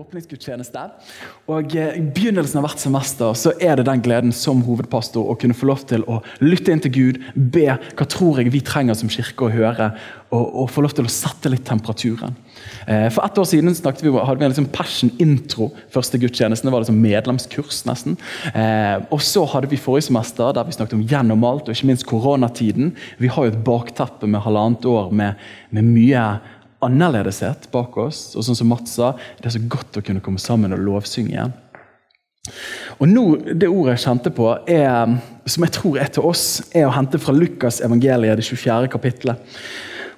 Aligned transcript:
Åpningsgudstjeneste. 0.00 0.84
Og 1.50 1.74
eh, 1.76 1.98
I 1.98 2.04
begynnelsen 2.04 2.60
av 2.60 2.66
hvert 2.66 2.82
semester 2.82 3.34
så 3.38 3.52
er 3.60 3.78
det 3.78 3.86
den 3.88 4.02
gleden 4.04 4.34
som 4.36 4.62
hovedpastor 4.66 5.30
å 5.30 5.36
kunne 5.40 5.56
få 5.56 5.68
lov 5.70 5.84
til 5.90 6.04
å 6.10 6.20
lytte 6.42 6.72
inn 6.72 6.82
til 6.84 6.94
Gud, 6.94 7.20
be 7.34 7.66
hva 7.76 8.06
tror 8.08 8.40
jeg 8.40 8.52
vi 8.54 8.62
trenger 8.64 8.98
som 8.98 9.12
kirke 9.12 9.46
å 9.46 9.52
høre, 9.52 9.90
og, 10.30 10.44
og 10.62 10.68
få 10.70 10.84
lov 10.84 10.94
til 10.94 11.08
å 11.08 11.10
sette 11.10 11.50
litt 11.50 11.64
temperaturen. 11.66 12.36
Eh, 12.86 13.08
For 13.10 13.24
ett 13.26 13.40
år 13.42 13.48
siden 13.50 13.74
snakket 13.74 14.04
vi, 14.06 14.12
hadde 14.14 14.38
vi 14.38 14.46
en 14.46 14.54
liksom 14.54 14.70
passion-intro. 14.74 15.70
første 15.90 16.20
gudstjenesten, 16.22 16.68
Det 16.68 16.74
var 16.74 16.84
liksom 16.84 17.02
medlemskurs, 17.02 17.82
nesten. 17.88 18.16
Eh, 18.54 19.02
og 19.10 19.20
så 19.26 19.44
hadde 19.50 19.70
vi 19.70 19.80
forrige 19.80 20.08
semester 20.08 20.54
der 20.54 20.64
vi 20.68 20.76
snakket 20.76 20.98
om 20.98 21.06
gjennom 21.06 21.44
alt, 21.44 21.68
og 21.68 21.74
ikke 21.74 21.90
minst 21.90 22.06
koronatiden. 22.06 22.94
Vi 23.18 23.28
har 23.28 23.46
jo 23.46 23.52
et 23.52 23.64
bakteppe 23.66 24.30
med 24.30 24.44
halvannet 24.46 24.86
år 24.86 25.10
med, 25.12 25.34
med 25.70 25.84
mye 25.90 26.24
annerledeshet 26.84 27.68
bak 27.72 27.96
oss. 28.00 28.30
Og 28.36 28.46
sånn 28.46 28.58
som 28.58 28.70
Mats 28.72 28.96
sa, 28.98 29.12
det 29.40 29.50
er 29.50 29.56
så 29.58 29.66
godt 29.72 30.00
å 30.00 30.04
kunne 30.04 30.22
komme 30.24 30.42
sammen 30.42 30.74
og 30.76 30.82
lovsynge 30.84 31.34
igjen. 31.34 31.54
Og 33.00 33.08
nå, 33.08 33.24
Det 33.54 33.68
ordet 33.68 33.98
jeg 33.98 34.06
kjente 34.06 34.32
på, 34.32 34.48
er, 34.68 35.20
som 35.46 35.64
jeg 35.64 35.74
tror 35.76 36.00
er 36.00 36.10
til 36.12 36.26
oss, 36.26 36.62
er 36.72 36.88
å 36.88 36.94
hente 36.94 37.20
fra 37.20 37.34
Lukas 37.36 37.80
evangeliet, 37.84 38.40
det 38.40 38.44
24. 38.44 38.88
kapittelet. 38.92 39.38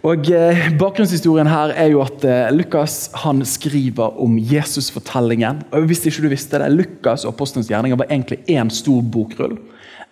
Og 0.02 0.26
eh, 0.34 0.64
Bakgrunnshistorien 0.80 1.46
her 1.46 1.72
er 1.78 1.92
jo 1.92 2.00
at 2.02 2.24
eh, 2.26 2.48
Lukas 2.50 3.04
han 3.22 3.44
skriver 3.46 4.16
om 4.22 4.34
Jesusfortellingen. 4.34 5.62
Og 5.70 5.86
Hvis 5.86 6.02
ikke 6.10 6.24
du 6.24 6.32
visste 6.32 6.58
det, 6.58 6.72
Lukas 6.74 7.22
og 7.22 7.36
Apostelens 7.36 7.70
gjerninger 7.70 8.00
var 8.00 8.10
egentlig 8.10 8.40
én 8.50 8.70
stor 8.74 8.98
bokrull. 9.02 9.54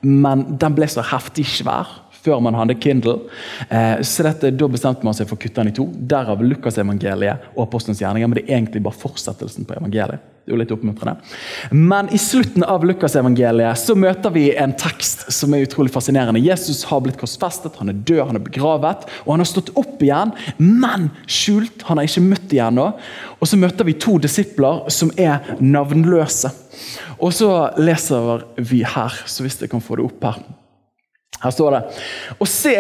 Men 0.07 0.45
den 0.63 0.77
ble 0.79 0.87
så 0.89 1.03
heftig 1.11 1.49
svær 1.51 1.91
før 2.25 2.43
man 2.45 2.59
hadde 2.59 2.79
Kindle. 2.81 3.19
Eh, 3.69 4.01
så 4.07 4.27
dette, 4.27 4.51
Da 4.51 4.69
bestemte 4.69 5.07
man 5.07 5.17
seg 5.17 5.29
for 5.29 5.39
å 5.39 5.41
kutte 5.41 5.63
den 5.63 5.73
i 5.73 5.77
to. 5.77 5.87
Derav 5.89 6.43
Lukasevangeliet 6.45 7.53
og 7.55 7.65
Apostelens 7.67 8.03
gjerninger. 8.03 8.29
Men 8.29 8.39
det 8.39 8.45
er 8.47 8.59
egentlig 8.59 8.85
bare 8.85 9.01
fortsettelsen 9.01 9.67
på 9.69 9.79
evangeliet. 9.79 10.21
Det 10.41 10.55
er 10.55 10.57
jo 10.57 10.59
litt 10.63 10.73
oppmuntrende. 10.75 11.21
Men 11.77 12.09
i 12.17 12.19
slutten 12.19 12.65
av 12.65 12.85
Lukasevangeliet 12.89 13.79
så 13.79 13.95
møter 13.95 14.33
vi 14.35 14.47
en 14.59 14.73
tekst 14.75 15.27
som 15.33 15.53
er 15.55 15.67
utrolig 15.67 15.93
fascinerende. 15.95 16.43
Jesus 16.43 16.83
har 16.89 17.03
blitt 17.05 17.21
korsfestet, 17.21 17.77
han 17.79 17.93
er 17.93 18.01
død, 18.09 18.23
han 18.27 18.41
er 18.41 18.47
begravet, 18.47 19.05
og 19.27 19.35
han 19.35 19.45
har 19.45 19.51
stått 19.51 19.73
opp 19.79 20.01
igjen, 20.03 20.33
men 20.59 21.11
skjult. 21.29 21.85
Han 21.89 22.01
har 22.01 22.09
ikke 22.09 22.25
møtt 22.25 22.57
igjen 22.57 22.81
nå. 22.81 22.89
Og 23.39 23.49
så 23.49 23.61
møter 23.61 23.87
vi 23.87 23.99
to 24.01 24.17
disipler 24.21 24.89
som 24.93 25.13
er 25.21 25.55
navnløse. 25.61 26.51
Og 27.21 27.37
så 27.37 27.53
leser 27.79 28.49
vi 28.57 28.83
her, 28.83 29.21
så 29.29 29.45
hvis 29.45 29.61
jeg 29.61 29.71
kan 29.71 29.85
få 29.85 30.01
det 30.01 30.09
opp 30.09 30.33
her 30.33 30.41
her 31.41 31.55
står 31.55 31.77
det 31.77 31.81
Og 32.39 32.49
se 32.49 32.77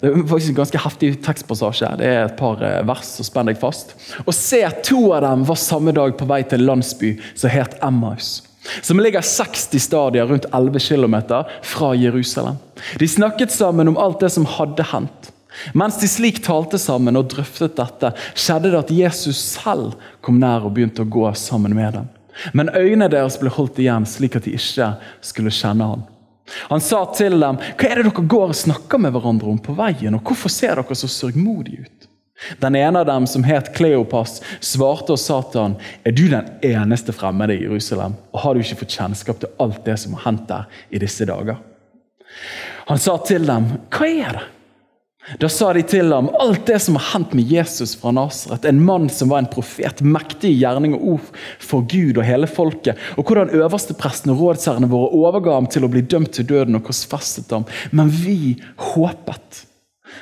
det 0.00 0.10
er 0.10 0.26
faktisk 0.28 0.52
en 0.52 0.58
ganske 0.58 0.80
heftig 0.84 1.08
tekstpassasje. 1.24 1.88
Det 1.96 2.08
er 2.08 2.26
et 2.26 2.34
par 2.36 2.60
eh, 2.60 2.82
vers, 2.84 3.14
så 3.16 3.24
spenn 3.24 3.48
deg 3.48 3.56
fast. 3.56 3.94
Og 4.26 4.34
se, 4.36 4.60
to 4.84 5.06
av 5.16 5.22
dem 5.24 5.46
var 5.48 5.56
samme 5.56 5.94
dag 5.96 6.12
på 6.18 6.26
vei 6.28 6.42
til 6.44 6.66
landsby 6.68 7.14
som 7.32 7.48
het 7.48 7.78
Emmaus. 7.84 8.42
Som 8.84 9.00
ligger 9.00 9.24
60 9.24 9.80
stadier 9.80 10.28
rundt 10.28 10.44
11 10.52 10.84
km 10.84 11.16
fra 11.64 11.94
Jerusalem. 11.96 12.58
De 13.00 13.08
snakket 13.08 13.54
sammen 13.54 13.88
om 13.88 13.96
alt 13.96 14.20
det 14.20 14.34
som 14.34 14.44
hadde 14.58 14.84
hendt. 14.92 15.30
Mens 15.72 15.96
de 16.02 16.08
slik 16.12 16.42
talte 16.44 16.76
sammen 16.78 17.16
og 17.16 17.30
drøftet 17.32 17.78
dette, 17.78 18.10
skjedde 18.36 18.74
det 18.74 18.82
at 18.82 18.92
Jesus 18.92 19.40
selv 19.54 19.94
kom 20.20 20.42
nær 20.42 20.66
og 20.68 20.74
begynte 20.76 21.06
å 21.06 21.08
gå 21.08 21.24
sammen 21.40 21.72
med 21.78 21.96
dem. 21.96 22.10
Men 22.52 22.68
øynene 22.76 23.08
deres 23.08 23.38
ble 23.40 23.48
holdt 23.54 23.80
igjen, 23.80 24.04
slik 24.04 24.36
at 24.36 24.44
de 24.44 24.52
ikke 24.58 24.90
skulle 25.24 25.54
kjenne 25.54 25.88
ham. 25.94 26.04
Han 26.70 26.80
sa 26.80 27.04
til 27.14 27.40
dem, 27.40 27.56
'Hva 27.58 27.90
er 27.90 27.94
det 27.96 28.04
dere 28.10 28.26
går 28.26 28.48
og 28.48 28.54
snakker 28.54 28.98
med 28.98 29.12
hverandre 29.12 29.50
om 29.50 29.58
på 29.58 29.74
veien?' 29.74 30.14
'Og 30.14 30.22
hvorfor 30.22 30.48
ser 30.48 30.74
dere 30.76 30.94
så 30.94 31.08
sørgmodige 31.08 31.86
ut?' 31.86 32.08
Den 32.60 32.76
ene 32.76 33.00
av 33.00 33.06
dem, 33.06 33.26
som 33.26 33.42
het 33.42 33.72
Kleopas, 33.74 34.42
svarte 34.60 35.12
og 35.12 35.18
sa 35.18 35.40
til 35.42 35.60
han, 35.60 35.76
'Er 36.04 36.12
du 36.12 36.28
den 36.28 36.50
eneste 36.62 37.12
fremmede 37.12 37.56
i 37.56 37.64
Jerusalem?' 37.64 38.16
'Og 38.32 38.40
har 38.40 38.54
du 38.54 38.60
ikke 38.60 38.78
fått 38.84 38.98
kjennskap 38.98 39.40
til 39.40 39.48
alt 39.60 39.84
det 39.84 39.98
som 39.98 40.14
har 40.14 40.30
hendt 40.30 40.48
der 40.48 40.64
i 40.90 40.98
disse 40.98 41.24
dager?' 41.24 41.58
Han 42.86 42.98
sa 42.98 43.16
til 43.16 43.46
dem, 43.46 43.66
'Hva 43.90 44.06
er 44.06 44.32
det?' 44.32 44.55
Da 45.40 45.48
sa 45.50 45.72
de 45.74 45.82
til 45.82 46.12
ham 46.14 46.28
alt 46.38 46.68
det 46.68 46.78
som 46.84 46.94
har 46.94 47.08
hendt 47.10 47.32
med 47.34 47.50
Jesus 47.50 47.96
fra 47.98 48.12
Nasaret, 48.14 48.64
en 48.64 48.82
mann 48.86 49.08
som 49.10 49.32
var 49.32 49.42
en 49.42 49.48
profet, 49.50 50.02
mektig 50.06 50.52
i 50.52 50.60
gjerning 50.60 50.94
og 50.94 51.06
ord 51.16 51.40
for 51.58 51.86
Gud 51.90 52.20
og 52.20 52.26
hele 52.28 52.46
folket, 52.46 53.00
og 53.18 53.26
hvordan 53.26 53.50
øverstepresten 53.58 54.30
og 54.30 54.44
rådsherrene 54.44 54.90
våre 54.92 55.10
overga 55.18 55.56
ham 55.58 55.66
til 55.70 55.86
å 55.86 55.90
bli 55.90 56.04
dømt 56.06 56.30
til 56.36 56.46
døden 56.46 56.78
og 56.78 56.86
korsfestet 56.86 57.50
ham. 57.50 57.66
Men 57.90 58.12
vi 58.14 58.54
håpet 58.92 59.64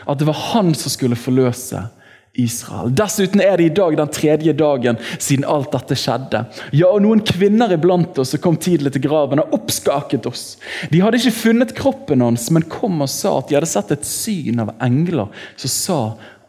at 0.08 0.18
det 0.18 0.26
var 0.28 0.40
han 0.54 0.72
som 0.72 0.92
skulle 0.92 1.20
forløse 1.20 1.84
Israel. 2.34 2.90
Dessuten 2.94 3.40
er 3.40 3.56
det 3.58 3.68
i 3.68 3.74
dag 3.74 3.96
den 3.96 4.10
tredje 4.10 4.52
dagen 4.58 4.98
siden 5.18 5.46
alt 5.46 5.70
dette 5.74 5.96
skjedde. 5.98 6.44
Ja, 6.74 6.90
og 6.90 7.04
Noen 7.04 7.22
kvinner 7.26 7.70
iblant 7.74 8.18
oss 8.18 8.34
som 8.34 8.42
kom 8.42 8.58
tidlig 8.58 8.94
til 8.94 9.04
graven, 9.06 9.42
har 9.42 9.54
oppskaket 9.54 10.26
oss. 10.26 10.56
De 10.90 11.02
hadde 11.04 11.20
ikke 11.20 11.36
funnet 11.36 11.76
kroppen 11.78 12.24
hans, 12.24 12.48
men 12.54 12.66
kom 12.70 13.04
og 13.04 13.12
sa 13.12 13.36
at 13.38 13.50
de 13.50 13.58
hadde 13.58 13.70
sett 13.70 13.94
et 13.94 14.08
syn 14.08 14.64
av 14.64 14.74
engler 14.82 15.30
som 15.54 15.72
sa 15.72 16.00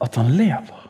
at 0.02 0.18
han 0.20 0.34
lever. 0.40 0.82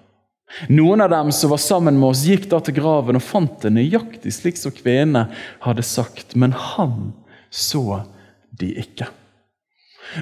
Noen 0.72 1.04
av 1.04 1.12
dem 1.12 1.34
som 1.36 1.52
var 1.52 1.60
sammen 1.60 2.00
med 2.00 2.14
oss, 2.14 2.24
gikk 2.24 2.48
da 2.52 2.62
til 2.64 2.78
graven 2.78 3.20
og 3.20 3.26
fant 3.26 3.60
det 3.66 3.74
nøyaktig 3.76 4.32
slik 4.32 4.60
som 4.60 4.72
kvinnene 4.72 5.28
hadde 5.66 5.84
sagt, 5.84 6.38
men 6.40 6.56
han 6.56 7.12
så 7.52 8.06
de 8.56 8.72
ikke. 8.80 9.10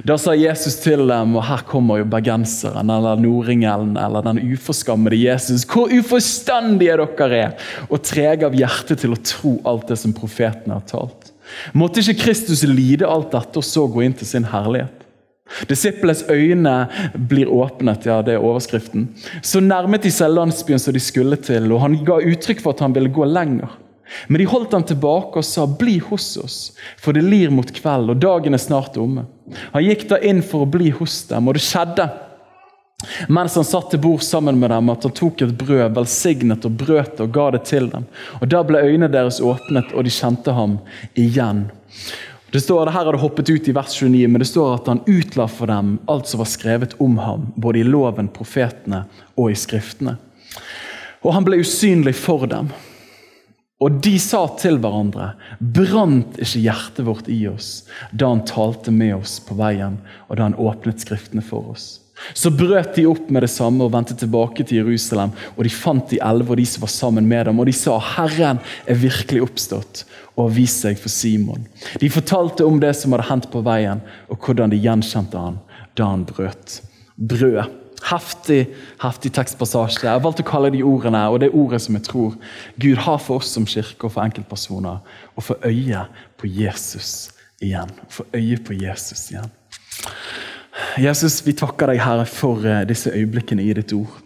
Da 0.07 0.15
sa 0.17 0.33
Jesus 0.33 0.79
til 0.81 1.03
dem, 1.09 1.35
og 1.37 1.45
her 1.45 1.61
kommer 1.69 1.99
jo 1.99 2.07
bergenseren 2.09 2.89
eller 2.89 3.19
nordingelen 3.19 3.97
eller 3.99 4.25
den 4.25 4.39
uforskammede 4.53 5.19
Jesus. 5.19 5.67
Hvor 5.69 5.91
uforstandige 5.93 6.97
dere 6.97 7.37
er, 7.37 7.69
og 7.89 8.01
trege 8.05 8.47
av 8.47 8.57
hjerte 8.57 8.97
til 8.99 9.13
å 9.13 9.21
tro 9.21 9.57
alt 9.69 9.91
det 9.91 9.99
som 10.01 10.15
profetene 10.15 10.79
har 10.79 10.87
talt. 10.89 11.31
Måtte 11.77 12.01
ikke 12.01 12.23
Kristus 12.25 12.63
lide 12.65 13.09
alt 13.09 13.33
dette 13.35 13.59
og 13.59 13.67
så 13.67 13.85
gå 13.91 14.05
inn 14.05 14.15
til 14.17 14.29
sin 14.29 14.47
herlighet? 14.49 15.03
Disiplenes 15.69 16.23
øyne 16.31 16.87
blir 17.29 17.51
åpnet, 17.51 18.07
ja, 18.07 18.21
det 18.25 18.37
er 18.37 18.45
overskriften. 18.45 19.09
Så 19.43 19.61
nærmet 19.61 20.05
de 20.07 20.11
seg 20.13 20.31
landsbyen 20.33 20.81
som 20.81 20.95
de 20.95 21.01
skulle 21.03 21.37
til, 21.37 21.67
og 21.75 21.83
han 21.83 21.99
ga 22.07 22.21
uttrykk 22.23 22.63
for 22.63 22.73
at 22.73 22.81
han 22.85 22.95
ville 22.95 23.11
gå 23.13 23.27
lenger. 23.29 23.75
Men 24.27 24.41
de 24.41 24.49
holdt 24.49 24.73
ham 24.73 24.85
tilbake 24.87 25.41
og 25.41 25.45
sa, 25.45 25.65
'Bli 25.65 25.99
hos 26.09 26.37
oss, 26.37 26.57
for 26.97 27.13
det 27.13 27.23
lir 27.23 27.51
mot 27.51 27.69
kveld, 27.69 28.09
og 28.09 28.21
dagen 28.21 28.53
er 28.53 28.61
snart 28.61 28.97
omme.' 28.97 29.25
Han 29.73 29.83
gikk 29.83 30.07
da 30.09 30.19
inn 30.23 30.41
for 30.45 30.63
å 30.63 30.69
bli 30.69 30.91
hos 30.95 31.23
dem, 31.29 31.49
og 31.49 31.57
det 31.57 31.65
skjedde 31.65 32.09
mens 33.27 33.55
han 33.55 33.65
satt 33.67 33.89
til 33.91 33.99
bord 33.99 34.21
sammen 34.23 34.59
med 34.59 34.71
dem, 34.71 34.89
at 34.89 35.03
han 35.03 35.15
tok 35.15 35.41
et 35.43 35.55
brød, 35.59 35.95
velsignet 35.97 36.67
og 36.67 36.77
brøt 36.79 37.19
og 37.23 37.33
ga 37.35 37.49
det 37.55 37.65
til 37.67 37.89
dem. 37.91 38.05
Og 38.39 38.47
Da 38.47 38.63
ble 38.63 38.79
øynene 38.79 39.11
deres 39.11 39.41
åpnet, 39.43 39.91
og 39.93 40.05
de 40.05 40.13
kjente 40.13 40.55
ham 40.55 40.77
igjen. 41.19 41.65
Det 42.53 42.61
står, 42.61 42.85
det 42.85 42.93
Her 42.93 43.05
har 43.05 43.15
det 43.15 43.21
hoppet 43.23 43.49
ut 43.49 43.67
i 43.67 43.73
vers 43.73 43.95
29, 43.97 44.27
men 44.29 44.39
det 44.39 44.47
står 44.47 44.75
at 44.75 44.87
han 44.87 45.01
utla 45.09 45.47
for 45.49 45.67
dem 45.67 45.97
alt 46.07 46.29
som 46.29 46.39
var 46.43 46.51
skrevet 46.51 46.93
om 47.01 47.17
ham, 47.17 47.47
både 47.55 47.81
i 47.81 47.87
loven, 47.87 48.29
profetene 48.29 49.03
og 49.35 49.51
i 49.51 49.57
skriftene. 49.57 50.15
Og 51.23 51.33
han 51.33 51.47
ble 51.47 51.59
usynlig 51.63 52.13
for 52.19 52.45
dem. 52.47 52.69
Og 53.83 53.97
de 54.05 54.13
sa 54.21 54.45
til 54.59 54.77
hverandre, 54.79 55.33
brant 55.59 56.37
ikke 56.39 56.61
hjertet 56.63 57.03
vårt 57.07 57.27
i 57.31 57.41
oss 57.49 57.83
da 58.11 58.29
han 58.31 58.45
talte 58.47 58.93
med 58.95 59.17
oss 59.17 59.39
på 59.43 59.57
veien, 59.59 59.97
og 60.29 60.39
da 60.39 60.47
han 60.47 60.55
åpnet 60.55 61.03
Skriftene 61.03 61.43
for 61.43 61.73
oss? 61.73 61.99
Så 62.37 62.51
brøt 62.53 62.93
de 62.95 63.07
opp 63.09 63.27
med 63.33 63.43
det 63.43 63.51
samme 63.51 63.83
og 63.83 63.91
vendte 63.91 64.15
tilbake 64.15 64.63
til 64.63 64.79
Jerusalem. 64.83 65.33
Og 65.57 65.65
de 65.65 65.73
fant 65.73 66.05
de 66.13 66.21
elleve 66.23 66.53
og 66.53 66.61
de 66.61 66.67
som 66.69 66.85
var 66.85 66.93
sammen 66.93 67.27
med 67.27 67.49
dem, 67.49 67.59
og 67.59 67.67
de 67.67 67.75
sa, 67.75 67.97
Herren 68.13 68.61
er 68.87 69.01
virkelig 69.01 69.43
oppstått 69.43 70.05
og 70.37 70.45
har 70.45 70.55
vist 70.55 70.85
seg 70.85 70.97
for 71.01 71.11
Simon. 71.11 71.67
De 71.99 72.09
fortalte 72.13 72.65
om 72.65 72.79
det 72.81 72.93
som 72.97 73.13
hadde 73.13 73.27
hendt 73.27 73.51
på 73.53 73.65
veien, 73.65 74.01
og 74.31 74.39
hvordan 74.45 74.71
de 74.71 74.79
gjenkjente 74.81 75.41
han 75.41 75.59
da 75.97 76.13
han 76.13 76.23
brøt 76.29 76.79
brød. 77.17 77.82
Heftig, 78.03 78.73
heftig 78.99 79.31
tekstpassasje. 79.37 80.07
Jeg 80.09 80.23
valgte 80.23 80.43
å 80.43 80.47
kalle 80.49 80.71
de 80.73 80.81
ordene, 80.83 81.21
og 81.31 81.39
det 81.39 81.49
er 81.49 81.57
ordet 81.59 81.79
som 81.85 81.95
jeg 81.95 82.03
tror 82.07 82.35
Gud 82.81 82.99
har 83.05 83.21
for 83.23 83.39
oss 83.39 83.53
som 83.55 83.67
kirke 83.69 84.09
og 84.09 84.15
for 84.15 84.25
enkeltpersoner. 84.25 84.99
Å 85.35 85.43
få 85.43 85.55
øye 85.63 86.03
på 86.39 86.49
Jesus 86.51 87.31
igjen. 87.63 87.91
Få 88.11 88.25
øye 88.35 88.59
på 88.59 88.75
Jesus 88.75 89.29
igjen. 89.31 89.51
Jesus, 90.99 91.39
vi 91.45 91.53
takker 91.57 91.93
deg, 91.93 92.01
Herre, 92.01 92.25
for 92.29 92.65
eh, 92.65 92.83
disse 92.89 93.13
øyeblikkene 93.13 93.63
i 93.63 93.75
ditt 93.77 93.93
ord. 93.95 94.19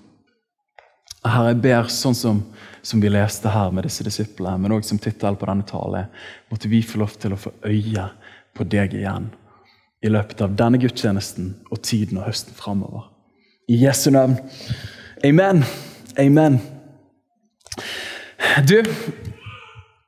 Herre, 1.26 1.52
jeg 1.52 1.60
ber 1.64 1.92
sånn 1.92 2.16
som, 2.18 2.40
som 2.82 3.04
vi 3.04 3.12
leste 3.12 3.52
her 3.52 3.74
med 3.76 3.86
disse 3.88 4.06
disiplene, 4.08 4.58
men 4.64 4.76
også 4.76 4.94
som 4.94 5.02
tittel 5.04 5.38
på 5.38 5.50
denne 5.50 5.68
tale, 5.68 6.08
måtte 6.52 6.72
vi 6.72 6.82
få 6.88 7.04
lov 7.04 7.18
til 7.20 7.36
å 7.36 7.42
få 7.42 7.54
øye 7.68 8.08
på 8.58 8.66
deg 8.66 8.96
igjen 8.98 9.30
i 10.06 10.12
løpet 10.12 10.42
av 10.46 10.56
denne 10.58 10.80
gudstjenesten 10.82 11.54
og 11.72 11.82
tiden 11.86 12.22
og 12.22 12.28
høsten 12.30 12.56
framover. 12.58 13.08
I 13.68 13.76
Jesu 13.76 14.12
navn. 14.12 14.38
Amen. 15.24 15.64
Amen. 16.20 16.60
Du, 18.68 18.84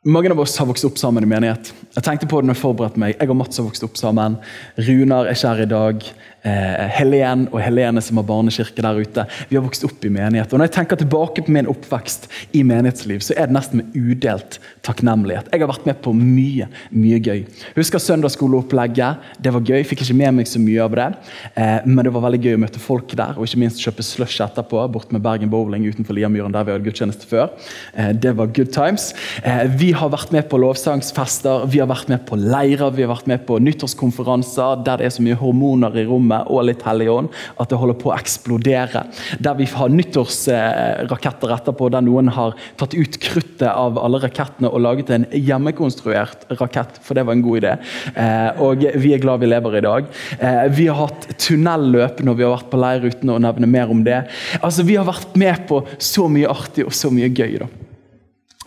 mange 0.05 0.31
av 0.31 0.39
oss 0.39 0.57
har 0.57 0.65
vokst 0.69 0.85
opp 0.87 0.97
sammen 0.97 1.25
i 1.25 1.27
menighet. 1.27 1.73
Jeg 1.95 2.05
tenkte 2.05 2.29
på 2.31 2.39
det 2.39 2.47
når 2.47 2.55
jeg 2.55 2.61
forberedte 2.61 3.01
meg. 3.03 3.17
Jeg 3.19 3.33
og 3.33 3.35
Mats 3.35 3.59
har 3.59 3.67
vokst 3.67 3.83
opp 3.83 3.99
sammen. 3.99 4.37
Runar 4.79 5.27
er 5.27 5.35
ikke 5.35 5.51
her 5.51 5.63
i 5.65 5.67
dag 5.73 6.07
eh, 6.43 6.87
Helen 6.99 7.47
og 7.51 7.59
Helene 7.63 8.01
som 8.03 8.19
har 8.19 8.27
barnekirke 8.27 8.83
der 8.85 8.99
ute. 8.99 9.25
Vi 9.49 9.57
har 9.57 9.65
vokst 9.65 9.85
opp 9.87 10.05
i 10.05 10.11
menighet. 10.13 10.53
Og 10.53 10.59
Når 10.59 10.69
jeg 10.69 10.75
tenker 10.79 10.99
tilbake 10.99 11.45
på 11.45 11.53
min 11.55 11.69
oppvekst 11.69 12.29
i 12.53 12.63
menighetsliv, 12.63 13.23
så 13.25 13.35
er 13.37 13.49
det 13.49 13.57
nesten 13.57 13.81
med 13.81 13.95
udelt 13.97 14.59
takknemlighet. 14.85 15.49
Jeg 15.51 15.63
har 15.63 15.71
vært 15.71 15.87
med 15.89 16.01
på 16.03 16.13
mye 16.15 16.69
mye 16.91 17.19
gøy. 17.23 17.43
Husker 17.77 18.01
søndagsskoleopplegget. 18.01 19.29
Det 19.41 19.53
var 19.53 19.65
gøy. 19.65 19.83
Fikk 19.87 20.03
ikke 20.05 20.17
med 20.19 20.39
meg 20.39 20.49
så 20.49 20.61
mye 20.61 20.83
av 20.83 20.95
det. 20.97 21.07
Eh, 21.53 21.87
men 21.87 22.03
det 22.05 22.13
var 22.15 22.25
veldig 22.27 22.41
gøy 22.45 22.57
å 22.57 22.61
møte 22.65 22.81
folk 22.81 23.13
der, 23.17 23.37
og 23.37 23.47
ikke 23.47 23.61
minst 23.63 23.83
kjøpe 23.83 24.05
slush 24.05 24.43
etterpå. 24.45 24.81
Bort 24.93 25.13
med 25.15 25.23
Bergen 25.25 25.51
Bowling 25.51 25.87
utenfor 25.89 26.17
Liamyren, 26.17 26.53
der 26.55 26.67
vi 26.67 26.75
hadde 26.75 26.87
gudstjeneste 26.87 27.29
før. 27.29 27.51
Eh, 27.93 28.11
det 28.13 28.35
var 28.37 28.51
good 28.55 28.73
times. 28.75 29.11
Eh, 29.43 29.65
vi 29.79 29.91
har 29.97 30.11
vært 30.13 30.33
med 30.35 30.49
på 30.49 30.59
lovsangsfester, 30.61 31.67
vi 31.69 31.81
har 31.83 31.89
vært 31.91 32.09
med 32.11 32.25
på 32.29 32.39
leirer, 32.39 32.93
vi 32.95 33.05
har 33.05 33.13
vært 33.13 33.29
med 33.29 33.45
på 33.47 33.59
nyttårskonferanser 33.63 34.83
der 34.85 34.99
det 34.99 35.07
er 35.07 35.15
så 35.15 35.23
mye 35.23 35.37
hormoner 35.39 35.95
i 35.99 36.05
rommet 36.07 36.28
rommet 36.29 36.49
og 36.49 36.65
litt 36.67 36.83
Hellig 36.85 37.09
Ånd. 37.09 37.29
At 37.59 37.69
det 37.69 37.79
holder 37.79 37.97
på 37.99 38.11
å 38.11 38.17
eksplodere. 38.17 39.05
Der 39.39 39.57
vi 39.57 39.65
har 39.65 39.89
nyttårsraketter 39.89 41.53
etterpå, 41.55 41.89
der 41.89 42.05
noen 42.05 42.29
har 42.29 42.55
tatt 42.77 42.93
ut 42.93 43.19
kruttet 43.19 43.69
av 43.69 43.97
alle 43.99 44.21
rakettene 44.21 44.69
og 44.69 44.81
laget 44.81 45.09
en 45.09 45.27
hjemmekonstruert 45.31 46.47
rakett, 46.59 46.99
for 47.01 47.15
det 47.15 47.25
var 47.25 47.35
en 47.35 47.43
god 47.45 47.61
idé. 47.61 47.75
Eh, 48.15 48.61
og 48.61 48.85
vi 48.99 49.13
er 49.13 49.23
glad 49.23 49.41
vi 49.41 49.49
lever 49.49 49.79
i 49.79 49.85
dag. 49.85 50.09
Eh, 50.39 50.63
vi 50.75 50.87
har 50.87 51.07
hatt 51.07 51.29
tunnelløp 51.39 52.23
når 52.23 52.37
vi 52.37 52.45
har 52.45 52.55
vært 52.55 52.71
på 52.71 52.79
leir, 52.79 53.09
uten 53.09 53.33
å 53.33 53.41
nevne 53.41 53.69
mer 53.69 53.91
om 53.91 54.03
det. 54.03 54.23
Altså, 54.61 54.83
Vi 54.89 54.95
har 54.95 55.05
vært 55.05 55.35
med 55.37 55.67
på 55.67 55.83
så 55.99 56.27
mye 56.31 56.49
artig 56.49 56.85
og 56.87 56.95
så 56.95 57.11
mye 57.13 57.29
gøy. 57.29 57.59
da. 57.59 57.88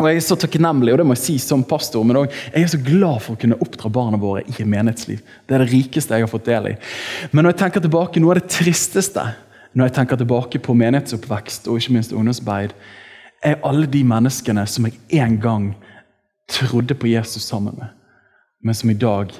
Og 0.02 0.08
Jeg 0.10 0.18
er 0.18 0.24
så 0.26 0.36
takknemlig 0.36 0.92
og 0.92 0.98
det 0.98 1.06
må 1.06 1.14
jeg 1.14 1.22
si 1.22 1.36
som 1.38 1.62
pastor, 1.62 2.02
men 2.02 2.18
også, 2.18 2.40
jeg 2.50 2.64
er 2.64 2.72
så 2.72 2.80
glad 2.82 3.22
for 3.22 3.36
å 3.36 3.40
kunne 3.40 3.58
oppdra 3.62 3.90
barna 3.92 4.18
våre 4.18 4.42
i 4.42 4.66
menighetsliv. 4.66 5.22
Det 5.46 5.54
er 5.54 5.62
det 5.62 5.70
rikeste 5.70 6.18
jeg 6.18 6.26
har 6.26 6.32
fått 6.32 6.48
del 6.48 6.72
i. 6.72 6.74
Men 7.30 7.46
når 7.46 7.54
jeg 7.54 7.60
tenker 7.62 7.84
tilbake, 7.84 8.22
noe 8.22 8.34
av 8.34 8.40
det 8.40 8.50
tristeste 8.50 9.28
når 9.72 9.88
jeg 9.88 9.94
tenker 9.96 10.18
tilbake 10.20 10.60
på 10.60 10.74
menighetsoppvekst 10.76 11.70
og 11.70 11.78
ikke 11.78 11.94
minst 11.94 12.12
ungdomsarbeid, 12.12 12.74
er 13.42 13.62
alle 13.66 13.86
de 13.90 14.02
menneskene 14.06 14.66
som 14.68 14.86
jeg 14.86 15.22
en 15.22 15.38
gang 15.40 15.70
trodde 16.50 16.94
på 16.98 17.08
Jesus 17.10 17.46
sammen 17.48 17.78
med, 17.78 17.94
men 18.62 18.76
som 18.76 18.90
i 18.90 18.98
dag 18.98 19.32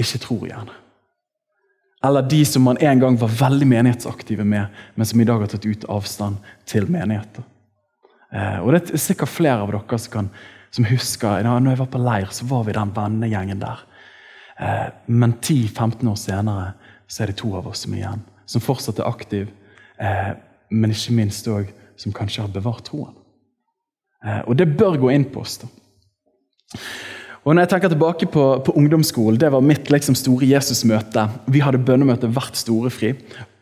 ikke 0.00 0.20
tror 0.24 0.48
igjen. 0.48 0.72
Eller 2.04 2.26
de 2.28 2.42
som 2.44 2.66
man 2.66 2.80
en 2.80 3.00
gang 3.00 3.16
var 3.20 3.32
veldig 3.38 3.68
menighetsaktive 3.68 4.44
med, 4.44 4.66
men 4.94 5.06
som 5.06 5.20
i 5.20 5.28
dag 5.28 5.40
har 5.40 5.52
tatt 5.52 5.64
ut 5.64 5.86
avstand 5.88 6.42
til 6.68 6.90
menigheter. 6.90 7.46
Eh, 8.34 8.58
og 8.60 8.72
Det 8.72 8.94
er 8.94 9.02
sikkert 9.02 9.30
flere 9.30 9.62
av 9.62 9.70
dere 9.70 9.98
som, 9.98 10.12
kan, 10.12 10.30
som 10.74 10.88
husker 10.88 11.44
ja, 11.44 11.58
når 11.58 11.74
jeg 11.74 11.82
var 11.84 11.92
på 11.92 12.02
leir, 12.02 12.30
så 12.34 12.46
var 12.50 12.64
vi 12.66 12.76
den 12.76 12.94
vennegjengen 12.96 13.62
der. 13.62 13.84
Eh, 14.58 14.88
men 15.06 15.36
10-15 15.40 16.10
år 16.10 16.18
senere 16.18 16.72
så 17.06 17.22
er 17.22 17.30
det 17.30 17.38
to 17.38 17.52
av 17.54 17.68
oss 17.70 17.84
som 17.84 17.94
er 17.94 18.02
igjen. 18.02 18.24
Som 18.50 18.64
fortsatt 18.64 18.98
er 18.98 19.08
aktive, 19.08 19.50
eh, 20.02 20.34
men 20.74 20.94
ikke 20.94 21.16
minst 21.16 21.48
òg 21.48 21.70
som 22.00 22.14
kanskje 22.14 22.42
har 22.42 22.54
bevart 22.54 22.88
troen. 22.90 23.14
Og 24.48 24.54
det 24.56 24.64
bør 24.72 24.96
gå 24.96 25.10
inn 25.12 25.26
på 25.28 25.42
oss. 25.42 25.58
da. 25.60 25.68
Og 27.44 27.52
når 27.52 27.66
jeg 27.66 27.70
tenker 27.74 27.90
tilbake 27.92 28.26
på, 28.32 28.44
på 28.64 28.72
ungdomsskolen, 28.72 29.36
Det 29.40 29.50
var 29.52 29.60
mitt 29.60 29.90
liksom, 29.92 30.14
store 30.16 30.46
Jesusmøte. 30.48 31.28
Vi 31.46 31.60
hadde 31.60 31.82
bønnemøte 31.84 32.30
hvert 32.32 32.56
storefri 32.56 33.12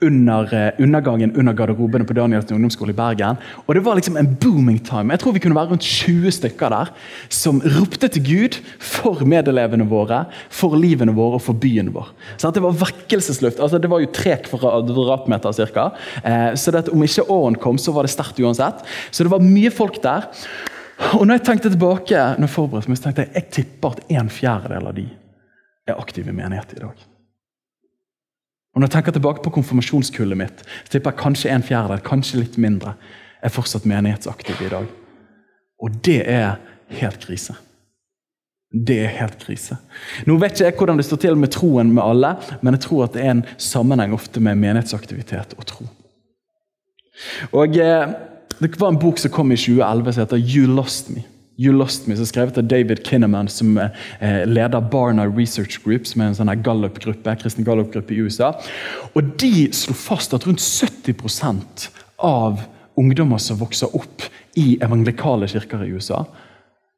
under 0.03 0.49
uh, 0.51 0.83
undergangen 0.83 1.35
under 1.39 1.55
garderobene 1.57 2.07
på 2.09 2.17
Daniels 2.17 2.51
ungdomsskole 2.51 2.95
i 2.95 2.97
Bergen. 2.99 3.39
Og 3.67 3.75
Det 3.75 3.85
var 3.85 3.99
liksom 3.99 4.17
en 4.17 4.31
booming 4.41 4.79
time. 4.85 5.15
Jeg 5.15 5.23
tror 5.23 5.37
vi 5.37 5.43
kunne 5.45 5.59
være 5.59 5.73
rundt 5.73 5.87
20 5.87 6.35
stykker 6.39 6.75
der 6.75 6.93
som 7.29 7.63
ropte 7.77 8.09
til 8.09 8.27
Gud 8.27 8.59
for 8.79 9.23
medelevene 9.29 9.87
våre, 9.89 10.25
for 10.51 10.77
livene 10.77 11.15
våre 11.17 11.39
og 11.39 11.45
for 11.47 11.59
byen 11.59 11.93
vår. 11.95 12.11
Så 12.37 12.51
det 12.51 12.65
var 12.65 12.77
vekkelsesluft. 12.83 13.61
Altså, 13.61 13.79
det 13.79 13.91
var 13.91 14.03
jo 14.03 14.11
tre 14.13 14.37
kvadratmeter 14.49 15.57
ca. 15.73 15.89
Uh, 16.25 16.53
så 16.59 16.75
det 16.75 16.89
om 16.93 17.03
ikke 17.07 17.29
åren 17.31 17.57
kom, 17.57 17.79
så 17.79 17.95
var 17.95 18.07
det 18.07 18.15
sterkt 18.15 18.41
uansett. 18.43 18.85
Så 19.11 19.25
det 19.25 19.33
var 19.33 19.45
mye 19.45 19.71
folk 19.71 20.03
der. 20.03 20.29
Og 21.19 21.27
når 21.27 21.41
jeg 21.41 21.47
tenkte 21.49 21.73
tilbake, 21.73 22.19
når 22.37 22.47
jeg 22.47 22.55
forberedte 22.55 22.91
meg, 22.91 22.99
så 22.99 23.09
tenkte 23.09 23.27
jeg 23.27 23.35
jeg 23.39 23.51
tipper 23.57 23.97
at 23.97 24.19
en 24.21 24.31
fjerdedel 24.31 24.91
av 24.91 24.99
de 24.99 25.09
er 25.89 25.99
aktive 25.99 26.31
i 26.31 26.37
menighet 26.37 26.77
i 26.77 26.83
dag. 26.85 27.09
Og 28.73 28.81
Når 28.81 28.89
jeg 28.89 28.93
tenker 28.97 29.13
tilbake 29.13 29.43
på 29.45 29.51
konfirmasjonskullet 29.53 30.39
mitt, 30.39 30.63
så 30.85 30.95
tipper 30.95 31.13
jeg 31.13 31.21
kanskje 31.21 31.51
en 31.53 31.65
fjerdedel, 31.67 32.01
kanskje 32.07 32.41
litt 32.41 32.57
mindre, 32.57 32.95
er 33.43 33.53
fortsatt 33.53 33.85
menighetsaktive 33.89 34.65
i 34.65 34.73
dag. 34.73 34.87
Og 35.83 35.99
det 36.07 36.23
er 36.31 36.57
helt 36.89 37.21
krise. 37.21 37.57
Det 38.73 39.03
er 39.05 39.11
helt 39.19 39.37
krise. 39.43 39.77
Nå 40.25 40.39
vet 40.41 40.55
ikke 40.55 40.71
jeg 40.71 40.77
hvordan 40.79 41.01
det 41.01 41.05
står 41.05 41.21
til 41.21 41.37
med 41.37 41.53
troen 41.53 41.91
med 41.93 42.03
alle, 42.05 42.31
men 42.63 42.79
jeg 42.79 42.87
tror 42.87 43.05
at 43.05 43.17
det 43.17 43.25
er 43.25 43.35
en 43.35 43.45
sammenheng 43.61 44.15
ofte 44.17 44.41
med 44.41 44.57
menighetsaktivitet 44.63 45.53
og 45.59 45.67
tro. 45.69 45.89
Og 47.53 47.77
eh, 47.77 48.15
det 48.63 48.81
var 48.81 48.89
en 48.89 49.03
bok 49.03 49.21
som 49.21 49.35
kom 49.35 49.53
i 49.53 49.61
2011 49.61 50.15
som 50.15 50.25
heter 50.25 50.41
You 50.41 50.71
Lost 50.73 51.13
Me. 51.13 51.27
You 51.61 51.75
Lost 51.77 52.07
Me, 52.09 52.17
som 52.17 52.25
er 52.25 52.31
skrevet 52.31 52.59
av 52.59 52.69
David 52.71 53.03
Kinnaman, 53.07 53.49
som 53.53 53.77
eh, 53.79 54.45
leder 54.49 54.81
Barna 54.93 55.27
Research 55.29 55.83
Group, 55.85 56.07
som 56.09 56.23
er 56.23 56.31
en 56.31 56.39
sånn 56.39 56.53
Gallup-gruppe, 56.65 57.35
kristen 57.43 57.67
Gallup-gruppe 57.67 58.15
i 58.15 58.23
USA. 58.25 58.53
Og 59.13 59.35
De 59.41 59.69
slo 59.77 59.97
fast 59.97 60.33
at 60.37 60.47
rundt 60.49 60.63
70% 60.65 61.91
av 62.25 62.63
ungdommer 63.01 63.41
som 63.41 63.61
vokser 63.61 63.93
opp 63.97 64.25
i 64.59 64.77
evangelikale 64.85 65.49
kirker 65.49 65.85
i 65.85 65.93
USA, 65.93 66.25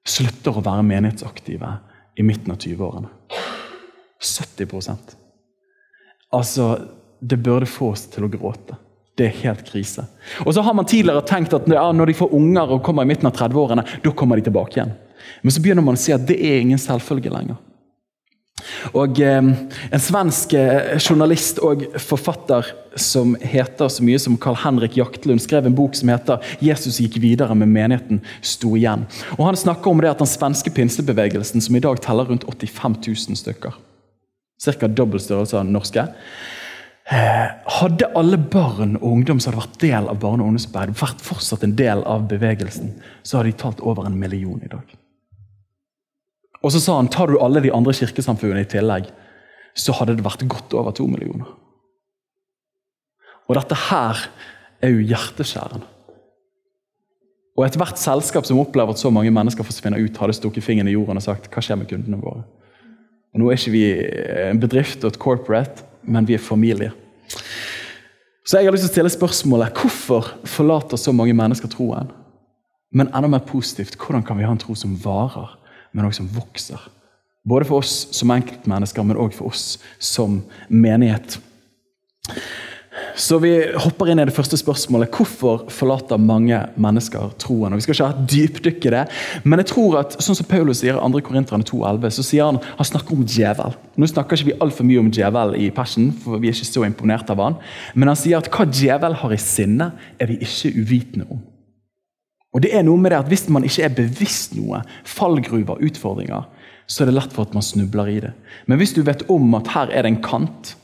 slutter 0.07 0.59
å 0.59 0.65
være 0.65 0.87
menighetsaktive 0.87 1.71
i 2.19 2.27
midten 2.27 2.55
av 2.55 2.61
20-årene. 2.61 3.11
70% 4.25 5.21
Altså, 6.35 6.89
Det 7.21 7.39
burde 7.41 7.67
få 7.67 7.93
oss 7.95 8.09
til 8.11 8.27
å 8.27 8.29
gråte. 8.29 8.77
Det 9.15 9.29
er 9.29 9.43
helt 9.45 9.63
krise. 9.69 10.07
Og 10.43 10.55
så 10.55 10.63
har 10.67 10.75
man 10.75 10.89
tidligere 10.91 11.23
tenkt 11.27 11.55
at 11.55 11.69
ja, 11.71 11.87
når 11.95 12.11
de 12.11 12.17
får 12.19 12.35
unger 12.35 12.75
og 12.75 12.83
kommer 12.87 13.07
i 13.07 13.11
midten 13.13 13.29
av 13.31 13.37
30-årene, 13.37 13.85
da 14.03 14.15
kommer 14.17 14.41
de 14.41 14.49
tilbake 14.49 14.81
igjen. 14.81 14.97
Men 15.43 15.55
så 15.55 15.63
begynner 15.63 15.87
man 15.87 15.99
å 15.99 16.03
si 16.03 16.13
at 16.15 16.27
det 16.27 16.37
er 16.43 16.59
ingen 16.65 16.81
selvfølge 16.81 17.31
lenger. 17.33 17.61
Og 18.95 19.19
eh, 19.23 19.39
En 19.95 20.03
svensk 20.03 20.55
eh, 20.59 20.97
journalist 20.99 21.61
og 21.65 21.85
forfatter 22.01 22.71
som 23.01 23.35
heter 23.43 23.91
så 23.91 24.05
mye 24.07 24.21
som 24.23 24.37
Carl 24.41 24.59
Henrik 24.63 24.97
Jaktlund, 24.99 25.43
skrev 25.43 25.67
en 25.67 25.75
bok 25.75 25.97
som 25.99 26.13
heter 26.13 26.43
'Jesus 26.63 27.01
gikk 27.03 27.19
videre, 27.23 27.55
men 27.55 27.73
menigheten 27.75 28.23
sto 28.43 28.77
igjen'. 28.79 29.07
Og 29.39 29.47
Han 29.47 29.57
snakker 29.57 29.91
om 29.91 30.01
det 30.01 30.11
at 30.11 30.23
den 30.23 30.31
svenske 30.31 30.71
pinsebevegelsen, 30.71 31.61
som 31.61 31.77
i 31.77 31.83
dag 31.83 32.01
teller 32.01 32.25
rundt 32.31 32.45
85 32.47 32.97
000 33.07 33.37
stykker, 33.37 33.75
ca. 34.65 34.87
dobbelt 34.87 35.23
størrelse 35.23 35.59
av 35.59 35.65
den 35.65 35.73
norske, 35.73 36.09
hadde 37.05 38.09
alle 38.17 38.39
barn 38.39 38.97
og 38.97 39.11
ungdom 39.11 39.41
som 39.41 39.53
hadde 39.53 39.67
vært 39.67 39.81
del 39.83 40.09
av 40.09 40.21
barne- 40.23 40.41
og 40.43 40.49
ungdomsarbeid, 40.49 40.95
vært 40.97 41.21
fortsatt 41.21 41.65
en 41.65 41.77
del 41.77 42.01
av 42.09 42.29
bevegelsen, 42.29 42.95
så 43.23 43.39
hadde 43.39 43.53
de 43.53 43.59
talt 43.61 43.81
over 43.81 44.07
en 44.07 44.19
million 44.19 44.63
i 44.65 44.71
dag. 44.73 44.95
Og 46.65 46.73
så 46.73 46.81
sa 46.81 46.97
han 46.97 47.11
tar 47.13 47.29
du 47.29 47.37
alle 47.39 47.61
de 47.61 47.73
andre 47.73 47.93
kirkesamfunnene 47.93 48.65
i 48.65 48.71
tillegg, 48.71 49.11
så 49.77 49.93
hadde 49.93 50.17
det 50.17 50.25
vært 50.25 50.47
godt 50.49 50.73
over 50.73 50.93
to 50.97 51.07
millioner. 51.07 51.51
Og 53.49 53.59
dette 53.59 53.77
her 53.91 54.25
er 54.81 54.95
jo 54.95 55.05
hjerteskjærende. 55.05 55.91
Og 57.55 57.67
ethvert 57.67 58.01
selskap 58.01 58.47
som 58.49 58.59
opplever 58.59 58.91
at 58.95 58.99
så 58.99 59.13
mange 59.15 59.31
mennesker 59.31 59.67
forsvinner 59.67 60.01
ut, 60.01 60.17
hadde 60.19 60.35
stukket 60.35 60.65
fingeren 60.65 60.89
i 60.89 60.97
jorden 60.97 61.21
og 61.21 61.23
sagt 61.23 61.51
hva 61.53 61.63
skjer 61.63 61.79
med 61.79 61.91
kundene 61.91 62.19
våre? 62.19 62.47
Og 63.35 63.43
Nå 63.43 63.51
er 63.51 63.59
ikke 63.59 63.75
vi 63.75 63.85
en 64.49 64.63
bedrift 64.63 65.05
og 65.05 65.13
et 65.13 65.21
corporate 65.21 65.85
men 66.07 66.27
vi 66.29 66.37
er 66.37 66.43
familie. 66.43 66.93
Så 68.45 68.59
jeg 68.59 68.69
har 68.69 68.75
lyst 68.77 68.85
til 68.85 68.91
å 68.91 68.95
stille 68.95 69.13
spørsmålet 69.15 69.79
hvorfor 69.81 70.35
forlater 70.49 71.01
så 71.01 71.15
mange 71.17 71.35
mennesker 71.37 71.71
troen? 71.73 72.11
Men 72.95 73.09
enda 73.11 73.31
mer 73.31 73.47
positivt, 73.49 73.97
hvordan 73.99 74.23
kan 74.27 74.39
vi 74.39 74.45
ha 74.47 74.53
en 74.53 74.61
tro 74.61 74.77
som 74.79 74.93
varer, 75.03 75.57
men 75.93 76.07
også 76.07 76.23
som 76.23 76.29
vokser? 76.37 76.83
Både 77.45 77.67
for 77.69 77.83
oss 77.83 77.95
som 78.17 78.31
enkeltmennesker, 78.33 79.05
men 79.05 79.19
også 79.19 79.39
for 79.41 79.51
oss 79.51 79.65
som 79.99 80.43
menighet. 80.69 81.39
Så 83.19 83.39
vi 83.43 83.51
hopper 83.79 84.11
inn 84.11 84.21
i 84.23 84.27
det 84.27 84.35
første 84.35 84.59
spørsmålet. 84.59 85.11
Hvorfor 85.15 85.65
forlater 85.73 86.21
mange 86.21 86.61
mennesker 86.79 87.33
troen? 87.43 87.73
Og 87.73 87.81
Vi 87.81 87.87
skal 87.87 87.95
ikke 87.97 88.07
ha 88.07 88.15
et 88.15 88.29
dypdykk 88.31 88.87
i 88.87 88.93
det, 88.95 89.03
men 89.43 89.63
jeg 89.63 89.71
tror 89.73 89.99
at 90.03 90.15
sånn 90.23 90.39
som 90.39 90.47
Paulus 90.51 90.83
sier 90.83 90.99
i 90.99 91.11
2. 91.15 91.23
Korinterne 91.27 91.67
2,11, 91.67 92.15
så 92.15 92.27
sier 92.27 92.51
han 92.51 92.61
han 92.63 92.91
snakker 92.91 93.17
om 93.17 93.25
djevel. 93.27 93.75
Nå 93.99 94.11
snakker 94.11 94.39
ikke 94.39 94.53
vi 94.53 94.59
altfor 94.63 94.87
mye 94.87 95.03
om 95.03 95.11
djevel 95.15 95.57
i 95.59 95.73
Passion, 95.75 96.13
for 96.23 96.39
vi 96.39 96.51
er 96.51 96.55
ikke 96.55 96.71
så 96.71 96.87
imponert 96.87 97.33
av 97.35 97.43
han. 97.43 97.59
Men 97.95 98.13
han 98.13 98.21
sier 98.21 98.39
at 98.39 98.51
hva 98.55 98.69
djevel 98.71 99.19
har 99.25 99.35
i 99.35 99.41
sinne, 99.43 99.91
er 100.19 100.31
vi 100.31 100.39
ikke 100.47 100.75
uvitende 100.79 101.27
om. 101.31 101.43
Og 102.55 102.63
det 102.63 102.71
er 102.71 102.87
noe 102.87 103.01
med 103.01 103.11
det 103.11 103.19
at 103.25 103.31
Hvis 103.31 103.49
man 103.51 103.67
ikke 103.67 103.89
er 103.89 103.97
bevisst 103.97 104.55
noe, 104.55 104.85
fallgruver, 105.03 105.83
utfordringer, 105.83 106.47
så 106.87 107.03
er 107.03 107.11
det 107.11 107.17
lett 107.17 107.35
for 107.35 107.49
at 107.49 107.55
man 107.57 107.65
snubler 107.65 108.11
i 108.13 108.21
det. 108.23 108.33
Men 108.71 108.79
hvis 108.79 108.95
du 108.95 109.03
vet 109.03 109.25
om 109.33 109.55
at 109.59 109.73
her 109.75 109.91
er 109.91 110.05
det 110.05 110.13
en 110.13 110.23
kant, 110.23 110.75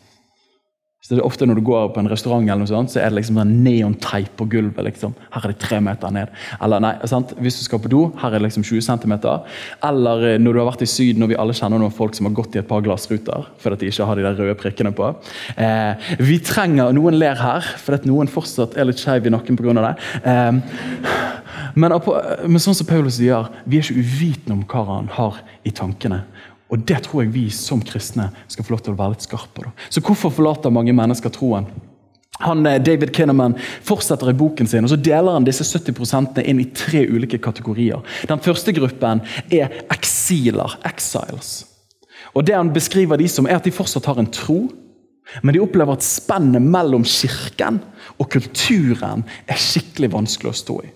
så 1.00 1.14
det 1.14 1.23
er 1.23 1.25
ofte 1.25 1.47
Når 1.49 1.57
du 1.57 1.62
går 1.64 1.87
på 1.95 2.00
en 2.02 2.11
restaurant, 2.12 2.45
eller 2.45 2.61
noe 2.61 2.69
sånt, 2.69 2.92
så 2.92 2.99
er 3.00 3.09
det 3.09 3.16
liksom 3.23 3.38
sånn 3.40 3.54
neonteip 3.64 4.35
på 4.37 4.45
gulvet. 4.52 4.85
liksom. 4.85 5.14
Her 5.33 5.47
er 5.47 5.54
det 5.54 5.62
tre 5.62 5.78
meter 5.80 6.12
ned. 6.12 6.28
Eller 6.61 6.83
nei, 6.85 6.92
sant? 7.09 7.33
Hvis 7.40 7.57
du 7.57 7.64
skal 7.64 7.80
på 7.80 7.88
do, 7.88 8.02
her 8.21 8.28
er 8.28 8.37
det 8.37 8.50
liksom 8.50 8.66
20 8.69 8.85
cm. 8.85 9.14
Eller 9.88 10.26
eh, 10.28 10.37
når 10.38 10.52
du 10.52 10.61
har 10.61 10.69
vært 10.69 10.85
i 10.85 10.90
Syden, 10.90 11.25
og 11.25 11.33
vi 11.33 11.38
alle 11.40 11.57
kjenner 11.57 11.80
noen 11.80 11.95
folk 11.97 12.19
som 12.19 12.28
har 12.28 12.37
gått 12.37 12.54
i 12.54 12.61
et 12.61 12.69
par 12.69 12.85
glassruter 12.85 13.49
fordi 13.62 13.80
de 13.80 13.88
ikke 13.88 14.11
har 14.11 14.21
de 14.21 14.26
der 14.26 14.37
røde 14.37 14.59
prikkene 14.61 14.92
på. 14.92 15.09
Eh, 15.57 16.12
vi 16.21 16.37
trenger 16.45 16.92
Noen 16.92 17.16
ler 17.16 17.40
her, 17.40 17.64
fordi 17.80 18.11
noen 18.11 18.28
fortsatt 18.28 18.76
er 18.76 18.90
litt 18.90 19.00
skeive 19.00 19.30
i 19.30 19.33
nakken 19.33 19.57
pga. 19.57 19.80
det. 19.80 19.95
Eh, 20.21 20.52
men, 21.80 21.97
men 21.97 22.62
sånn 22.62 22.76
som 22.76 22.88
Paulus 22.88 23.16
sier, 23.16 23.49
vi 23.64 23.80
er 23.80 23.88
ikke 23.88 24.04
uvitende 24.04 24.59
om 24.59 24.64
hva 24.69 24.85
han 24.92 25.11
har 25.16 25.40
i 25.64 25.73
tankene. 25.73 26.23
Og 26.71 26.87
Det 26.87 27.03
tror 27.05 27.25
jeg 27.25 27.35
vi 27.35 27.47
som 27.50 27.83
kristne 27.83 28.31
skal 28.49 28.65
få 28.65 28.77
lov 28.77 28.83
til 28.87 28.95
å 28.95 28.99
være 28.99 29.17
litt 29.17 29.27
skarpe 29.27 29.65
på. 29.65 29.73
Så 29.91 30.03
hvorfor 30.05 30.31
forlater 30.31 30.71
mange 30.71 30.95
mennesker 30.95 31.33
troen? 31.35 31.67
Han, 32.41 32.65
eh, 32.67 32.79
David 32.81 33.12
Kinnaman 33.12 33.57
fortsetter 33.85 34.31
i 34.31 34.37
boken 34.37 34.67
sin, 34.67 34.85
og 34.85 34.91
så 34.91 34.97
deler 34.97 35.35
han 35.35 35.45
disse 35.45 35.65
70% 35.67 36.39
inn 36.45 36.61
i 36.61 36.71
tre 36.73 37.03
ulike 37.11 37.41
kategorier. 37.43 38.00
Den 38.29 38.41
første 38.41 38.73
gruppen 38.73 39.21
er 39.53 39.83
eksiler, 39.91 40.79
exiles. 40.89 41.67
Og 42.35 42.47
Det 42.47 42.55
han 42.55 42.73
beskriver 42.73 43.19
de 43.19 43.29
som 43.29 43.47
er 43.47 43.57
at 43.57 43.65
de 43.65 43.75
fortsatt 43.75 44.07
har 44.07 44.19
en 44.19 44.31
tro, 44.31 44.71
men 45.43 45.55
de 45.55 45.61
opplever 45.61 45.93
at 45.93 46.03
spennet 46.03 46.62
mellom 46.62 47.05
kirken 47.05 47.81
og 48.19 48.31
kulturen 48.31 49.25
er 49.47 49.61
skikkelig 49.61 50.12
vanskelig 50.12 50.50
å 50.50 50.59
stå 50.59 50.79
i. 50.87 50.91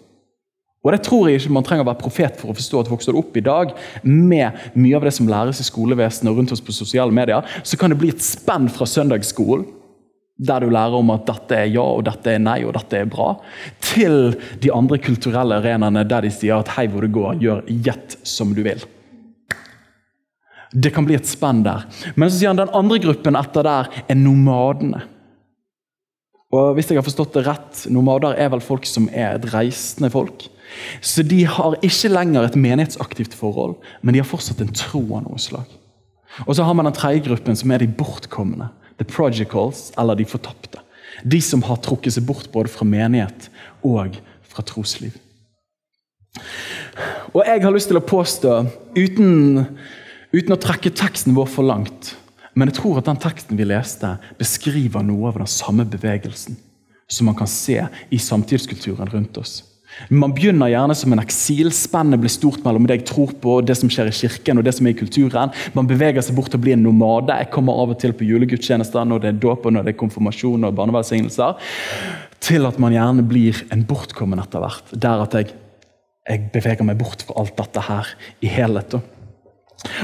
Og 0.85 0.93
det 0.93 1.01
tror 1.07 1.29
jeg 1.31 1.41
ikke 1.41 1.55
man 1.57 1.65
trenger 1.65 1.87
å 1.87 1.89
være 1.89 2.03
profet 2.03 2.37
for 2.41 2.53
å 2.53 2.57
forstå 2.59 2.83
at 2.83 2.91
vokser 2.93 3.17
du 3.17 3.21
opp 3.23 3.37
i 3.41 3.45
dag 3.45 3.73
med 4.05 4.77
mye 4.77 4.99
av 4.99 5.07
det 5.07 5.15
som 5.17 5.31
læres 5.31 5.63
i 5.63 5.65
skolevesenet 5.65 6.29
og 6.31 6.43
rundt 6.43 6.53
oss 6.53 6.63
på 6.65 6.77
sosiale 6.77 7.15
medier, 7.15 7.47
så 7.65 7.79
kan 7.81 7.93
det 7.93 7.99
bli 8.03 8.13
et 8.13 8.25
spenn 8.25 8.69
fra 8.73 8.89
søndagsskolen, 8.89 9.65
der 10.45 10.65
du 10.65 10.73
lærer 10.75 10.99
om 10.99 11.13
at 11.15 11.29
dette 11.29 11.57
er 11.57 11.71
ja, 11.71 11.85
og 11.87 12.03
dette 12.09 12.33
er 12.35 12.43
nei, 12.43 12.59
og 12.67 12.75
dette 12.75 12.99
er 13.01 13.09
bra, 13.09 13.31
til 13.87 14.35
de 14.61 14.73
andre 14.75 14.99
kulturelle 15.01 15.61
arenaene 15.63 16.03
der 16.11 16.27
de 16.27 16.33
sier 16.35 16.59
at 16.59 16.75
hei 16.75 16.89
hvor 16.91 17.07
det 17.07 17.15
går, 17.15 17.39
gjør 17.41 17.65
gjett 17.87 18.19
som 18.27 18.53
du 18.53 18.65
vil. 18.67 18.83
Det 20.75 20.91
kan 20.91 21.07
bli 21.07 21.15
et 21.15 21.31
spenn 21.31 21.63
der. 21.63 21.87
Men 22.19 22.29
så 22.29 22.41
sier 22.41 22.51
han 22.51 22.59
den 22.59 22.73
andre 22.75 22.99
gruppen 23.05 23.39
etter 23.39 23.65
der 23.65 23.93
er 24.11 24.19
nomadene. 24.19 25.05
Og 26.55 26.75
hvis 26.77 26.91
jeg 26.91 27.01
har 27.01 27.07
forstått 27.07 27.35
det 27.35 27.47
rett, 27.49 27.85
Nomader 27.91 28.37
er 28.39 28.51
vel 28.53 28.63
folk 28.63 28.87
som 28.87 29.09
er 29.11 29.39
et 29.39 29.49
reisende 29.55 30.11
folk. 30.13 30.47
Så 31.03 31.25
de 31.27 31.43
har 31.49 31.77
ikke 31.87 32.11
lenger 32.13 32.47
et 32.47 32.59
menighetsaktivt 32.59 33.35
forhold, 33.39 33.77
men 34.03 34.15
de 34.15 34.23
har 34.23 34.29
fortsatt 34.29 34.63
en 34.63 34.75
tro 34.75 35.03
av 35.17 35.25
noe 35.27 35.41
slag. 35.43 35.67
Og 36.47 36.55
så 36.57 36.67
har 36.67 36.75
man 36.75 36.89
den 36.89 36.97
tredje 36.97 37.25
gruppen, 37.29 37.57
som 37.59 37.71
er 37.71 37.83
de 37.83 37.91
bortkomne. 37.91 38.71
The 38.99 39.07
progicals, 39.07 39.89
eller 39.99 40.19
de 40.19 40.27
fortapte. 40.29 40.83
De 41.23 41.41
som 41.43 41.63
har 41.67 41.81
trukket 41.83 42.17
seg 42.17 42.27
bort 42.27 42.51
både 42.55 42.71
fra 42.71 42.87
menighet 42.87 43.49
og 43.87 44.19
fra 44.51 44.65
trosliv. 44.67 45.15
Og 47.35 47.43
jeg 47.47 47.63
har 47.63 47.75
lyst 47.75 47.91
til 47.91 47.99
å 47.99 48.07
påstå, 48.07 48.59
uten, 48.99 49.65
uten 50.35 50.55
å 50.55 50.61
trekke 50.61 50.95
teksten 50.95 51.35
vår 51.39 51.51
for 51.51 51.67
langt 51.67 52.15
Men 52.55 52.71
jeg 52.71 52.79
tror 52.79 53.01
at 53.01 53.09
den 53.11 53.21
teksten 53.21 53.59
vi 53.59 53.67
leste, 53.67 54.15
beskriver 54.39 55.05
noe 55.07 55.31
av 55.31 55.43
den 55.43 55.51
samme 55.51 55.87
bevegelsen 55.89 56.57
som 57.11 57.29
man 57.29 57.37
kan 57.37 57.51
se 57.51 57.83
i 58.11 58.19
samtidskulturen 58.19 59.11
rundt 59.13 59.37
oss. 59.39 59.63
Man 60.11 60.33
begynner 60.35 60.73
gjerne 60.73 60.95
som 60.99 61.13
en 61.15 61.23
eksil. 61.23 61.71
Blir 61.71 62.33
stort 62.33 62.65
mellom 62.65 62.87
det 62.89 62.99
jeg 62.99 63.07
tror 63.13 63.35
på, 63.41 63.59
og 63.61 63.69
det 63.69 63.77
som 63.79 63.91
skjer 63.93 64.11
i 64.11 64.17
kirken 64.17 64.59
og 64.59 64.67
det 64.67 64.75
som 64.77 64.89
er 64.89 64.95
i 64.95 64.99
kulturen. 64.99 65.53
Man 65.77 65.89
beveger 65.91 66.25
seg 66.25 66.37
bort 66.37 66.51
til 66.53 66.59
å 66.59 66.65
bli 66.65 66.75
en 66.75 66.83
nomade. 66.83 67.37
Jeg 67.39 67.53
kommer 67.55 67.79
av 67.79 67.95
og 67.95 68.01
til 68.03 68.15
på 68.17 68.27
julegudstjenester 68.27 69.07
når 69.07 69.23
det 69.23 69.31
er 69.31 69.43
dåp 69.45 69.67
og 69.67 69.77
når 69.77 69.87
det 69.87 69.95
er 69.95 70.01
konfirmasjon 70.03 70.67
og 70.67 70.79
barnevelsignelser. 70.81 71.71
Til 72.45 72.69
at 72.69 72.81
man 72.83 72.97
gjerne 72.97 73.27
blir 73.29 73.63
en 73.75 73.87
bortkommen 73.89 74.43
etter 74.43 74.65
hvert. 74.65 74.95
Der 75.07 75.25
at 75.25 75.39
jeg, 75.39 75.55
jeg 76.27 76.49
beveger 76.55 76.89
meg 76.89 76.99
bort 77.01 77.23
fra 77.27 77.39
alt 77.45 77.57
dette 77.61 77.87
her 77.87 78.15
i 78.43 78.51
helhet. 78.51 78.99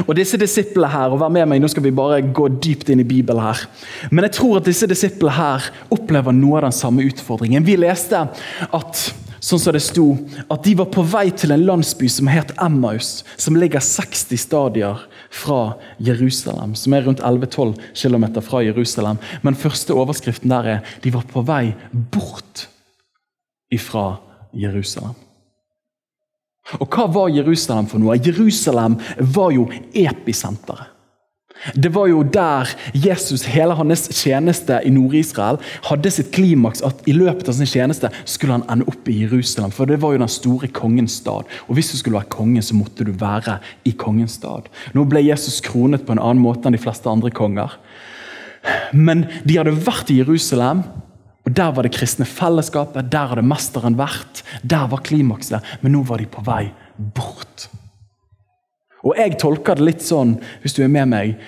Og 0.06 0.14
disse 0.16 0.38
disiplene 0.40 0.90
her, 0.92 1.12
og 1.12 1.20
vær 1.22 1.32
med 1.32 1.48
meg, 1.48 1.60
Nå 1.62 1.68
skal 1.70 1.84
vi 1.84 1.94
bare 1.94 2.20
gå 2.22 2.48
dypt 2.60 2.90
inn 2.90 3.00
i 3.00 3.04
Bibelen. 3.06 3.42
her. 3.42 3.66
Men 4.10 4.24
jeg 4.24 4.32
tror 4.32 4.56
at 4.58 4.64
disse 4.64 4.86
disiplene 4.86 5.32
her 5.32 5.70
opplever 5.90 6.32
noe 6.32 6.58
av 6.58 6.68
den 6.68 6.72
samme 6.72 7.02
utfordringen. 7.02 7.64
Vi 7.64 7.76
leste 7.76 8.28
at 8.72 9.12
sånn 9.40 9.60
som 9.60 9.72
det 9.72 9.82
sto, 9.82 10.18
at 10.50 10.64
de 10.64 10.74
var 10.76 10.90
på 10.92 11.02
vei 11.02 11.30
til 11.30 11.52
en 11.54 11.64
landsby 11.64 12.08
som 12.08 12.28
het 12.28 12.52
Emmaus, 12.60 13.24
som 13.40 13.56
ligger 13.56 13.80
60 13.80 14.36
stadier 14.36 15.00
fra 15.30 15.76
Jerusalem. 15.98 16.74
Som 16.74 16.92
er 16.92 17.06
rundt 17.06 17.20
11-12 17.24 17.78
km 17.94 18.40
fra 18.44 18.62
Jerusalem. 18.66 19.18
Men 19.42 19.58
første 19.58 19.96
overskriften 19.96 20.52
der 20.52 20.74
er 20.76 20.84
de 21.02 21.14
var 21.14 21.24
på 21.30 21.44
vei 21.46 21.72
bort 21.92 22.68
ifra 23.72 24.20
Jerusalem. 24.52 25.16
Og 26.78 26.86
hva 26.86 27.08
var 27.10 27.34
Jerusalem 27.34 27.88
for 27.90 28.02
noe? 28.02 28.18
Jerusalem 28.20 28.98
var 29.34 29.52
jo 29.56 29.66
episenteret. 29.96 30.96
Det 31.76 31.90
var 31.92 32.06
jo 32.08 32.22
der 32.24 32.70
Jesus, 32.96 33.42
hele 33.52 33.74
hans 33.76 34.06
tjeneste 34.16 34.78
i 34.86 34.90
Nord-Israel, 34.94 35.58
hadde 35.84 36.12
sitt 36.12 36.30
klimaks. 36.32 36.80
At 36.86 37.02
i 37.10 37.12
løpet 37.12 37.50
av 37.52 37.58
sin 37.58 37.68
tjeneste 37.68 38.08
skulle 38.24 38.56
han 38.56 38.64
ende 38.72 38.88
opp 38.88 39.08
i 39.12 39.18
Jerusalem. 39.26 39.74
For 39.74 39.90
det 39.90 40.00
var 40.00 40.14
jo 40.14 40.22
den 40.22 40.32
store 40.32 40.70
kongens 40.72 41.18
stad. 41.20 41.50
Og 41.68 41.76
hvis 41.76 41.92
du 41.92 41.98
skulle 41.98 42.16
være 42.16 42.32
konge, 42.32 42.62
så 42.64 42.78
måtte 42.78 43.04
du 43.04 43.12
være 43.12 43.58
i 43.84 43.92
kongens 43.92 44.38
stad. 44.40 44.70
Nå 44.96 45.04
ble 45.10 45.24
Jesus 45.26 45.60
kronet 45.64 46.06
på 46.06 46.16
en 46.16 46.22
annen 46.22 46.40
måte 46.40 46.68
enn 46.68 46.78
de 46.78 46.80
fleste 46.80 47.12
andre 47.12 47.32
konger. 47.34 47.76
Men 48.96 49.26
de 49.44 49.60
hadde 49.60 49.76
vært 49.84 50.10
i 50.12 50.20
Jerusalem, 50.22 50.84
og 51.46 51.54
der 51.56 51.72
var 51.72 51.86
det 51.86 51.94
kristne 51.94 52.26
fellesskapet. 52.28 53.08
Der 53.12 53.32
hadde 53.32 53.46
mesteren 53.46 53.96
vært. 53.98 54.42
Der 54.62 54.88
var 54.90 55.02
klimakset. 55.06 55.64
Men 55.80 55.96
nå 55.96 56.02
var 56.08 56.20
de 56.20 56.28
på 56.28 56.44
vei 56.44 56.66
bort. 57.16 57.68
Og 59.00 59.16
jeg 59.16 59.38
tolker 59.40 59.78
det 59.78 59.86
litt 59.86 60.04
sånn, 60.04 60.36
hvis 60.60 60.76
du 60.76 60.82
er 60.84 60.92
med 60.92 61.08
meg, 61.08 61.38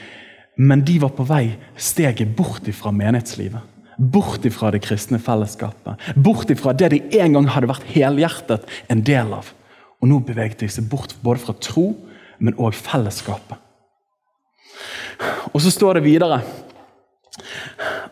men 0.57 0.85
de 0.85 0.97
var 1.03 1.13
på 1.17 1.27
vei 1.29 1.59
steget 1.77 2.33
bort 2.37 2.69
ifra 2.69 2.93
menighetslivet. 2.97 3.69
Bort 4.13 4.47
ifra 4.49 4.71
det 4.73 4.81
kristne 4.85 5.21
fellesskapet. 5.21 6.01
Bort 6.17 6.51
ifra 6.51 6.73
det 6.73 6.89
de 6.95 7.03
en 7.21 7.37
gang 7.37 7.51
hadde 7.53 7.69
vært 7.69 7.91
helhjertet 7.93 8.65
en 8.93 9.05
del 9.05 9.35
av. 9.37 9.53
Og 10.01 10.09
nå 10.09 10.23
beveget 10.25 10.65
de 10.65 10.71
seg 10.73 10.89
bort 10.91 11.13
både 11.23 11.45
fra 11.45 11.55
tro, 11.61 11.91
men 12.41 12.57
òg 12.57 12.75
fellesskapet. 12.75 13.61
Og 15.53 15.61
så 15.63 15.71
står 15.71 16.01
det 16.01 16.07
videre 16.09 16.41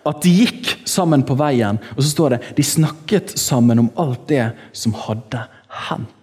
at 0.08 0.22
de 0.24 0.32
gikk 0.32 0.70
sammen 0.88 1.24
på 1.26 1.36
veien, 1.38 1.80
og 1.96 2.00
så 2.00 2.08
står 2.12 2.34
det 2.34 2.40
de 2.56 2.64
snakket 2.64 3.34
sammen 3.38 3.82
om 3.82 3.92
alt 4.00 4.24
det 4.30 4.46
som 4.76 4.96
hadde 4.96 5.44
hendt 5.88 6.16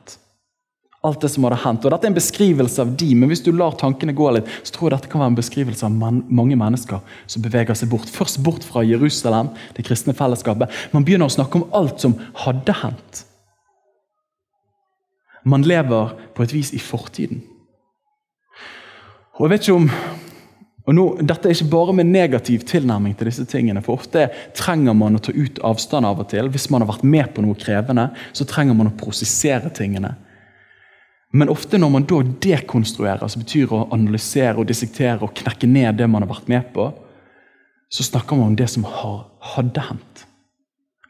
alt 1.08 1.22
det 1.22 1.30
som 1.32 1.46
hadde 1.46 1.60
hendt. 1.62 1.86
Og 1.86 1.94
Dette 1.94 2.08
er 2.08 2.12
en 2.12 2.18
beskrivelse 2.18 2.84
av 2.84 2.94
de, 3.00 3.10
men 3.16 3.32
hvis 3.32 3.44
du 3.46 3.52
lar 3.56 3.78
tankene 3.80 4.16
gå 4.18 4.30
litt, 4.36 4.50
så 4.64 4.76
tror 4.76 4.90
jeg 4.90 4.98
dette 4.98 5.12
kan 5.12 5.24
være 5.24 5.34
en 5.34 5.40
beskrivelse 5.40 5.86
av 5.88 5.96
man, 5.96 6.22
mange 6.28 6.58
mennesker 6.60 7.02
som 7.30 7.46
beveger 7.46 7.78
seg 7.78 7.92
bort. 7.92 8.12
Først 8.12 8.42
bort 8.44 8.66
fra 8.68 8.84
Jerusalem, 8.88 9.54
det 9.78 9.86
kristne 9.88 10.16
fellesskapet. 10.18 10.74
Man 10.96 11.08
begynner 11.08 11.30
å 11.30 11.38
snakke 11.38 11.62
om 11.62 11.68
alt 11.78 12.04
som 12.04 12.18
hadde 12.44 12.76
hendt. 12.82 13.24
Man 15.48 15.64
lever 15.68 16.16
på 16.36 16.44
et 16.44 16.56
vis 16.56 16.74
i 16.76 16.82
fortiden. 16.84 17.44
Og 19.38 19.46
jeg 19.46 19.54
vet 19.54 19.68
ikke 19.68 19.78
om 19.78 19.92
og 20.88 20.96
nå, 20.96 21.06
Dette 21.20 21.50
er 21.50 21.56
ikke 21.56 21.74
bare 21.74 21.94
med 21.98 22.08
negativ 22.08 22.62
tilnærming 22.68 23.18
til 23.18 23.28
disse 23.28 23.44
tingene. 23.46 23.82
for 23.84 24.00
Ofte 24.00 24.30
trenger 24.56 24.96
man 24.96 25.18
å 25.18 25.20
ta 25.20 25.34
ut 25.36 25.60
avstand 25.60 26.08
av 26.08 26.22
og 26.24 26.30
til. 26.32 26.48
Hvis 26.48 26.70
man 26.72 26.82
har 26.82 26.94
vært 26.94 27.04
med 27.04 27.34
på 27.36 27.44
noe 27.44 27.60
krevende, 27.60 28.08
så 28.32 28.48
trenger 28.48 28.78
man 28.78 28.88
å 28.88 28.96
prosessere 28.96 29.70
tingene. 29.76 30.14
Men 31.36 31.52
ofte 31.52 31.78
når 31.78 31.92
man 31.92 32.08
da 32.08 32.22
dekonstruerer, 32.24 33.28
som 33.28 33.44
betyr 33.44 33.74
å 33.76 33.90
analysere 33.92 34.56
og 34.62 34.70
dissektere 34.70 35.28
og 35.28 35.36
knekke 35.36 35.68
ned 35.68 36.00
det 36.00 36.08
man 36.08 36.24
har 36.24 36.32
vært 36.32 36.48
med 36.48 36.72
på, 36.72 36.88
så 37.92 38.04
snakker 38.08 38.40
man 38.40 38.54
om 38.54 38.56
det 38.56 38.70
som 38.72 38.88
har, 38.88 39.26
hadde 39.56 39.84
hendt. 39.90 40.24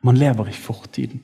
Man 0.02 0.18
lever 0.18 0.50
i 0.50 0.58
fortiden. 0.58 1.22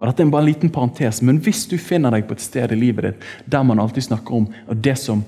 Og 0.00 0.08
Dette 0.08 0.24
er 0.24 0.32
bare 0.32 0.46
en 0.46 0.48
liten 0.48 0.72
parentes, 0.72 1.20
men 1.20 1.42
hvis 1.44 1.66
du 1.68 1.76
finner 1.76 2.16
deg 2.16 2.24
på 2.24 2.32
et 2.32 2.40
sted 2.40 2.72
i 2.72 2.80
livet 2.80 3.04
ditt 3.04 3.24
der 3.52 3.64
man 3.68 3.80
alltid 3.82 4.08
snakker 4.08 4.38
om 4.38 4.48
det 4.72 4.96
som 4.96 5.20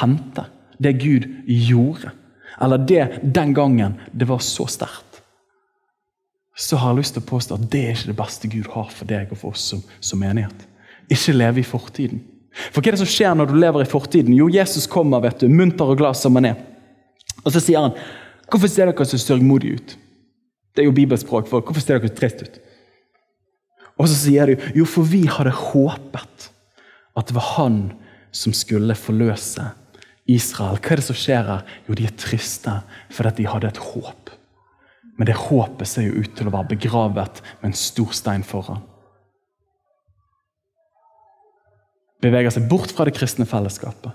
hendte, 0.00 0.46
det 0.78 0.92
Gud 1.00 1.26
gjorde, 1.46 2.12
eller 2.60 2.78
det 2.78 3.20
den 3.22 3.54
gangen 3.54 3.98
det 4.12 4.28
var 4.28 4.42
så 4.44 4.66
sterkt, 4.70 5.22
så 6.56 6.78
har 6.78 6.92
jeg 6.92 7.02
lyst 7.02 7.16
til 7.16 7.24
å 7.24 7.30
påstå 7.30 7.56
at 7.56 7.66
det 7.70 7.80
er 7.82 7.96
ikke 7.96 8.12
det 8.12 8.20
beste 8.20 8.50
Gud 8.50 8.68
har 8.76 8.92
for 8.94 9.10
deg 9.10 9.32
og 9.34 9.40
for 9.40 9.56
oss 9.56 9.64
som, 9.72 9.80
som 9.98 10.20
menighet. 10.22 10.68
Ikke 11.10 11.34
leve 11.34 11.60
i 11.60 11.66
fortiden. 11.66 12.20
For 12.70 12.78
hva 12.78 12.92
er 12.92 12.94
det 12.94 13.02
som 13.02 13.10
skjer 13.10 13.34
når 13.34 13.50
du 13.50 13.56
lever 13.58 13.82
i 13.82 13.90
fortiden? 13.90 14.36
Jo, 14.38 14.46
Jesus 14.52 14.86
kommer, 14.90 15.22
vet 15.24 15.42
du, 15.42 15.48
munter 15.50 15.90
og 15.90 15.98
glad 15.98 16.14
som 16.18 16.38
han 16.38 16.52
er. 16.52 16.60
Og 17.42 17.50
så 17.50 17.60
sier 17.60 17.82
han, 17.82 17.96
'Hvorfor 18.46 18.68
ser 18.68 18.86
dere 18.86 19.04
så 19.04 19.18
sørgmodige 19.18 19.74
ut?' 19.74 19.96
Det 20.74 20.82
er 20.82 20.86
jo 20.86 20.92
bibelspråk 20.92 21.48
for 21.48 21.60
'Hvorfor 21.60 21.80
ser 21.80 21.98
dere 21.98 22.08
så 22.08 22.14
trist 22.14 22.42
ut?' 22.42 22.60
Og 23.98 24.08
så 24.08 24.14
sier 24.14 24.46
de 24.46 24.56
jo, 24.74 24.84
for 24.84 25.02
vi 25.02 25.26
hadde 25.26 25.50
håpet 25.50 26.50
at 27.16 27.26
det 27.26 27.34
var 27.34 27.48
han 27.56 27.92
som 28.32 28.52
skulle 28.52 28.94
forløse 28.94 29.62
Israel. 30.30 30.78
Hva 30.80 30.94
er 30.94 31.00
det 31.00 31.06
som 31.06 31.18
skjer 31.18 31.44
her? 31.48 31.62
Jo, 31.88 31.96
de 31.96 32.06
er 32.08 32.16
triste 32.18 32.78
fordi 33.12 33.42
de 33.42 33.50
hadde 33.50 33.70
et 33.70 33.82
håp. 33.92 34.32
Men 35.18 35.28
det 35.28 35.38
håpet 35.38 35.88
ser 35.88 36.08
jo 36.08 36.24
ut 36.24 36.34
til 36.34 36.48
å 36.48 36.54
være 36.54 36.72
begravet 36.74 37.40
med 37.60 37.70
en 37.70 37.78
stor 37.78 38.14
stein 38.16 38.44
foran. 38.46 38.82
Beveger 42.24 42.54
seg 42.54 42.68
bort 42.70 42.94
fra 42.94 43.06
det 43.06 43.14
kristne 43.18 43.46
fellesskapet. 43.46 44.12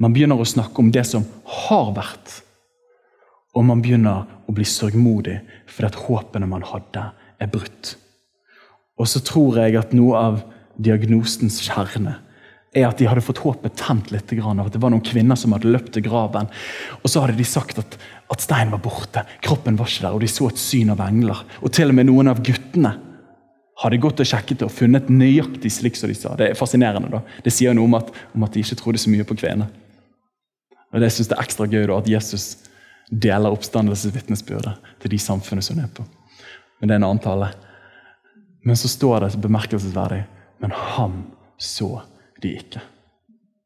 Man 0.00 0.14
begynner 0.16 0.40
å 0.40 0.48
snakke 0.48 0.80
om 0.80 0.88
det 0.94 1.04
som 1.06 1.26
har 1.44 1.90
vært. 1.96 2.40
Og 3.52 3.66
man 3.66 3.82
begynner 3.84 4.24
å 4.48 4.54
bli 4.54 4.64
sørgmodig 4.64 5.40
fordi 5.68 5.90
at 5.90 5.98
håpene 6.06 6.48
man 6.48 6.64
hadde, 6.66 7.10
er 7.40 7.50
brutt. 7.52 7.94
Og 9.00 9.08
så 9.08 9.20
tror 9.24 9.58
jeg 9.60 9.76
at 9.80 9.94
noe 9.96 10.16
av 10.18 10.40
diagnosens 10.80 11.60
kjerne 11.66 12.16
er 12.76 12.86
at 12.86 13.00
de 13.00 13.08
hadde 13.10 13.24
fått 13.24 13.42
håpet 13.42 13.74
tent 13.80 14.12
litt 14.14 14.32
av 14.38 14.60
at 14.62 14.74
det 14.74 14.80
var 14.82 14.92
noen 14.94 15.02
kvinner 15.02 15.38
som 15.38 15.54
hadde 15.56 15.70
løpt 15.72 15.92
til 15.96 16.04
graven. 16.06 16.50
Og 17.02 17.10
så 17.10 17.24
hadde 17.24 17.38
de 17.38 17.46
sagt 17.46 17.80
at, 17.82 17.96
at 18.30 18.44
steinen 18.44 18.70
var 18.76 18.82
borte, 18.84 19.24
kroppen 19.42 19.78
var 19.78 19.90
ikke 19.90 20.06
der, 20.06 20.14
og 20.14 20.22
de 20.22 20.30
så 20.30 20.50
et 20.50 20.60
syn 20.60 20.92
av 20.94 21.02
engler. 21.02 21.42
Og 21.64 21.72
til 21.74 21.90
og 21.90 21.98
med 21.98 22.06
noen 22.06 22.30
av 22.30 22.42
guttene 22.46 22.94
hadde 23.80 24.00
gått 24.02 24.22
og 24.22 24.28
sjekket 24.28 24.60
det 24.60 24.68
og 24.68 24.74
funnet 24.76 25.08
nøyaktig 25.10 25.72
slik 25.72 25.98
som 25.98 26.10
de 26.12 26.16
sa. 26.18 26.36
Det 26.38 26.50
er 26.50 26.58
fascinerende. 26.58 27.10
da. 27.10 27.22
Det 27.42 27.52
sier 27.54 27.74
noe 27.74 27.88
om 27.88 27.96
at, 27.98 28.12
om 28.36 28.44
at 28.46 28.54
de 28.54 28.62
ikke 28.62 28.78
trodde 28.78 29.00
så 29.02 29.10
mye 29.10 29.26
på 29.26 29.38
kvinner. 29.40 29.70
Og 30.92 31.00
Det 31.00 31.10
synes 31.12 31.30
jeg 31.30 31.38
er 31.38 31.42
ekstra 31.42 31.66
gøy 31.70 31.86
da, 31.88 31.98
at 31.98 32.10
Jesus 32.10 32.44
deler 33.10 33.54
oppstandelsesvitnesbyrdet 33.54 34.76
til 35.02 35.10
de 35.10 35.18
samfunnet 35.18 35.66
som 35.66 35.78
hun 35.78 35.86
er 35.88 35.94
på. 35.94 36.04
Men 36.78 36.88
det 36.88 36.94
er 36.94 37.00
en 37.00 37.08
annen 37.08 37.24
tale. 37.24 37.50
Men 38.62 38.76
så 38.76 38.90
står 38.92 39.24
det 39.24 39.40
bemerkelsesverdig 39.40 40.24
Men 40.60 40.70
han 40.76 41.22
så 41.56 42.02
ikke. 42.48 42.80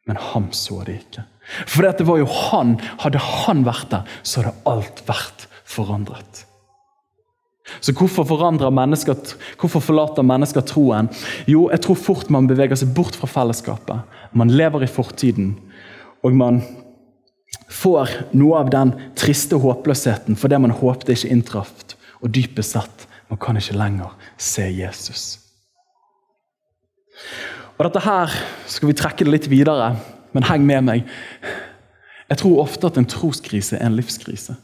Men 0.07 0.17
han 0.21 0.51
så 0.53 0.83
de 0.85 0.99
ikke. 0.99 1.25
For 1.67 1.85
det 1.85 2.07
var 2.09 2.19
jo 2.21 2.27
han. 2.29 2.77
Hadde 3.03 3.21
han 3.21 3.63
vært 3.67 3.91
der, 3.93 4.11
så 4.23 4.43
hadde 4.43 4.57
alt 4.69 5.05
vært 5.09 5.47
forandret. 5.69 6.45
Så 7.81 7.95
hvorfor, 7.97 8.71
mennesker, 8.71 9.17
hvorfor 9.61 9.81
forlater 9.81 10.23
mennesker 10.23 10.61
troen? 10.61 11.09
Jo, 11.49 11.71
jeg 11.73 11.81
tror 11.81 11.97
fort 11.97 12.31
man 12.31 12.49
beveger 12.49 12.77
seg 12.77 12.93
bort 12.97 13.17
fra 13.17 13.29
fellesskapet. 13.31 14.05
Man 14.37 14.53
lever 14.53 14.85
i 14.85 14.91
fortiden. 14.91 15.55
Og 16.25 16.37
man 16.37 16.61
får 17.73 18.13
noe 18.37 18.61
av 18.61 18.71
den 18.73 18.93
triste 19.17 19.57
håpløsheten 19.61 20.37
for 20.37 20.53
det 20.53 20.61
man 20.61 20.77
håpte 20.77 21.17
ikke 21.17 21.33
inntraff. 21.33 21.73
Og 22.21 22.33
dypest 22.33 22.77
sett, 22.77 23.09
man 23.29 23.41
kan 23.41 23.57
ikke 23.61 23.77
lenger 23.77 24.13
se 24.41 24.69
Jesus. 24.69 25.25
Og 27.75 27.87
dette 27.89 28.03
her 28.05 28.35
skal 28.71 28.91
vi 28.91 28.97
trekke 28.97 29.27
det 29.27 29.33
litt 29.33 29.49
videre, 29.51 29.95
men 30.35 30.47
heng 30.47 30.67
med 30.67 30.87
meg. 30.87 31.09
Jeg 32.31 32.41
tror 32.41 32.63
ofte 32.63 32.89
at 32.89 32.99
en 33.01 33.09
troskrise 33.11 33.79
er 33.79 33.89
en 33.89 33.97
livskrise. 33.99 34.55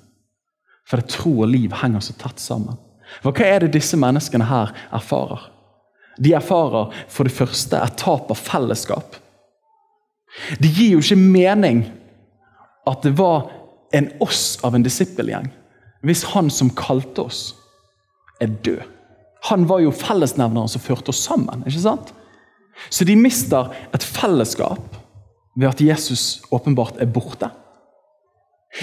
For 0.87 1.00
det 1.00 1.11
tro 1.12 1.33
og 1.43 1.50
liv 1.50 1.75
henger 1.83 2.02
så 2.05 2.14
tett 2.19 2.43
sammen. 2.43 2.79
For 3.23 3.35
Hva 3.35 3.47
er 3.47 3.64
det 3.64 3.75
disse 3.75 3.99
menneskene 3.99 4.47
her 4.47 4.73
erfarer? 4.95 5.49
De 6.21 6.35
erfarer 6.37 6.95
for 7.11 7.26
det 7.26 7.35
første 7.35 7.79
et 7.79 7.99
tap 7.99 8.31
av 8.31 8.38
fellesskap. 8.38 9.17
Det 10.62 10.71
gir 10.71 10.95
jo 10.95 11.02
ikke 11.02 11.19
mening 11.19 11.85
at 12.87 13.02
det 13.02 13.17
var 13.19 13.49
en 13.95 14.07
oss 14.23 14.55
av 14.67 14.76
en 14.76 14.87
disippelgjeng 14.87 15.50
hvis 16.07 16.23
han 16.33 16.49
som 16.49 16.71
kalte 16.73 17.26
oss, 17.26 17.40
er 18.40 18.49
død. 18.64 18.81
Han 19.50 19.67
var 19.69 19.83
jo 19.85 19.90
fellesnevneren 19.93 20.71
som 20.71 20.81
førte 20.81 21.12
oss 21.12 21.21
sammen. 21.26 21.64
ikke 21.67 21.83
sant? 21.83 22.14
Så 22.91 23.05
de 23.05 23.17
mister 23.19 23.73
et 23.95 24.05
fellesskap 24.05 24.97
ved 25.57 25.69
at 25.69 25.81
Jesus 25.81 26.43
åpenbart 26.50 27.00
er 27.00 27.11
borte. 27.11 27.50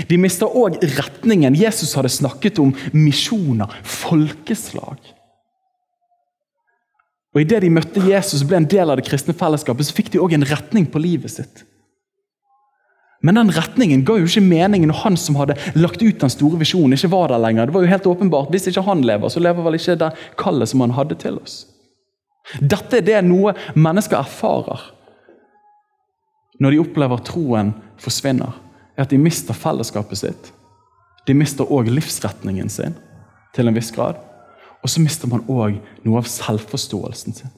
De 0.09 0.17
mister 0.19 0.51
òg 0.51 0.81
retningen. 0.97 1.55
Jesus 1.55 1.95
hadde 1.95 2.11
snakket 2.11 2.59
om 2.59 2.73
misjoner, 2.93 3.71
folkeslag. 3.83 4.99
Og 7.35 7.43
Idet 7.43 7.61
de 7.63 7.71
møtte 7.71 8.03
Jesus 8.03 8.43
og 8.43 8.51
ble 8.51 8.59
en 8.61 8.69
del 8.69 8.89
av 8.89 8.99
det 8.99 9.07
kristne 9.07 9.35
fellesskapet, 9.37 9.87
så 9.87 9.95
fikk 9.95 10.11
de 10.13 10.21
òg 10.23 10.35
en 10.35 10.47
retning 10.47 10.87
på 10.89 11.01
livet 11.01 11.35
sitt. 11.37 11.63
Men 13.25 13.39
den 13.39 13.49
retningen 13.53 14.03
ga 14.05 14.17
jo 14.19 14.27
ikke 14.27 14.43
mening 14.45 14.85
når 14.85 15.01
han 15.03 15.17
som 15.17 15.37
hadde 15.39 15.57
lagt 15.77 16.03
ut 16.03 16.19
den 16.21 16.31
store 16.33 16.59
visjonen, 16.61 16.93
ikke 16.97 17.11
var 17.13 17.31
der 17.31 17.41
lenger. 17.41 17.67
Det 17.67 17.75
var 17.75 17.85
jo 17.85 17.93
helt 17.93 18.09
åpenbart, 18.11 18.51
Hvis 18.53 18.67
ikke 18.69 18.85
han 18.85 19.01
lever, 19.01 19.29
så 19.29 19.41
lever 19.41 19.63
vel 19.63 19.79
ikke 19.79 19.97
det 19.97 20.11
kallet 20.37 20.69
som 20.69 20.81
han 20.81 20.93
hadde 20.97 21.15
til 21.15 21.39
oss. 21.41 21.65
Dette 22.61 22.99
er 22.99 23.05
det 23.05 23.23
noe 23.27 23.53
mennesker 23.75 24.19
erfarer 24.19 24.93
når 26.57 26.73
de 26.73 26.79
opplever 26.81 27.21
troen 27.21 27.73
forsvinner. 28.01 28.55
er 28.97 29.03
At 29.05 29.11
de 29.13 29.19
mister 29.21 29.53
fellesskapet 29.53 30.17
sitt. 30.17 30.47
De 31.27 31.35
mister 31.37 31.69
òg 31.69 31.91
livsretningen 31.91 32.69
sin 32.69 32.95
til 33.53 33.67
en 33.67 33.75
viss 33.77 33.91
grad. 33.93 34.17
Og 34.81 34.89
så 34.89 35.03
mister 35.03 35.29
man 35.29 35.45
òg 35.45 35.77
noe 36.05 36.21
av 36.21 36.29
selvforståelsen 36.31 37.35
sin. 37.37 37.53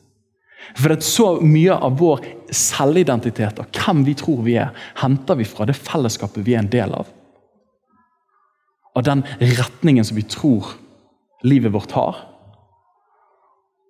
For 0.75 0.91
det 0.91 1.03
Så 1.03 1.39
mye 1.41 1.73
av 1.73 1.97
vår 1.97 2.25
selvidentitet 2.51 3.59
og 3.59 3.69
hvem 3.73 4.03
vi 4.05 4.15
tror 4.17 4.43
vi 4.43 4.57
er, 4.59 4.73
henter 4.99 5.35
vi 5.39 5.47
fra 5.47 5.65
det 5.65 5.77
fellesskapet 5.77 6.45
vi 6.45 6.55
er 6.55 6.63
en 6.63 6.71
del 6.71 6.93
av. 6.93 7.07
Av 8.95 9.03
den 9.05 9.23
retningen 9.39 10.05
som 10.05 10.17
vi 10.17 10.27
tror 10.27 10.75
livet 11.43 11.71
vårt 11.71 11.91
har. 11.95 12.28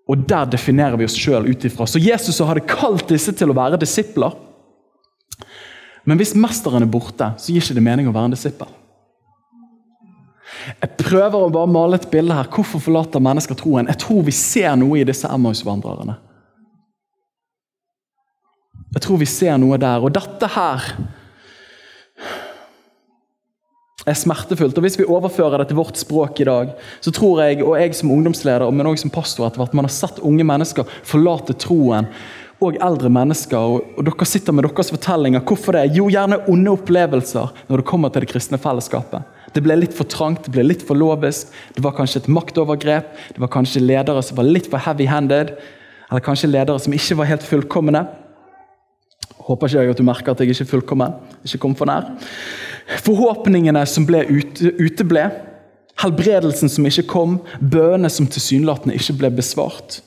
Og 0.09 0.25
der 0.29 0.49
definerer 0.49 0.97
vi 0.97 1.05
oss 1.05 1.17
sjøl 1.17 1.45
ut 1.51 1.65
ifra. 1.69 1.85
Så 1.85 2.01
Jesus 2.01 2.41
hadde 2.41 2.65
kalt 2.65 3.11
disse 3.11 3.33
til 3.37 3.51
å 3.51 3.57
være 3.57 3.77
disipler. 3.81 4.33
Men 6.09 6.17
hvis 6.17 6.33
mesteren 6.33 6.85
er 6.85 6.89
borte, 6.89 7.33
så 7.37 7.53
gir 7.53 7.61
ikke 7.61 7.77
det 7.77 7.85
mening 7.85 8.09
å 8.09 8.13
være 8.15 8.31
en 8.31 8.33
disippel. 8.33 8.71
Jeg 10.69 10.95
prøver 10.99 11.37
å 11.37 11.51
bare 11.53 11.69
male 11.71 11.99
et 11.99 12.09
bilde 12.11 12.35
her. 12.35 12.49
Hvorfor 12.49 12.81
forlater 12.81 13.21
mennesker 13.23 13.57
troen? 13.57 13.87
Jeg 13.91 14.01
tror 14.01 14.25
vi 14.25 14.33
ser 14.35 14.73
noe 14.81 14.97
i 14.99 15.05
disse 15.07 15.29
Emmaus-vandrerne. 15.29 16.17
Jeg 18.95 19.05
tror 19.05 19.21
vi 19.21 19.29
ser 19.29 19.59
noe 19.61 19.77
der. 19.81 20.01
Og 20.01 20.13
dette 20.15 20.49
her 20.55 20.89
er 24.07 24.17
smertefullt. 24.17 24.77
Og 24.77 24.85
Hvis 24.85 24.99
vi 24.99 25.07
overfører 25.07 25.61
det 25.61 25.69
til 25.69 25.79
vårt 25.79 25.99
språk 25.99 26.41
i 26.41 26.47
dag, 26.49 26.75
så 27.01 27.11
tror 27.11 27.43
jeg, 27.43 27.63
og 27.63 27.79
jeg 27.79 27.95
som 27.95 28.11
ungdomsleder, 28.11 28.69
men 28.71 28.87
også 28.87 29.07
som 29.07 29.15
pastor, 29.15 29.47
etter 29.47 29.63
hvert, 29.63 29.73
man 29.77 29.87
har 29.87 29.95
sett 29.95 30.21
unge 30.23 30.45
mennesker 30.47 30.87
forlate 31.03 31.57
troen. 31.59 32.07
Og 32.59 32.75
eldre 32.83 33.07
mennesker. 33.07 33.55
Og, 33.55 33.99
Dere 34.03 34.25
sitter 34.27 34.51
med 34.51 34.65
deres 34.67 34.91
fortellinger. 34.91 35.43
Hvorfor 35.47 35.77
det? 35.77 35.95
Jo, 35.95 36.09
gjerne 36.11 36.41
onde 36.51 36.73
opplevelser 36.75 37.53
når 37.69 37.79
det 37.79 37.87
kommer 37.87 38.11
til 38.11 38.25
det 38.25 38.31
kristne 38.33 38.59
fellesskapet. 38.59 39.23
Det 39.55 39.63
ble 39.63 39.77
litt 39.79 39.95
for 39.95 40.03
trangt, 40.03 40.43
det 40.45 40.51
ble 40.53 40.65
litt 40.67 40.83
for 40.85 40.99
lovisk. 40.99 41.53
Det 41.73 41.83
var 41.85 41.95
kanskje 41.95 42.19
et 42.25 42.27
maktovergrep. 42.27 43.13
Det 43.31 43.39
var 43.39 43.51
kanskje 43.53 43.81
ledere 43.81 44.21
som 44.27 44.37
var 44.37 44.49
litt 44.49 44.67
for 44.69 44.83
heavy-handed. 44.83 45.55
Eller 46.09 46.25
kanskje 46.25 46.51
ledere 46.51 46.83
som 46.83 46.93
ikke 46.93 47.21
var 47.21 47.31
helt 47.31 47.47
fullkomne. 47.47 48.03
Håper 49.47 49.71
ikke 49.71 49.85
jeg 49.85 49.95
at 49.95 50.01
du 50.01 50.05
merker 50.05 50.33
at 50.33 50.43
jeg 50.43 50.51
ikke 50.51 50.67
er 50.67 50.73
fullkommen. 50.73 51.15
Ikke 51.47 51.61
kom 51.63 51.79
for 51.79 51.89
nær. 51.89 52.11
Forhåpningene 53.05 53.83
som 53.89 54.05
ble 54.09 54.23
uteble, 54.25 55.27
helbredelsen 56.01 56.71
som 56.71 56.87
ikke 56.89 57.07
kom, 57.11 57.39
bønene 57.59 58.09
som 58.11 58.27
tilsynelatende 58.29 58.97
ikke 58.97 59.17
ble 59.19 59.33
besvart. 59.39 59.99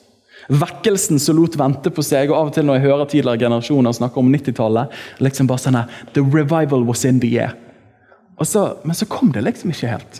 Vekkelsen 0.51 1.21
som 1.23 1.37
lot 1.37 1.55
vente 1.59 1.91
på 1.93 2.03
seg. 2.03 2.31
og 2.31 2.37
Av 2.37 2.49
og 2.49 2.55
til 2.57 2.67
når 2.67 2.79
jeg 2.79 2.85
hører 2.89 3.09
tidligere 3.11 3.43
generasjoner 3.45 3.95
snakke 3.95 4.19
om 4.19 4.31
90-tallet 4.33 5.23
liksom 5.23 5.47
bare 5.47 5.63
sånn 5.63 5.79
her, 5.79 6.01
The 6.15 6.25
revival 6.25 6.83
was 6.87 7.05
in 7.07 7.21
the 7.23 7.31
air. 7.39 7.55
Så, 8.43 8.65
men 8.83 8.97
så 8.97 9.07
kom 9.07 9.31
det 9.31 9.45
liksom 9.45 9.71
ikke 9.71 9.91
helt. 9.93 10.19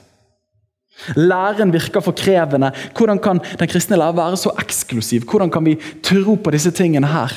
Læren 1.18 1.74
virker 1.74 2.04
for 2.06 2.16
krevende. 2.16 2.70
Hvordan 2.96 3.20
kan 3.20 3.42
den 3.60 3.68
kristne 3.68 3.98
lære 4.00 4.16
være 4.16 4.38
så 4.40 4.54
eksklusiv? 4.62 5.26
Hvordan 5.28 5.52
kan 5.52 5.66
vi 5.66 5.76
tro 6.06 6.38
på 6.38 6.54
disse 6.54 6.72
tingene 6.72 7.10
her? 7.10 7.34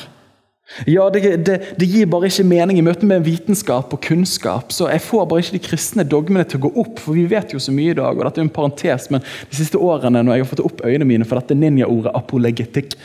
Ja, 0.86 1.04
det, 1.10 1.20
det, 1.46 1.56
det, 1.78 1.86
gir 1.86 2.08
bare 2.10 2.26
ikke 2.26 2.44
mening 2.46 2.80
i 2.80 2.84
møte 2.84 3.06
med 3.06 3.22
vitenskap 3.24 3.92
og 3.94 4.00
kunnskap. 4.02 4.72
Så 4.74 4.88
jeg 4.90 5.04
får 5.04 5.28
bare 5.30 5.44
ikke 5.44 5.54
de 5.54 5.62
kristne 5.62 6.04
dogmene 6.06 6.42
til 6.48 6.58
å 6.58 6.64
gå 6.66 6.72
opp, 6.82 6.98
for 7.04 7.14
vi 7.14 7.22
vet 7.30 7.54
jo 7.54 7.60
så 7.62 7.74
mye 7.74 7.94
i 7.94 7.96
dag. 7.96 8.18
og 8.18 8.26
dette 8.26 8.42
er 8.42 8.48
en 8.48 8.52
parentes, 8.52 9.06
men 9.14 9.22
De 9.22 9.58
siste 9.60 9.78
årene 9.78 10.24
når 10.26 10.36
jeg 10.36 10.44
har 10.44 10.50
fått 10.50 10.64
opp 10.66 10.82
øynene 10.82 11.06
mine 11.06 11.28
for 11.28 11.38
dette 11.38 11.54
ninja-ordet 11.54 12.12
apolegetikk 12.18 12.98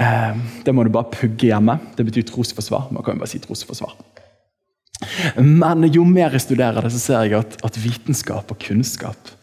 eh, 0.00 0.32
Det 0.64 0.72
må 0.72 0.86
du 0.86 0.92
bare 0.94 1.12
pugge 1.12 1.52
hjemme. 1.52 1.76
Det 1.98 2.08
betyr 2.08 2.26
trosforsvar. 2.32 2.88
Man 2.90 3.04
kan 3.04 3.18
jo 3.18 3.24
bare 3.24 3.34
si 3.34 3.42
trosforsvar. 3.44 3.94
Men 5.44 5.84
jo 5.92 6.06
mer 6.08 6.32
jeg 6.32 6.48
studerer 6.48 6.86
det, 6.86 6.94
så 6.94 7.02
ser 7.02 7.28
jeg 7.28 7.42
at, 7.42 7.58
at 7.66 7.80
vitenskap 7.84 8.48
og 8.48 8.60
kunnskap 8.64 9.33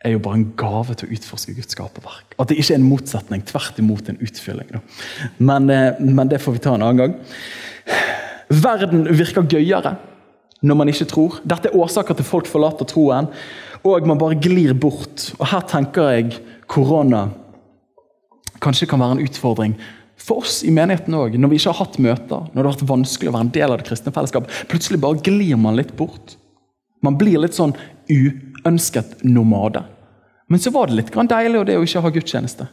er 0.00 0.14
jo 0.14 0.20
bare 0.24 0.38
en 0.40 0.50
gave 0.56 0.96
til 0.96 1.08
å 1.08 1.16
utforske 1.16 1.54
Guds 1.56 1.74
skaperverk. 1.76 2.36
At 2.40 2.48
det 2.50 2.56
ikke 2.60 2.74
er 2.76 2.80
en 2.80 2.88
motsetning, 2.88 3.42
tvert 3.44 3.80
imot 3.82 4.08
en 4.08 4.20
utfylling. 4.24 4.70
Men, 5.38 5.68
eh, 5.70 6.00
men, 6.00 6.28
det 6.28 6.40
får 6.40 6.56
vi 6.56 6.62
ta 6.64 6.74
en 6.74 6.82
annen 6.82 7.02
gang. 7.02 7.14
Verden 8.48 9.04
virker 9.12 9.44
gøyere 9.44 9.96
når 10.62 10.76
man 10.76 10.88
ikke 10.88 11.08
tror. 11.08 11.40
Dette 11.44 11.68
er 11.68 11.76
årsaker 11.76 12.16
til 12.16 12.24
folk 12.24 12.48
forlater 12.48 12.88
troen, 12.88 13.28
og 13.84 14.06
man 14.06 14.18
bare 14.18 14.40
glir 14.40 14.72
bort. 14.74 15.32
Og 15.38 15.46
Her 15.46 15.60
tenker 15.68 16.10
jeg 16.12 16.40
korona, 16.66 17.30
kanskje 18.60 18.88
kan 18.88 19.00
være 19.00 19.18
en 19.18 19.24
utfordring 19.24 19.78
for 20.20 20.44
oss 20.44 20.60
i 20.64 20.72
menigheten 20.72 21.16
òg. 21.16 21.36
Når 21.36 21.48
vi 21.48 21.60
ikke 21.60 21.72
har 21.72 21.84
hatt 21.84 21.98
møter, 21.98 22.48
når 22.52 22.56
det 22.56 22.66
har 22.66 22.74
vært 22.74 22.90
vanskelig 22.90 23.30
å 23.30 23.36
være 23.36 23.46
en 23.48 23.54
del 23.56 23.72
av 23.72 23.80
det 23.80 23.88
kristne 23.88 24.12
fellesskap, 24.12 24.50
plutselig 24.68 25.00
bare 25.00 25.20
glir 25.24 25.56
man 25.60 25.76
litt 25.76 25.94
bort. 25.96 26.36
Man 27.00 27.16
blir 27.16 27.40
litt 27.40 27.56
sånn 27.56 27.72
uønsket 28.64 29.22
nomade. 29.24 29.84
Men 30.50 30.60
så 30.60 30.72
var 30.74 30.90
det 30.90 30.98
litt 30.98 31.14
deilig 31.14 31.66
det 31.66 31.78
å 31.78 31.86
ikke 31.86 32.02
ha 32.02 32.10
gudstjeneste. 32.10 32.66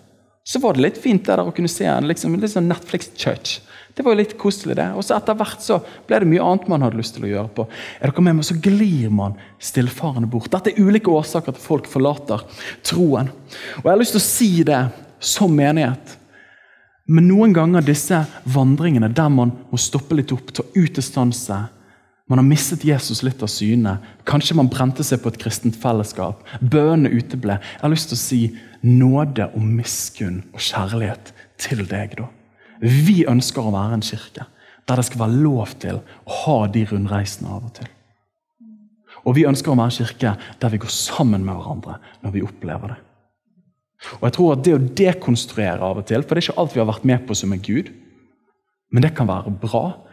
Så 0.47 0.59
var 0.63 0.73
det 0.73 0.81
litt 0.81 0.97
fint 0.97 1.25
der 1.27 1.41
å 1.43 1.51
kunne 1.51 1.69
se 1.69 1.85
en 1.85 2.07
liksom, 2.07 2.37
litt 2.39 2.53
sånn 2.53 2.69
Netflix-church. 2.71 3.59
Det 3.97 4.03
var 4.05 4.13
jo 4.13 4.21
litt 4.21 4.37
koselig, 4.39 4.77
det. 4.77 4.85
Og 4.95 5.03
så 5.03 5.17
etter 5.17 5.35
hvert 5.35 5.63
så 5.65 5.79
ble 6.07 6.21
det 6.21 6.29
mye 6.29 6.45
annet 6.45 6.67
man 6.71 6.85
hadde 6.85 6.99
lyst 6.99 7.15
til 7.17 7.25
å 7.25 7.31
gjøre 7.31 7.51
på. 7.57 7.65
Er 7.99 8.11
dere 8.11 8.23
med 8.23 8.37
meg, 8.37 8.45
Så 8.45 8.55
glir 8.61 9.09
man 9.09 9.35
stillfarende 9.59 10.29
bort. 10.29 10.51
Dette 10.53 10.71
er 10.71 10.79
ulike 10.79 11.11
årsaker 11.11 11.51
til 11.51 11.57
at 11.57 11.65
folk 11.65 11.89
forlater 11.89 12.45
troen. 12.85 13.31
Og 13.81 13.83
Jeg 13.83 13.91
har 13.91 13.99
lyst 13.99 14.15
til 14.15 14.21
å 14.21 14.27
si 14.27 14.63
det 14.63 14.81
som 15.19 15.51
menighet. 15.51 16.15
Men 17.07 17.27
noen 17.27 17.53
ganger 17.53 17.81
disse 17.81 18.23
vandringene 18.45 19.09
der 19.09 19.29
man 19.29 19.51
må 19.71 19.77
stoppe 19.81 20.15
litt 20.15 20.31
opp, 20.31 20.53
ta 20.53 20.63
utdistanse 20.75 21.59
Man 22.27 22.41
har 22.41 22.45
mistet 22.45 22.83
Jesus 22.83 23.21
litt 23.23 23.43
av 23.43 23.47
syne. 23.51 23.97
Kanskje 24.27 24.57
man 24.59 24.67
brente 24.71 25.03
seg 25.07 25.21
på 25.23 25.31
et 25.31 25.39
kristent 25.39 25.77
fellesskap. 25.79 26.41
Bønnene 26.59 27.13
uteble. 27.15 27.55
Jeg 27.61 27.83
har 27.83 27.93
lyst 27.93 28.11
til 28.11 28.17
å 28.17 28.23
si 28.23 28.41
nåde 28.83 29.47
og 29.53 29.63
miskunn 29.63 30.41
og 30.51 30.59
kjærlighet 30.59 31.31
til 31.63 31.85
deg. 31.87 32.17
da. 32.19 32.27
Vi 32.83 33.23
ønsker 33.29 33.63
å 33.63 33.73
være 33.73 33.99
en 33.99 34.05
kirke 34.05 34.47
der 34.87 34.99
det 34.99 35.07
skal 35.07 35.19
være 35.25 35.41
lov 35.43 35.73
til 35.83 35.97
å 35.99 36.35
ha 36.43 36.57
de 36.71 36.85
rundreisene 36.87 37.49
av 37.51 37.65
og 37.67 37.73
til. 37.75 37.89
Og 39.27 39.35
vi 39.35 39.43
ønsker 39.47 39.73
å 39.73 39.75
være 39.75 39.91
en 39.91 39.97
kirke 39.97 40.35
der 40.61 40.71
vi 40.71 40.79
går 40.83 40.93
sammen 40.93 41.43
med 41.43 41.57
hverandre 41.57 41.97
når 42.23 42.35
vi 42.35 42.43
opplever 42.45 42.93
det. 42.93 42.99
Og 44.19 44.27
jeg 44.27 44.35
tror 44.35 44.53
at 44.53 44.63
Det 44.63 44.75
å 44.75 44.83
dekonstruere 45.01 45.83
av 45.83 45.99
og 45.99 46.05
til, 46.07 46.23
for 46.23 46.35
det 46.35 46.43
er 46.43 46.49
ikke 46.51 46.61
alt 46.61 46.75
vi 46.75 46.83
har 46.83 46.91
vært 46.91 47.07
med 47.09 47.25
på 47.27 47.35
som 47.35 47.51
er 47.51 47.63
gud, 47.63 47.89
men 48.93 49.03
det 49.03 49.15
kan 49.17 49.27
være 49.27 49.51
bra. 49.51 50.06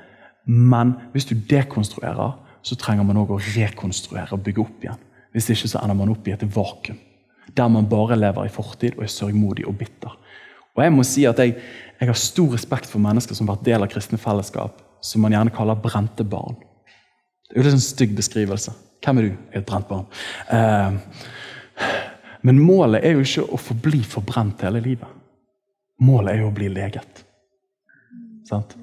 Men 0.45 0.95
hvis 1.13 1.29
du 1.29 1.35
dekonstruerer, 1.51 2.37
så 2.65 2.77
trenger 2.81 3.05
man 3.05 3.21
også 3.21 3.37
å 3.37 3.43
rekonstruere 3.59 4.37
og 4.37 4.45
bygge 4.45 4.63
opp 4.63 4.85
igjen. 4.85 5.01
Hvis 5.35 5.51
ikke 5.53 5.69
så 5.69 5.81
ender 5.83 5.99
man 5.99 6.13
opp 6.13 6.29
i 6.29 6.35
et 6.35 6.45
vakuum, 6.55 6.99
der 7.55 7.69
man 7.69 7.89
bare 7.91 8.17
lever 8.17 8.47
i 8.47 8.53
fortid 8.53 8.97
og 8.97 9.05
er 9.05 9.13
sørgmodig 9.13 9.67
og 9.69 9.77
bitter. 9.79 10.13
Og 10.75 10.83
Jeg 10.83 10.93
må 10.93 11.05
si 11.07 11.25
at 11.29 11.39
jeg, 11.39 11.55
jeg 12.01 12.09
har 12.09 12.19
stor 12.19 12.55
respekt 12.55 12.89
for 12.91 13.03
mennesker 13.03 13.37
som 13.37 13.49
har 13.49 13.59
vært 13.59 13.67
del 13.69 13.85
av 13.85 13.91
kristne 13.93 14.19
fellesskap, 14.19 14.81
som 15.05 15.23
man 15.23 15.35
gjerne 15.35 15.55
kaller 15.55 15.79
brente 15.79 16.25
barn. 16.27 16.57
Det 17.45 17.55
er 17.55 17.61
jo 17.61 17.67
litt 17.67 17.77
sånn 17.77 17.85
stygg 17.85 18.15
beskrivelse. 18.17 18.73
Hvem 19.05 19.21
er 19.21 19.27
du? 19.27 19.35
Jeg 19.35 19.59
er 19.59 19.63
et 19.63 19.69
brent 19.69 19.91
barn. 19.91 20.07
Eh, 20.51 21.85
men 22.49 22.61
målet 22.61 23.05
er 23.05 23.15
jo 23.15 23.25
ikke 23.25 23.45
å 23.55 23.61
forbli 23.61 24.01
forbrent 24.09 24.65
hele 24.67 24.83
livet. 24.85 25.21
Målet 26.05 26.35
er 26.35 26.43
jo 26.43 26.49
å 26.51 26.57
bli 26.57 26.71
leget. 26.73 27.23
Sant? 28.49 28.75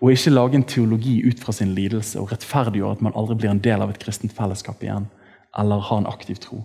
Og 0.00 0.14
ikke 0.14 0.32
lage 0.32 0.56
en 0.56 0.64
teologi 0.64 1.18
ut 1.26 1.40
fra 1.42 1.52
sin 1.52 1.74
lidelse 1.76 2.20
og 2.20 2.32
rettferdiggjøre 2.32 2.96
at 2.96 3.04
man 3.04 3.16
aldri 3.18 3.36
blir 3.36 3.52
en 3.52 3.62
del 3.62 3.84
av 3.84 3.92
et 3.92 4.00
kristent 4.00 4.32
fellesskap 4.36 4.80
igjen. 4.84 5.10
Eller 5.58 5.82
ha 5.90 5.98
en 6.00 6.08
aktiv 6.08 6.40
tro. 6.40 6.62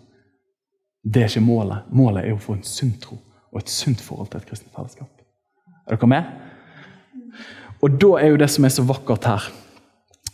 Det 1.03 1.23
er 1.23 1.29
ikke 1.29 1.45
målet. 1.45 1.89
Målet 1.91 2.23
er 2.23 2.35
å 2.35 2.41
få 2.41 2.55
en 2.55 2.65
sunn 2.65 2.95
tro 3.01 3.19
og 3.51 3.61
et 3.61 3.71
sunt 3.71 4.01
forhold 4.03 4.31
til 4.31 4.41
et 4.41 4.47
kristent 4.49 4.73
fellesskap. 4.75 5.11
Er 5.85 5.95
dere 5.95 6.09
med? 6.09 6.31
Og 7.83 7.99
da 8.01 8.15
er 8.21 8.31
jo 8.31 8.39
det 8.41 8.49
som 8.51 8.65
er 8.65 8.73
så 8.73 8.87
vakkert 8.87 9.27
her 9.29 9.51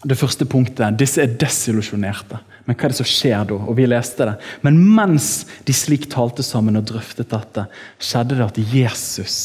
det 0.02 0.18
første 0.18 0.48
punktet 0.50 0.98
disse 0.98 1.22
er 1.22 1.34
desillusjonerte. 1.42 2.40
Men 2.66 2.78
hva 2.78 2.88
er 2.88 2.94
det 2.94 3.00
som 3.02 3.10
skjer 3.10 3.44
da? 3.52 3.58
Og 3.70 3.76
vi 3.78 3.88
leste 3.90 4.26
det. 4.26 4.38
Men 4.66 4.80
mens 4.96 5.44
de 5.68 5.76
slik 5.76 6.08
talte 6.10 6.46
sammen 6.46 6.80
og 6.80 6.88
drøftet 6.90 7.30
dette, 7.34 7.68
skjedde 8.02 8.40
det 8.40 8.48
at 8.48 8.62
Jesus 8.74 9.38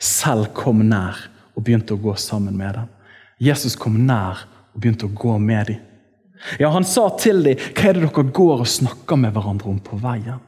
selv 0.00 0.50
kom 0.56 0.82
nær 0.88 1.28
og 1.60 1.66
begynte 1.66 1.92
å 1.92 2.00
gå 2.00 2.14
sammen 2.16 2.56
med 2.56 2.78
dem. 2.78 2.88
Jesus 3.40 3.76
kom 3.76 3.98
nær 4.08 4.46
og 4.72 4.80
begynte 4.80 5.08
å 5.08 5.14
gå 5.14 5.36
med 5.38 5.66
dem. 5.68 5.80
Ja, 6.58 6.70
Han 6.70 6.84
sa 6.84 7.10
til 7.18 7.42
dem, 7.44 7.56
'Hva 7.56 7.88
er 7.88 7.92
det 7.92 8.00
dere 8.00 8.32
går 8.32 8.60
og 8.60 8.66
snakker 8.66 9.16
med 9.16 9.32
hverandre 9.32 9.68
om 9.68 9.78
på 9.78 10.00
veien?' 10.00 10.40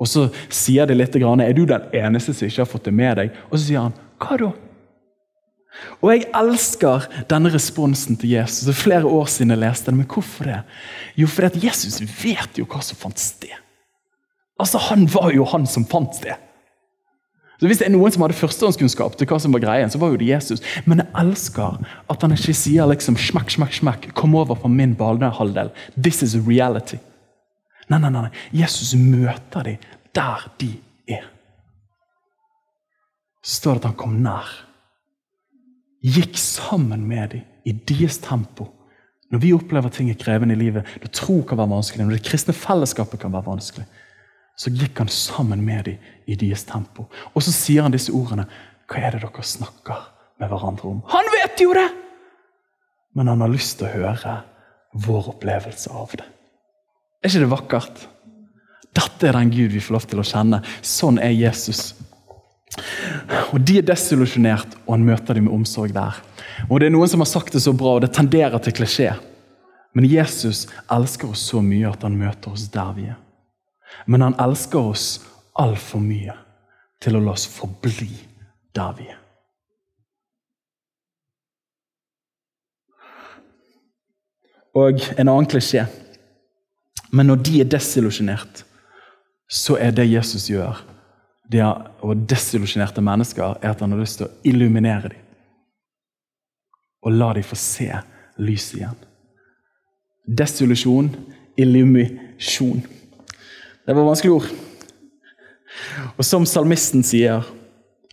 Og 0.00 0.08
Så 0.08 0.34
sier 0.50 0.86
de 0.86 0.94
litt, 0.94 1.14
'Er 1.14 1.52
du 1.52 1.64
den 1.66 1.82
eneste 1.92 2.34
som 2.34 2.48
ikke 2.48 2.60
har 2.60 2.66
fått 2.66 2.84
det 2.84 2.94
med 2.94 3.16
deg?' 3.16 3.30
Og 3.52 3.58
så 3.58 3.66
sier 3.66 3.80
han, 3.80 3.94
'Hva 4.18 4.38
da?' 4.38 4.52
Og 6.02 6.10
Jeg 6.10 6.26
elsker 6.34 7.06
denne 7.28 7.50
responsen 7.50 8.16
til 8.16 8.30
Jesus. 8.30 8.66
Det 8.66 8.70
er 8.70 8.82
flere 8.82 9.04
år 9.04 9.26
siden 9.26 9.50
jeg 9.50 9.58
leste 9.58 9.90
den. 9.90 9.96
Men 9.96 10.06
hvorfor 10.06 10.44
det? 10.44 10.62
Jo, 11.16 11.26
fordi 11.26 11.46
at 11.46 11.64
Jesus 11.64 12.00
vet 12.00 12.58
jo 12.58 12.64
hva 12.64 12.80
som 12.82 12.96
fant 12.96 13.18
sted. 13.18 13.54
Altså, 14.58 14.78
Han 14.78 15.06
var 15.06 15.32
jo 15.32 15.44
han 15.44 15.66
som 15.66 15.84
fant 15.84 16.14
sted. 16.14 16.34
Så 17.64 17.68
Hvis 17.70 17.78
det 17.80 17.86
er 17.86 17.94
noen 17.94 18.12
som 18.12 18.20
hadde 18.20 18.36
førstehåndskunnskap 18.36 19.14
til 19.16 19.28
hva 19.30 19.38
som 19.40 19.54
var 19.56 19.62
greien, 19.62 19.88
så 19.88 19.96
var 19.96 20.10
jo 20.12 20.18
det 20.20 20.26
Jesus. 20.28 20.60
Men 20.84 21.00
jeg 21.00 21.08
elsker 21.16 21.78
at 22.12 22.26
han 22.26 22.34
ikke 22.36 22.52
sier 22.58 22.90
liksom 22.90 23.16
smakk, 23.16 23.54
smakk, 23.54 23.72
smakk, 23.72 24.04
kom 24.12 24.36
over 24.36 24.58
på 24.60 24.68
min 24.68 24.92
banehalvdel. 24.98 25.70
This 25.96 26.20
is 26.26 26.34
reality. 26.36 26.98
Nei, 27.88 28.02
nei, 28.02 28.10
nei. 28.12 28.26
Jesus 28.52 28.92
møter 29.00 29.64
dem 29.64 29.88
der 30.12 30.44
de 30.60 30.68
er. 31.16 31.24
Så 33.40 33.62
står 33.62 33.80
det 33.80 33.86
at 33.86 33.90
han 33.94 33.98
kom 34.04 34.20
nær 34.20 34.52
gikk 36.04 36.36
sammen 36.36 37.08
med 37.08 37.32
dem 37.32 37.48
i 37.64 37.72
deres 37.88 38.20
tempo. 38.20 38.68
Når 39.32 39.40
vi 39.40 39.56
opplever 39.56 39.88
ting 39.88 40.12
er 40.12 40.20
krevende 40.20 40.52
i 40.52 40.60
livet, 40.66 40.84
når 41.00 41.16
tro 41.16 41.40
kan 41.48 41.64
være 41.64 41.72
vanskelig, 41.72 42.04
når 42.04 42.18
det 42.18 42.26
kristne 42.28 42.52
fellesskapet 42.60 43.24
kan 43.24 43.32
være 43.32 43.48
vanskelig, 43.48 43.88
så 44.56 44.70
gikk 44.70 45.00
han 45.02 45.10
sammen 45.10 45.64
med 45.66 45.88
dem 45.88 46.10
i 46.30 46.36
deres 46.38 46.64
tempo. 46.68 47.08
Og 47.34 47.42
så 47.42 47.52
sier 47.54 47.84
han 47.86 47.94
disse 47.94 48.14
ordene. 48.14 48.46
Hva 48.90 49.00
er 49.00 49.16
det 49.16 49.24
dere 49.24 49.44
snakker 49.44 50.08
med 50.40 50.50
hverandre 50.50 50.90
om? 50.90 51.02
Han 51.10 51.30
vet 51.34 51.62
jo 51.64 51.74
det! 51.76 51.88
Men 53.14 53.30
han 53.30 53.44
har 53.44 53.52
lyst 53.52 53.78
til 53.78 53.88
å 53.88 53.94
høre 53.94 54.38
vår 55.04 55.30
opplevelse 55.34 55.90
av 55.94 56.14
det. 56.18 56.26
Er 57.22 57.30
ikke 57.30 57.44
det 57.44 57.50
vakkert? 57.52 58.02
Dette 58.94 59.28
er 59.28 59.38
den 59.38 59.50
Gud 59.50 59.74
vi 59.74 59.82
får 59.82 59.96
lov 59.96 60.06
til 60.10 60.22
å 60.22 60.26
kjenne. 60.26 60.60
Sånn 60.86 61.18
er 61.22 61.34
Jesus. 61.34 61.94
Og 63.54 63.62
De 63.62 63.78
er 63.78 63.86
desillusjonert, 63.86 64.76
og 64.84 64.96
han 64.96 65.06
møter 65.06 65.38
dem 65.38 65.48
med 65.48 65.54
omsorg 65.54 65.94
der. 65.94 66.18
Og 66.68 66.80
Det 66.80 66.88
er 66.88 66.94
Noen 66.94 67.10
som 67.10 67.22
har 67.22 67.30
sagt 67.30 67.54
det 67.54 67.62
så 67.64 67.74
bra, 67.74 67.96
og 67.96 68.04
det 68.04 68.12
tenderer 68.14 68.58
til 68.62 68.74
klisjé. 68.76 69.12
Men 69.94 70.06
Jesus 70.10 70.66
elsker 70.90 71.30
oss 71.30 71.42
så 71.50 71.62
mye 71.62 71.90
at 71.90 72.02
han 72.02 72.18
møter 72.18 72.54
oss 72.54 72.66
der 72.74 72.94
vi 72.96 73.06
er. 73.10 73.18
Men 74.06 74.22
han 74.22 74.38
elsker 74.40 74.92
oss 74.92 75.08
altfor 75.58 76.02
mye 76.02 76.34
til 77.02 77.16
å 77.16 77.22
la 77.22 77.34
oss 77.34 77.46
forbli 77.50 78.10
der 78.74 78.96
vi 78.98 79.08
er. 79.10 79.20
Og 84.74 85.04
en 85.14 85.28
annen 85.28 85.46
klisjé. 85.46 85.84
Men 87.14 87.30
når 87.30 87.42
de 87.46 87.60
er 87.62 87.70
desillusjonert, 87.70 88.64
så 89.46 89.76
er 89.78 89.92
det 89.94 90.08
Jesus 90.10 90.48
gjør, 90.50 90.80
det 91.52 91.60
er, 91.62 91.90
og 92.02 92.24
desillusjonerte 92.26 93.04
mennesker, 93.04 93.60
er 93.62 93.74
at 93.74 93.82
han 93.84 93.92
har 93.94 94.00
lyst 94.02 94.18
til 94.18 94.26
å 94.26 94.34
illuminere 94.48 95.12
dem. 95.12 95.20
Og 97.04 97.12
la 97.14 97.34
dem 97.36 97.44
få 97.46 97.58
se 97.60 97.90
lyset 98.40 98.78
igjen. 98.80 98.98
Desillusjon, 100.24 101.12
illumisjon. 101.60 102.80
Det 103.84 103.94
var 103.94 104.06
vanskelige 104.06 104.38
ord. 104.38 104.48
Og 106.16 106.24
som 106.24 106.46
salmisten 106.48 107.04
sier, 107.06 107.44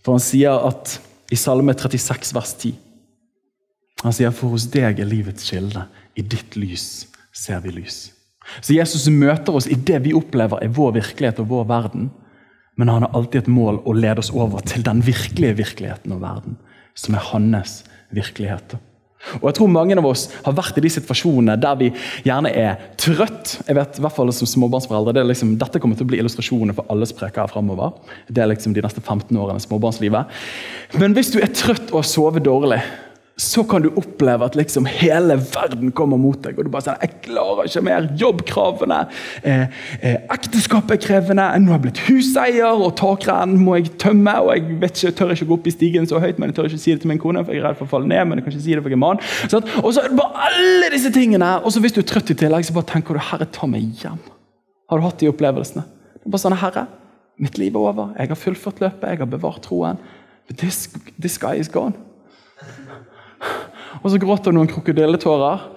for 0.02 0.18
han 0.18 0.24
sier 0.24 0.66
at 0.68 0.98
i 1.32 1.38
Salme 1.38 1.72
36, 1.72 2.34
vers 2.36 2.56
10 2.58 2.74
Han 4.02 4.12
sier 4.12 4.32
for 4.34 4.52
hos 4.52 4.66
deg 4.68 4.98
er 5.00 5.06
livets 5.06 5.46
kilde. 5.48 5.86
I 6.18 6.22
ditt 6.26 6.56
lys 6.58 7.06
ser 7.32 7.62
vi 7.64 7.70
lys. 7.72 8.10
Så 8.60 8.74
Jesus 8.74 9.06
møter 9.08 9.54
oss 9.54 9.68
i 9.70 9.78
det 9.78 10.02
vi 10.04 10.12
opplever 10.16 10.60
er 10.60 10.74
vår 10.74 10.96
virkelighet 10.98 11.38
og 11.40 11.48
vår 11.52 11.68
verden 11.70 12.10
men 12.74 12.88
han 12.88 13.02
har 13.02 13.12
alltid 13.12 13.42
et 13.42 13.52
mål 13.52 13.80
å 13.84 13.94
lede 13.96 14.22
oss 14.22 14.32
over 14.32 14.64
til 14.64 14.84
den 14.86 15.02
virkelige 15.04 15.58
virkeligheten 15.60 16.14
og 16.14 16.22
verden, 16.22 16.56
som 16.94 17.16
er 17.16 17.28
hans 17.32 17.82
virkelighet. 18.16 18.76
Og 19.40 19.46
jeg 19.48 19.58
tror 19.58 19.70
Mange 19.72 19.96
av 19.98 20.06
oss 20.06 20.26
har 20.44 20.56
vært 20.56 20.78
i 20.78 20.84
de 20.84 20.90
situasjonene 20.92 21.56
der 21.60 21.78
vi 21.80 21.90
gjerne 22.26 22.50
er 22.58 22.80
trøtt. 23.00 23.54
Jeg 23.68 23.78
vet, 23.78 23.98
i 23.98 24.04
hvert 24.04 24.16
fall 24.16 24.32
som 24.34 24.50
småbarnsforeldre, 24.50 25.14
det 25.16 25.24
liksom, 25.30 25.54
Dette 25.60 25.80
kommer 25.82 25.98
til 25.98 26.06
å 26.06 26.12
bli 26.12 26.20
illustrasjoner 26.22 26.76
for 26.76 26.90
alles 26.92 27.14
preker 27.16 27.50
framover. 27.50 27.94
Det 28.28 28.42
er 28.42 28.50
liksom 28.50 28.74
de 28.76 28.84
neste 28.84 29.00
15 29.00 29.30
årene 29.38 29.62
småbarnslivet. 29.62 30.42
Men 31.00 31.16
hvis 31.16 31.32
du 31.34 31.40
er 31.40 31.54
trøtt 31.54 31.90
og 31.92 32.02
har 32.02 32.08
sovet 32.08 32.44
dårlig, 32.46 32.82
så 33.42 33.64
kan 33.66 33.82
du 33.82 33.88
oppleve 33.98 34.46
at 34.46 34.56
liksom 34.58 34.86
hele 34.86 35.36
verden 35.52 35.90
kommer 35.96 36.20
mot 36.20 36.38
deg. 36.44 36.58
og 36.58 36.64
du 36.64 36.70
bare 36.70 36.82
sier, 36.82 36.96
'Jeg 37.00 37.20
klarer 37.22 37.66
ikke 37.66 37.82
mer. 37.82 38.08
Jobbkravene. 38.20 39.00
Eh, 39.42 39.66
eh, 40.02 40.16
ekteskapet 40.30 40.92
er 40.92 41.06
krevende. 41.06 41.46
Nå 41.58 41.72
har 41.72 41.78
jeg 41.78 41.82
blitt 41.82 42.02
huseier, 42.06 42.72
og 42.72 42.96
takrenn 42.96 43.58
må 43.58 43.76
jeg 43.76 43.98
tømme.' 43.98 44.40
og 44.40 44.54
Jeg 44.54 44.80
vet 44.80 44.90
ikke, 44.90 45.06
jeg 45.06 45.14
tør 45.16 45.30
ikke 45.30 45.46
gå 45.46 45.52
opp 45.52 45.66
i 45.66 45.70
stigen 45.70 46.06
så 46.06 46.20
høyt, 46.20 46.38
men 46.38 46.50
jeg 46.50 46.56
tør 46.56 46.70
ikke 46.70 46.78
si 46.78 46.92
det 46.92 47.00
til 47.00 47.08
min 47.08 47.18
kone, 47.18 47.44
for 47.44 47.52
jeg 47.52 47.62
er 47.62 47.68
redd 47.68 47.76
for 47.76 47.86
å 47.86 47.88
falle 47.88 48.08
ned. 48.08 48.24
men 48.24 48.38
jeg 48.38 48.44
kan 48.44 48.52
ikke 48.52 48.62
si 48.62 48.74
det 48.74 48.82
for 48.82 48.88
jeg 48.88 49.00
er 49.00 49.06
mann. 49.06 49.18
Sånn? 49.48 49.84
Og 49.84 49.92
så 49.94 50.04
er 50.04 50.08
det 50.08 50.16
bare 50.16 50.48
alle 50.48 50.90
disse 50.90 51.10
tingene. 51.12 51.64
Og 51.64 51.72
så 51.72 51.80
hvis 51.80 51.92
du 51.92 52.00
er 52.00 52.06
trøtt 52.06 52.30
i 52.30 52.34
tillegg, 52.34 52.64
så 52.64 52.72
bare 52.72 52.92
tenker 52.94 53.14
du 53.14 53.18
'Herre, 53.18 53.46
ta 53.50 53.66
meg 53.66 53.82
hjem'. 53.82 54.18
Har 54.88 54.98
du 54.98 55.04
hatt 55.04 55.18
de 55.18 55.28
opplevelsene? 55.28 55.82
Det 55.82 56.26
er 56.26 56.30
bare 56.30 56.40
sånn, 56.40 56.56
'Herre, 56.56 56.86
Mitt 57.38 57.58
liv 57.58 57.74
er 57.74 57.78
over. 57.78 58.12
Jeg 58.18 58.28
har 58.28 58.36
fullført 58.36 58.80
løpet. 58.80 59.08
Jeg 59.08 59.18
har 59.18 59.26
bevart 59.26 59.62
troen. 59.62 59.98
But 60.46 60.58
this, 60.58 60.88
this 61.18 61.38
guy 61.38 61.54
is 61.58 61.68
gone. 61.68 61.94
Og 64.02 64.10
så 64.10 64.20
gråter 64.22 64.52
du 64.52 64.58
noen 64.58 64.70
krokodilletårer. 64.70 65.68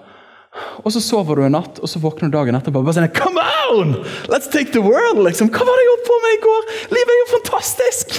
Og 0.84 0.92
så 0.94 1.02
sover 1.04 1.36
du 1.36 1.46
en 1.46 1.56
natt, 1.56 1.80
og 1.82 1.90
så 1.90 2.00
våkner 2.00 2.30
du 2.30 2.36
dagen 2.36 2.56
etterpå 2.56 2.80
og 2.80 2.86
bare 2.86 2.96
sånn 2.96 3.10
Come 3.16 3.42
on! 3.72 3.96
Let's 4.32 4.48
take 4.52 4.72
the 4.72 4.82
world! 4.84 5.20
liksom. 5.26 5.50
Hva 5.52 5.66
var 5.68 5.80
det 5.80 5.84
jeg 5.88 6.04
på 6.06 6.20
med 6.22 6.36
i 6.36 6.40
går? 6.44 6.70
Livet 6.96 7.12
er 7.12 7.20
jo 7.20 7.26
fantastisk! 7.34 8.16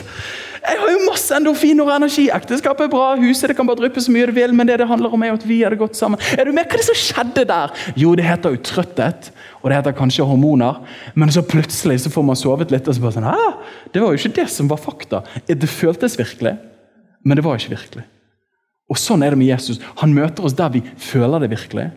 Jeg 0.68 0.82
har 0.82 0.90
jo 0.92 1.04
masse 1.06 1.32
endorfiner 1.32 1.88
og 1.88 1.94
energi. 1.94 2.26
Ekteskapet 2.34 2.88
er 2.88 2.92
bra, 2.92 3.14
huset 3.22 3.52
det 3.52 3.56
kan 3.56 3.68
bare 3.70 3.80
dryppe 3.80 4.02
så 4.04 4.12
mye 4.12 4.26
det 4.28 4.36
vil, 4.36 4.56
men 4.58 4.68
det 4.68 4.80
det 4.82 4.88
handler 4.90 5.14
om 5.16 5.24
er 5.24 5.38
at 5.38 5.46
vi 5.48 5.62
er 5.64 5.72
det 5.72 5.80
godt 5.80 5.96
sammen. 5.96 6.20
Er 6.36 6.44
du 6.44 6.52
med? 6.52 6.68
Hva 6.68 6.76
er 6.76 6.82
det 6.82 6.88
som 6.90 6.98
skjedde 7.00 7.46
der? 7.48 7.72
Jo, 7.96 8.12
det 8.20 8.26
heter 8.28 8.52
jo 8.52 8.60
trøtthet, 8.68 9.32
og 9.62 9.70
det 9.70 9.78
heter 9.80 9.96
kanskje 9.96 10.28
hormoner. 10.28 10.82
Men 11.16 11.32
så 11.32 11.46
plutselig 11.46 12.02
så 12.04 12.12
får 12.12 12.28
man 12.28 12.40
sovet 12.40 12.74
litt, 12.74 12.90
og 12.90 12.98
så 12.98 13.06
bare 13.06 13.16
sånn 13.16 13.30
Hæ? 13.30 13.48
Det 13.96 14.04
var 14.04 14.12
jo 14.12 14.20
ikke 14.20 14.36
det 14.42 14.50
som 14.52 14.68
var 14.68 14.82
fakta. 14.82 15.24
Det 15.48 15.72
føltes 15.72 16.20
virkelig, 16.20 16.58
men 17.24 17.40
det 17.40 17.48
var 17.48 17.62
ikke 17.62 17.78
virkelig. 17.78 18.04
Og 18.88 19.00
Sånn 19.00 19.24
er 19.24 19.34
det 19.34 19.40
med 19.40 19.50
Jesus. 19.50 19.82
Han 20.02 20.14
møter 20.16 20.46
oss 20.48 20.56
der 20.56 20.72
vi 20.72 20.84
føler 21.02 21.44
det 21.44 21.52
virkelig, 21.52 21.90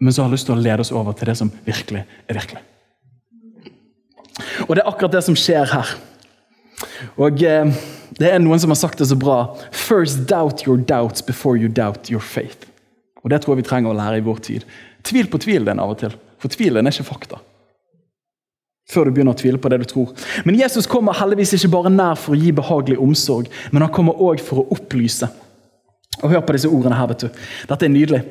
men 0.00 0.12
så 0.12 0.22
har 0.22 0.28
han 0.28 0.36
lyst 0.36 0.48
til 0.48 0.56
å 0.56 0.60
lede 0.60 0.84
oss 0.84 0.92
over 0.92 1.16
til 1.16 1.30
det 1.30 1.36
som 1.40 1.52
virkelig 1.64 2.04
er 2.28 2.36
virkelig. 2.36 2.62
Og 4.68 4.76
Det 4.76 4.82
er 4.82 4.88
akkurat 4.88 5.16
det 5.16 5.24
som 5.24 5.36
skjer 5.36 5.68
her. 5.72 5.94
Og 7.20 7.42
eh, 7.44 7.72
Det 8.18 8.30
er 8.30 8.40
noen 8.40 8.60
som 8.60 8.72
har 8.72 8.80
sagt 8.80 8.98
det 9.00 9.08
så 9.08 9.16
bra. 9.16 9.56
First 9.72 10.26
doubt 10.28 10.66
your 10.66 10.76
doubts 10.76 11.24
before 11.24 11.56
you 11.56 11.68
doubt 11.68 12.10
your 12.10 12.20
faith. 12.20 12.68
Og 13.24 13.30
Det 13.30 13.42
tror 13.42 13.54
jeg 13.54 13.64
vi 13.64 13.68
trenger 13.68 13.92
å 13.92 13.96
lære 13.96 14.20
i 14.20 14.24
vår 14.24 14.40
tid. 14.44 14.66
Tvil 15.04 15.28
på 15.32 15.40
tvilen 15.40 15.80
av 15.80 15.94
og 15.94 16.00
til. 16.00 16.16
For 16.40 16.52
tvilen 16.52 16.86
er 16.86 16.92
ikke 16.92 17.08
fakta. 17.08 17.40
Før 18.90 19.06
du 19.06 19.14
begynner 19.14 19.36
å 19.36 19.38
tvile 19.38 19.60
på 19.60 19.70
det 19.70 19.82
du 19.82 19.86
tror. 19.86 20.14
Men 20.44 20.58
Jesus 20.58 20.88
kommer 20.90 21.14
heldigvis 21.14 21.54
ikke 21.54 21.70
bare 21.76 21.92
nær 21.92 22.18
for 22.18 22.34
å 22.34 22.40
gi 22.40 22.50
behagelig 22.52 22.98
omsorg, 22.98 23.50
men 23.70 23.84
han 23.84 23.92
kommer 23.94 24.18
òg 24.18 24.42
for 24.42 24.62
å 24.62 24.74
opplyse. 24.74 25.28
Og 26.20 26.32
Hør 26.32 26.42
på 26.44 26.54
disse 26.56 26.68
ordene 26.68 26.98
her. 26.98 27.08
vet 27.08 27.24
du. 27.24 27.42
Dette 27.70 27.86
er 27.86 27.92
nydelig. 27.92 28.22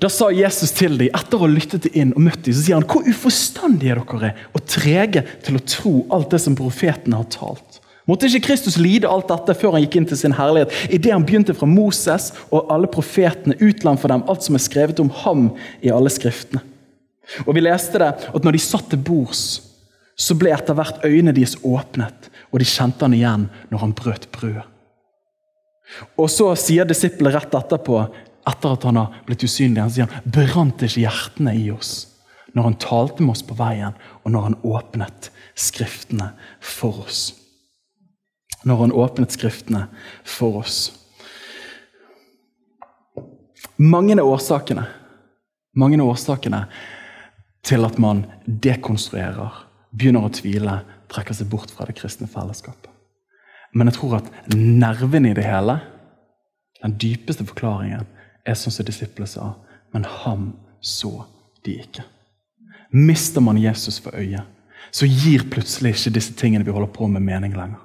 Da 0.00 0.10
sa 0.12 0.30
Jesus 0.30 0.70
til 0.76 0.98
dem, 0.98 1.10
etter 1.14 1.38
å 1.38 1.44
ha 1.44 1.50
lyttet 1.50 1.88
inn 1.92 2.14
og 2.14 2.22
møtt 2.22 2.44
dem, 2.44 2.54
så 2.54 2.62
sier 2.62 2.78
han, 2.78 2.86
hvor 2.86 3.06
uforstandige 3.08 3.96
dere 3.98 4.30
er, 4.30 4.42
og 4.54 4.66
trege 4.70 5.24
til 5.42 5.58
å 5.58 5.64
tro 5.66 5.94
alt 6.14 6.30
det 6.34 6.42
som 6.44 6.58
profetene 6.58 7.18
har 7.18 7.30
talt. 7.34 7.80
Måtte 8.10 8.26
ikke 8.26 8.48
Kristus 8.48 8.80
lide 8.82 9.10
alt 9.10 9.30
dette 9.30 9.54
før 9.54 9.76
han 9.76 9.84
gikk 9.84 10.00
inn 10.00 10.08
til 10.10 10.18
sin 10.18 10.34
herlighet? 10.34 10.72
Idet 10.90 11.12
han 11.14 11.26
begynte 11.26 11.54
fra 11.54 11.68
Moses 11.70 12.32
og 12.50 12.70
alle 12.72 12.90
profetene, 12.90 13.58
utland 13.62 14.00
for 14.02 14.10
dem 14.10 14.24
alt 14.26 14.42
som 14.42 14.58
er 14.58 14.64
skrevet 14.64 15.02
om 15.02 15.10
ham 15.22 15.52
i 15.82 15.92
alle 15.94 16.10
skriftene. 16.10 16.64
Og 17.46 17.54
Vi 17.54 17.62
leste 17.62 18.02
det 18.02 18.10
at 18.34 18.42
når 18.44 18.58
de 18.58 18.62
satt 18.62 18.90
til 18.90 18.98
bords, 18.98 19.62
så 20.18 20.34
ble 20.36 20.50
etter 20.52 20.76
hvert 20.76 21.04
øynene 21.06 21.34
deres 21.34 21.54
åpnet, 21.62 22.28
og 22.50 22.60
de 22.60 22.68
kjente 22.68 23.06
han 23.06 23.14
igjen 23.16 23.48
når 23.70 23.86
han 23.86 23.96
brøt 23.96 24.28
brød. 24.34 24.71
Og 26.16 26.30
så 26.30 26.48
sier 26.58 26.88
disiplet 26.88 27.34
rett 27.34 27.54
etterpå, 27.58 27.98
etter 28.48 28.74
at 28.74 28.86
han 28.88 28.98
har 28.98 29.20
blitt 29.26 29.44
usynlig, 29.46 29.82
han 29.82 29.92
sier 29.92 30.08
han, 30.08 30.32
brant 30.34 30.82
ikke 30.82 31.04
hjertene 31.04 31.54
i 31.58 31.68
oss 31.74 32.08
når 32.52 32.66
han 32.66 32.80
talte 32.80 33.24
med 33.24 33.32
oss 33.32 33.44
på 33.48 33.56
veien, 33.56 33.94
og 34.24 34.34
når 34.34 34.48
han 34.50 34.58
åpnet 34.62 35.30
Skriftene 35.52 36.30
for 36.64 37.02
oss. 37.04 37.34
Når 38.64 38.78
han 38.84 38.94
åpnet 38.96 39.34
Skriftene 39.34 39.86
for 40.24 40.60
oss. 40.62 40.78
Mange 43.80 44.14
er 44.14 44.24
årsakene, 44.24 44.84
mange 45.76 46.00
av 46.00 46.12
årsakene 46.12 46.66
til 47.64 47.88
at 47.88 47.96
man 48.00 48.26
dekonstruerer, 48.44 49.64
begynner 49.92 50.28
å 50.28 50.32
tvile, 50.32 50.82
trekker 51.12 51.36
seg 51.36 51.48
bort 51.52 51.72
fra 51.72 51.88
det 51.88 51.96
kristne 51.96 52.28
fellesskapet. 52.30 52.91
Men 53.72 53.88
jeg 53.88 53.96
tror 53.96 54.18
at 54.20 54.30
nerven 54.54 55.26
i 55.26 55.34
det 55.36 55.44
hele, 55.46 55.78
den 56.82 56.96
dypeste 57.00 57.46
forklaringen, 57.48 58.08
er 58.46 58.58
sånn 58.58 58.74
som 58.74 58.86
disiplene 58.86 59.30
sa. 59.30 59.52
Men 59.94 60.04
ham 60.24 60.50
så 60.82 61.12
de 61.64 61.78
ikke. 61.84 62.04
Mister 62.92 63.40
man 63.40 63.60
Jesus 63.60 64.00
for 64.02 64.16
øyet, 64.18 64.44
så 64.92 65.06
gir 65.06 65.46
plutselig 65.48 65.94
ikke 65.94 66.12
disse 66.18 66.34
tingene 66.36 66.66
vi 66.66 66.74
holder 66.74 66.90
på 66.92 67.06
med, 67.08 67.24
mening 67.24 67.54
lenger. 67.56 67.80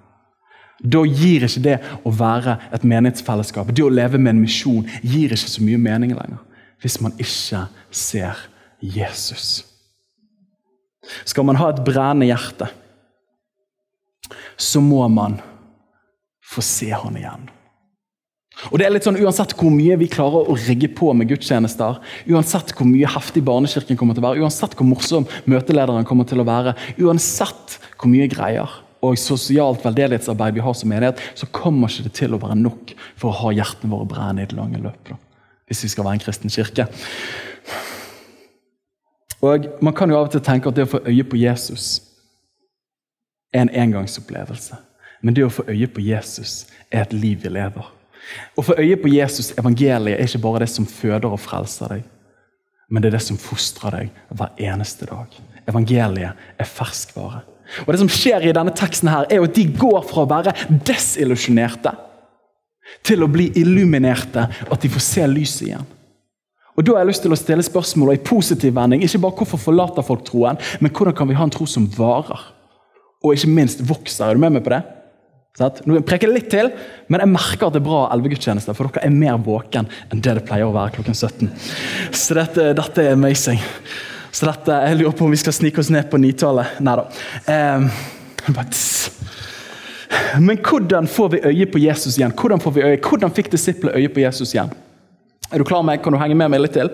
Da 0.83 1.01
gir 1.07 1.45
ikke 1.45 1.63
det 1.63 1.77
å 2.05 2.11
være 2.13 2.57
et 2.75 2.83
menighetsfellesskap, 2.85 3.71
det 3.73 3.85
å 3.85 3.93
leve 3.93 4.19
med 4.19 4.35
en 4.35 4.43
misjon, 4.43 4.85
gir 5.01 5.31
ikke 5.31 5.49
så 5.49 5.63
mye 5.65 5.79
mening 5.81 6.13
lenger. 6.17 6.41
Hvis 6.83 6.99
man 7.01 7.15
ikke 7.17 7.63
ser 7.89 8.43
Jesus. 8.81 9.63
Skal 11.25 11.47
man 11.47 11.57
ha 11.57 11.71
et 11.71 11.81
brennende 11.85 12.27
hjerte, 12.27 12.67
så 14.57 14.81
må 14.83 15.05
man 15.09 15.39
få 16.47 16.63
se 16.63 16.89
han 16.93 17.19
igjen. 17.19 17.47
Og 18.71 18.79
det 18.79 18.87
er 18.87 18.93
litt 18.95 19.05
sånn, 19.05 19.19
Uansett 19.21 19.53
hvor 19.57 19.69
mye 19.69 19.99
vi 20.01 20.07
klarer 20.09 20.49
å 20.49 20.55
rigge 20.57 20.89
på 20.97 21.11
med 21.13 21.29
gudstjenester, 21.29 21.99
uansett 22.31 22.73
hvor 22.73 22.87
mye 22.89 23.09
heftig 23.13 23.43
barnekirken 23.45 23.99
kommer 23.99 24.17
til 24.17 24.23
å 24.23 24.31
være, 24.31 24.41
uansett 24.41 24.73
hvor 24.77 24.87
morsom 24.89 25.27
møtelederen 25.45 26.07
kommer 26.09 26.25
til 26.29 26.41
å 26.41 26.47
være, 26.47 26.73
uansett 26.97 27.77
hvor 27.99 28.09
mye 28.09 28.29
greier 28.31 28.79
og 29.05 29.19
sosialt 29.21 29.83
veldedighetsarbeid 29.85 30.57
vi 30.57 30.63
har 30.65 30.73
som 30.73 30.89
menighet, 30.89 31.21
så 31.37 31.49
kommer 31.53 31.91
ikke 31.91 32.07
det 32.07 32.15
til 32.17 32.33
å 32.33 32.41
være 32.41 32.57
nok 32.57 32.95
for 33.19 33.29
å 33.29 33.37
ha 33.43 33.53
hjertene 33.59 33.93
våre 33.93 34.09
brennende 34.09 34.47
i 34.47 34.49
det 34.49 34.57
lange 34.57 34.81
løp. 34.81 35.13
Hvis 35.69 35.83
vi 35.85 35.91
skal 35.93 36.07
være 36.07 36.17
en 36.17 36.23
kristen 36.23 36.53
kirke. 36.53 36.87
Og 39.45 39.69
Man 39.85 39.93
kan 39.93 40.09
jo 40.09 40.17
av 40.17 40.31
og 40.31 40.33
til 40.33 40.41
tenke 40.41 40.71
at 40.71 40.75
det 40.75 40.87
å 40.87 40.93
få 40.95 41.03
øye 41.05 41.27
på 41.27 41.37
Jesus 41.37 42.01
er 43.53 43.67
en 43.67 43.73
engangsopplevelse. 43.85 44.79
Men 45.21 45.35
det 45.35 45.45
å 45.45 45.53
få 45.53 45.65
øye 45.69 45.87
på 45.89 46.03
Jesus 46.05 46.65
er 46.91 47.05
et 47.05 47.15
liv 47.15 47.41
vi 47.43 47.51
lever. 47.51 47.93
Å 48.57 48.63
få 48.65 48.75
øye 48.77 48.97
på 48.99 49.09
Jesus, 49.11 49.53
evangeliet, 49.57 50.17
er 50.17 50.27
ikke 50.27 50.43
bare 50.43 50.65
det 50.65 50.71
som 50.71 50.87
føder 50.89 51.31
og 51.31 51.41
frelser 51.41 51.93
deg, 51.95 52.07
men 52.89 53.03
det 53.03 53.09
er 53.09 53.17
det 53.17 53.25
som 53.25 53.39
fostrer 53.39 53.95
deg 53.95 54.19
hver 54.35 54.59
eneste 54.69 55.07
dag. 55.09 55.31
Evangeliet 55.67 56.59
er 56.59 56.67
ferskvare. 56.67 57.43
Og 57.83 57.91
Det 57.91 57.99
som 57.99 58.11
skjer 58.11 58.47
i 58.47 58.53
denne 58.55 58.71
teksten, 58.75 59.09
her, 59.11 59.27
er 59.29 59.43
at 59.43 59.55
de 59.55 59.65
går 59.67 60.03
fra 60.07 60.23
å 60.23 60.29
være 60.29 60.53
desillusjonerte 60.87 61.91
til 63.03 63.23
å 63.23 63.31
bli 63.31 63.49
illuminerte, 63.59 64.45
at 64.47 64.81
de 64.81 64.91
får 64.91 65.03
se 65.03 65.27
lyset 65.27 65.67
igjen. 65.67 65.87
Og 66.77 66.85
Da 66.85 66.93
har 66.93 67.01
jeg 67.01 67.09
lyst 67.09 67.23
til 67.25 67.33
å 67.33 67.39
stille 67.39 67.65
spørsmål 67.65 68.13
i 68.13 68.21
positiv 68.21 68.75
vending. 68.75 69.01
Ikke 69.03 69.19
bare 69.19 69.35
hvorfor 69.39 69.59
forlater 69.59 70.05
folk 70.05 70.23
troen, 70.23 70.59
men 70.79 70.91
hvordan 70.91 71.15
kan 71.17 71.27
vi 71.27 71.35
ha 71.35 71.43
en 71.43 71.51
tro 71.51 71.65
som 71.65 71.87
varer? 71.89 72.39
Og 73.25 73.33
ikke 73.33 73.49
minst 73.49 73.81
vokser. 73.81 74.29
Er 74.29 74.37
du 74.37 74.39
med 74.39 74.53
meg 74.53 74.63
på 74.63 74.71
det? 74.75 74.83
Nå 75.57 76.01
preker 76.05 76.29
jeg 76.29 76.35
litt 76.35 76.51
til, 76.53 76.67
men 77.09 77.23
jeg 77.23 77.31
merker 77.31 77.65
at 77.65 77.73
det 77.73 77.79
er 77.81 77.87
bra 77.87 78.03
elvegudstjeneste, 78.13 78.75
For 78.77 78.91
dere 78.93 79.07
er 79.07 79.15
mer 79.15 79.39
våken 79.41 79.87
enn 80.11 80.21
det 80.21 80.35
det 80.37 80.45
pleier 80.45 80.67
å 80.67 80.75
være 80.75 80.99
klokken 80.99 81.17
17. 81.17 81.49
Så 82.13 82.37
dette, 82.37 82.67
dette 82.77 83.01
er 83.01 83.17
amazing. 83.17 83.57
Så 84.31 84.45
dette, 84.45 84.71
Jeg 84.85 84.99
lurer 84.99 85.15
på 85.17 85.25
om 85.25 85.33
vi 85.33 85.39
skal 85.41 85.55
snike 85.55 85.81
oss 85.81 85.89
ned 85.89 86.11
på 86.11 86.19
nitallet. 86.21 86.77
Nei 86.85 86.95
da. 86.99 87.07
Eh, 87.49 87.81
men 90.39 90.61
hvordan 90.61 91.07
får 91.09 91.29
vi 91.33 91.41
øye 91.49 91.65
på 91.71 91.81
Jesus 91.81 92.19
igjen? 92.19 92.35
Hvordan 92.37 92.61
får 92.61 92.75
vi 92.75 92.83
øye? 92.85 93.01
Hvordan 93.01 93.33
fikk 93.33 93.49
disiplene 93.51 93.97
øye 93.97 94.13
på 94.13 94.21
Jesus 94.21 94.53
igjen? 94.53 94.69
Er 95.51 95.57
du 95.57 95.65
klar 95.65 95.81
med? 95.81 96.03
Kan 96.03 96.13
du 96.13 96.19
henge 96.21 96.37
med 96.37 96.51
meg 96.53 96.61
litt 96.61 96.77
til? 96.77 96.91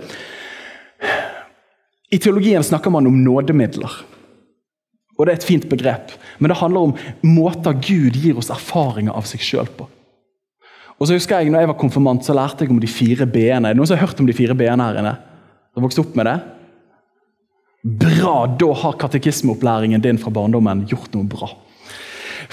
I 2.14 2.20
teologien 2.22 2.64
snakker 2.64 2.94
man 2.94 3.08
om 3.10 3.24
nådemidler. 3.26 3.92
Og 5.18 5.26
Det 5.26 5.32
er 5.34 5.38
et 5.38 5.46
fint 5.46 5.66
begrep, 5.70 6.14
men 6.40 6.50
det 6.50 6.58
handler 6.58 6.88
om 6.88 6.96
måter 7.22 7.76
Gud 7.78 8.18
gir 8.18 8.38
oss 8.38 8.50
erfaringer 8.50 9.14
av 9.14 9.28
seg 9.30 9.44
sjøl 9.46 9.70
på. 9.78 9.86
Og 10.98 11.08
så 11.08 11.18
husker 11.18 11.42
jeg, 11.42 11.52
når 11.52 11.64
jeg 11.64 11.70
var 11.70 11.80
konfirmant, 11.82 12.26
så 12.26 12.36
lærte 12.38 12.66
jeg 12.66 12.72
om 12.74 12.80
de 12.82 12.90
fire 12.90 13.28
b-ene. 13.30 13.70
Er 13.70 13.74
det 13.74 13.80
noen 13.80 13.90
som 13.90 13.98
har 13.98 14.08
hørt 14.08 14.20
om 14.22 14.30
de 14.30 14.36
fire 14.36 14.56
b-ene 14.58 14.88
her 14.88 15.00
inne? 15.02 15.14
Har 15.74 15.86
vokst 15.86 16.02
opp 16.02 16.14
med 16.18 16.30
det? 16.30 16.38
Bra! 17.84 18.36
Da 18.48 18.70
har 18.84 18.98
katekismeopplæringen 19.02 20.02
din 20.02 20.22
fra 20.22 20.32
barndommen 20.34 20.86
gjort 20.90 21.14
noe 21.18 21.28
bra. 21.28 21.50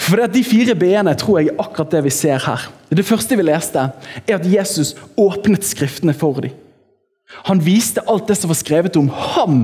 For 0.00 0.20
De 0.32 0.42
fire 0.46 0.74
b-ene 0.78 1.14
tror 1.18 1.40
jeg 1.40 1.52
er 1.52 1.62
akkurat 1.62 1.94
det 1.94 2.02
vi 2.06 2.12
ser 2.14 2.42
her. 2.42 2.66
Det 2.90 3.06
første 3.06 3.36
vi 3.38 3.46
leste, 3.46 3.86
er 4.26 4.36
at 4.36 4.48
Jesus 4.48 4.96
åpnet 5.18 5.66
Skriftene 5.66 6.14
for 6.16 6.42
dem. 6.42 6.56
Han 7.46 7.62
viste 7.62 8.02
alt 8.10 8.26
det 8.26 8.36
som 8.40 8.50
var 8.50 8.58
skrevet 8.58 8.96
om 8.98 9.08
ham 9.08 9.60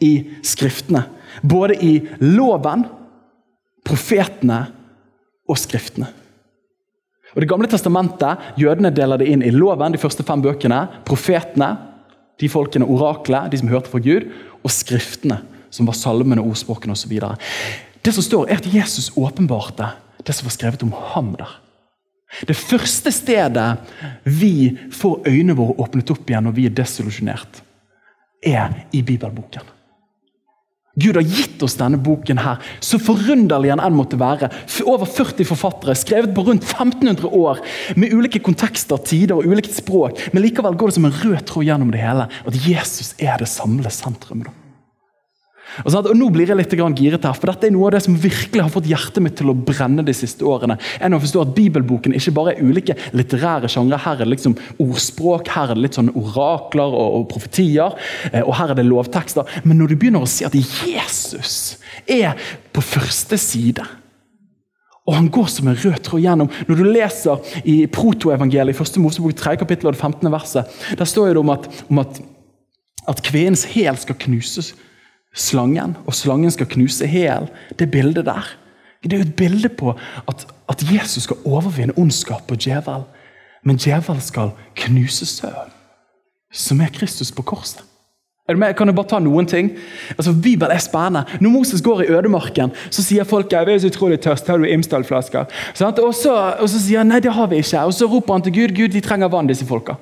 i 0.00 0.30
Skriftene. 0.46 1.04
Både 1.42 1.76
i 1.84 1.92
loven, 2.22 2.86
profetene 3.86 4.64
og 5.48 5.58
skriftene. 5.58 6.10
Og 7.34 7.40
Det 7.40 7.48
gamle 7.48 7.68
testamentet, 7.70 8.42
Jødene 8.58 8.90
deler 8.90 9.20
det 9.20 9.28
inn 9.30 9.42
i 9.46 9.52
loven, 9.54 9.92
de 9.92 10.02
første 10.02 10.26
fem 10.26 10.42
bøkene, 10.42 10.82
profetene, 11.06 11.76
de 12.40 12.48
folkene, 12.48 12.88
oraklet, 12.88 13.50
de 13.52 13.60
som 13.60 13.70
hørte 13.70 13.92
fra 13.92 14.00
Gud, 14.02 14.30
og 14.64 14.72
skriftene, 14.74 15.40
som 15.70 15.86
var 15.86 15.98
salmene, 15.98 16.42
ordspråkene 16.42 16.96
osv. 16.96 17.14
Det 18.02 18.14
som 18.16 18.24
står, 18.24 18.48
er 18.48 18.62
at 18.62 18.70
Jesus 18.74 19.12
åpenbarte 19.16 19.92
det 20.26 20.34
som 20.36 20.48
var 20.48 20.56
skrevet 20.56 20.82
om 20.82 20.94
ham 21.12 21.34
der. 21.38 21.52
Det 22.46 22.54
første 22.56 23.10
stedet 23.12 23.68
vi 24.24 24.78
får 24.94 25.26
øynene 25.26 25.56
våre 25.58 25.74
åpnet 25.82 26.12
opp 26.14 26.28
igjen 26.30 26.46
når 26.46 26.54
vi 26.56 26.66
er 26.68 26.76
desillusjonert, 26.78 27.62
er 28.46 28.84
i 28.96 29.02
bibelboken. 29.02 29.66
Gud 30.98 31.14
har 31.14 31.22
gitt 31.22 31.62
oss 31.62 31.76
denne 31.78 32.00
boken 32.02 32.40
her, 32.42 32.58
så 32.82 32.98
forunderlig 32.98 33.70
den 33.70 33.82
enn 33.82 33.94
måtte 33.94 34.18
være. 34.20 34.48
Over 34.82 35.06
40 35.06 35.46
forfattere, 35.46 35.94
skrevet 35.98 36.34
på 36.34 36.42
rundt 36.48 36.66
1500 36.66 37.30
år, 37.30 37.60
med 37.94 38.14
ulike 38.16 38.42
kontekster, 38.42 38.98
tider 38.98 39.38
og 39.38 39.46
ulikt 39.46 39.76
språk. 39.76 40.18
Men 40.34 40.44
likevel 40.44 40.74
går 40.74 40.90
det 40.90 40.98
som 40.98 41.06
en 41.06 41.20
rød 41.22 41.44
tråd 41.46 41.68
gjennom 41.68 41.94
det 41.94 42.02
hele, 42.02 42.26
at 42.26 42.58
Jesus 42.66 43.14
er 43.22 43.38
det 43.38 43.48
samlede 43.50 43.94
sentrum. 43.94 44.42
Og, 45.84 45.94
og 45.94 46.16
Nå 46.16 46.28
blir 46.34 46.50
jeg 46.50 46.58
litt 46.58 46.74
giret 46.74 47.24
her, 47.26 47.36
for 47.36 47.50
dette 47.50 47.68
er 47.68 47.74
noe 47.74 47.88
av 47.88 47.94
det 47.96 48.02
som 48.04 48.16
virkelig 48.18 48.64
har 48.64 48.72
fått 48.72 48.88
hjertet 48.90 49.22
mitt 49.24 49.36
til 49.38 49.52
å 49.52 49.56
brenne 49.56 50.04
de 50.06 50.14
siste 50.16 50.44
årene. 50.46 50.78
enn 51.00 51.16
å 51.16 51.20
forstå 51.22 51.44
at 51.44 51.54
Bibelboken 51.56 52.16
ikke 52.16 52.34
bare 52.36 52.54
er 52.54 52.64
ulike 52.64 52.96
litterære 53.16 53.70
sjangre. 53.70 54.00
Her 54.00 54.20
er 54.20 54.24
det 54.24 54.34
liksom 54.34 54.56
ordspråk, 54.82 55.48
her 55.54 55.70
er 55.70 55.78
det 55.78 55.86
litt 55.86 55.98
sånn 55.98 56.12
orakler 56.14 56.90
og, 56.90 57.20
og 57.20 57.28
profetier, 57.32 57.96
eh, 58.32 58.42
og 58.42 58.54
her 58.58 58.72
er 58.72 58.80
det 58.80 58.88
lovtekster. 58.88 59.48
Men 59.64 59.80
når 59.80 59.92
du 59.92 60.00
begynner 60.00 60.26
å 60.26 60.30
si 60.30 60.46
at 60.48 60.56
Jesus 60.56 61.80
er 62.06 62.36
på 62.74 62.84
første 62.84 63.38
side 63.40 63.86
og 65.08 65.16
han 65.16 65.30
går 65.32 65.48
som 65.50 65.66
en 65.66 65.78
rød 65.78 66.02
tråd 66.06 66.22
gjennom. 66.22 66.50
Når 66.68 66.76
du 66.78 66.84
leser 66.86 67.54
i 67.66 67.80
protoevangeliet, 67.90 68.76
i 68.76 68.78
første 68.78 69.00
Mosebok 69.02 69.34
3 69.34 69.56
kapittel 69.58 69.88
og 69.90 69.96
det 69.96 70.02
15. 70.02 70.28
verset, 70.30 70.76
der 70.98 71.08
står 71.08 71.32
det 71.32 71.40
om 71.40 71.50
at, 71.50 71.66
om 71.90 71.98
at, 72.02 72.20
at 73.10 73.22
kvinnens 73.26 73.64
hæl 73.72 73.98
skal 73.98 74.18
knuses 74.26 74.74
slangen, 75.34 75.96
og 76.06 76.14
slangen 76.14 76.50
skal 76.50 76.66
knuse 76.66 77.06
hel, 77.06 77.48
Det 77.78 77.90
bildet 77.90 78.26
der. 78.26 78.56
Det 79.02 79.12
er 79.12 79.22
jo 79.22 79.28
et 79.28 79.36
bilde 79.36 79.68
på 79.68 79.94
at, 80.28 80.46
at 80.68 80.82
Jesus 80.92 81.22
skal 81.22 81.36
overvinne 81.44 81.96
ondskap 81.96 82.50
og 82.50 82.58
djevel. 82.58 83.06
Men 83.64 83.76
djevel 83.76 84.20
skal 84.20 84.50
knuse 84.76 85.26
søvn, 85.26 85.72
som 86.52 86.80
er 86.80 86.92
Kristus 86.92 87.32
på 87.32 87.42
korset. 87.42 87.84
Er 88.48 88.56
du 88.56 88.58
med? 88.58 88.74
Kan 88.74 88.88
jeg 88.90 88.96
bare 88.98 89.06
ta 89.06 89.18
noen 89.22 89.46
ting? 89.46 89.70
Altså, 90.16 90.32
Bibelen 90.34 90.72
er 90.74 90.82
spennende. 90.82 91.22
Når 91.40 91.50
Moses 91.54 91.82
går 91.82 92.00
i 92.02 92.08
ødemarken, 92.10 92.72
så 92.90 93.02
sier 93.02 93.24
folk 93.24 93.52
jeg 93.52 93.68
er 93.68 93.78
så 93.78 93.86
utrolig 93.92 94.18
tørst, 94.20 94.48
har 94.50 94.58
du 94.58 94.66
Imsdal-flasker? 94.66 95.46
Og, 96.02 96.14
så, 96.14 96.34
og 96.58 96.66
så 96.68 96.80
sier 96.80 97.04
han 97.04 97.12
nei, 97.12 97.20
det 97.22 97.30
har 97.36 97.46
vi 97.46 97.60
ikke. 97.62 97.84
Og 97.86 97.94
så 97.94 98.08
roper 98.10 98.34
han 98.34 98.42
til 98.42 98.56
Gud 98.56 98.74
Gud, 98.74 98.88
de 98.90 99.00
trenger 99.04 99.30
vann, 99.30 99.46
disse 99.46 99.68
folka. 99.68 99.94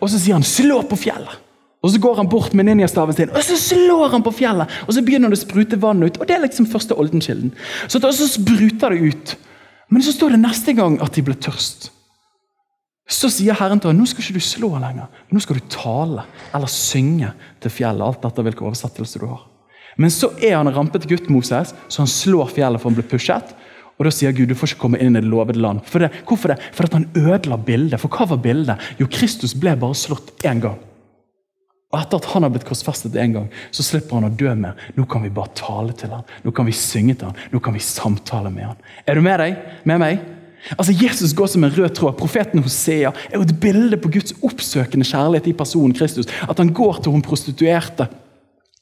Og 0.00 0.10
så 0.10 0.18
sier 0.18 0.34
han 0.34 0.46
slå 0.46 0.80
på 0.90 0.98
fjellet. 0.98 1.38
Og 1.82 1.90
Så 1.90 2.00
går 2.02 2.16
han 2.16 2.28
bort 2.28 2.54
med 2.58 2.66
ninjastaven 2.66 3.14
sin 3.14 3.30
og 3.30 3.42
så 3.46 3.56
slår 3.56 4.10
han 4.10 4.24
på 4.26 4.34
fjellet. 4.34 4.70
Og 4.86 4.94
Så 4.94 5.02
begynner 5.04 5.30
det 5.30 5.38
å 5.38 5.44
sprute 5.44 5.78
vann 5.78 6.02
ut. 6.02 6.18
og 6.18 6.26
Det 6.26 6.34
er 6.34 6.42
liksom 6.42 6.66
første 6.66 6.94
oldenkilden. 6.94 7.52
Så, 7.86 8.00
så 8.00 8.26
spruter 8.26 8.90
det 8.90 9.12
ut. 9.12 9.36
Men 9.88 10.02
så 10.02 10.12
står 10.12 10.34
det 10.34 10.42
neste 10.42 10.74
gang 10.76 10.98
at 11.00 11.14
de 11.14 11.22
ble 11.22 11.34
tørst. 11.38 11.92
Så 13.08 13.30
sier 13.32 13.56
Herren 13.56 13.80
til 13.80 13.88
ham 13.88 13.96
nå 13.96 14.04
skal 14.08 14.20
ikke 14.20 14.36
du 14.36 14.44
slå 14.44 14.68
lenger, 14.76 15.06
nå 15.32 15.40
skal 15.40 15.56
du 15.56 15.68
tale 15.72 16.26
eller 16.52 16.68
synge 16.68 17.30
til 17.62 17.72
fjellet. 17.72 18.04
alt 18.04 18.26
etter 18.28 18.44
hvilken 18.44 18.68
oversettelse 18.68 19.22
du 19.22 19.24
har. 19.30 19.46
Men 19.96 20.12
så 20.12 20.28
er 20.44 20.58
han 20.58 20.68
en 20.68 20.76
rampete 20.76 21.08
gutt, 21.08 21.30
Moses, 21.32 21.72
så 21.88 22.02
han 22.04 22.10
slår 22.10 22.52
fjellet 22.52 22.82
for 22.82 22.90
han 22.90 22.98
blir 22.98 23.08
pushet. 23.08 23.54
Og 23.98 24.04
Da 24.04 24.12
sier 24.14 24.32
Gud 24.36 24.52
du 24.52 24.54
får 24.54 24.74
ikke 24.74 24.84
komme 24.84 25.00
inn 25.00 25.16
i 25.16 25.20
det 25.22 25.26
lovede 25.26 25.58
land. 25.58 25.80
For 25.88 26.04
det, 26.04 26.12
hvorfor 26.28 26.52
det? 26.52 26.60
For 26.76 26.86
at 26.86 26.94
han 26.94 27.08
ødela 27.16 27.56
bildet. 27.56 27.98
For 27.98 28.12
hva 28.12 28.28
var 28.30 28.44
bildet? 28.44 28.84
Jo, 29.00 29.08
Kristus 29.10 29.56
ble 29.58 29.74
bare 29.74 29.96
slått 29.98 30.36
én 30.46 30.60
gang. 30.62 30.76
Og 31.88 31.96
Etter 32.02 32.20
at 32.20 32.26
han 32.34 32.44
har 32.44 32.52
blitt 32.52 32.66
korsfestet 32.68 33.14
en 33.16 33.32
gang, 33.32 33.46
så 33.72 33.84
slipper 33.84 34.18
han 34.18 34.28
å 34.28 34.34
dø 34.36 34.50
mer. 34.60 34.76
Nå 34.96 35.06
kan 35.08 35.22
vi 35.24 35.30
bare 35.32 35.54
tale 35.56 35.94
til 35.96 36.12
ham, 36.12 36.26
nå 36.44 36.52
kan 36.52 36.68
vi 36.68 36.74
synge 36.76 37.14
til 37.16 37.30
ham, 37.30 37.38
nå 37.48 37.60
kan 37.64 37.76
vi 37.76 37.80
samtale 37.80 38.52
med 38.52 38.66
ham. 38.68 38.82
Er 39.08 39.16
du 39.16 39.24
med 39.24 39.40
deg? 39.40 39.56
Med 39.88 40.02
meg? 40.02 40.20
Altså, 40.74 40.92
Jesus 40.92 41.32
går 41.32 41.48
som 41.48 41.64
en 41.64 41.72
rød 41.72 41.94
tråd. 41.96 42.18
Profeten 42.18 42.60
Hosea 42.60 43.14
er 43.30 43.38
jo 43.38 43.46
et 43.46 43.56
bilde 43.62 43.96
på 43.96 44.10
Guds 44.18 44.36
oppsøkende 44.44 45.06
kjærlighet 45.08 45.48
i 45.48 45.56
personen 45.56 45.96
Kristus. 45.96 46.28
At 46.44 46.60
han 46.60 46.74
går 46.76 47.00
til 47.00 47.14
hun 47.14 47.24
prostituerte. 47.24 48.10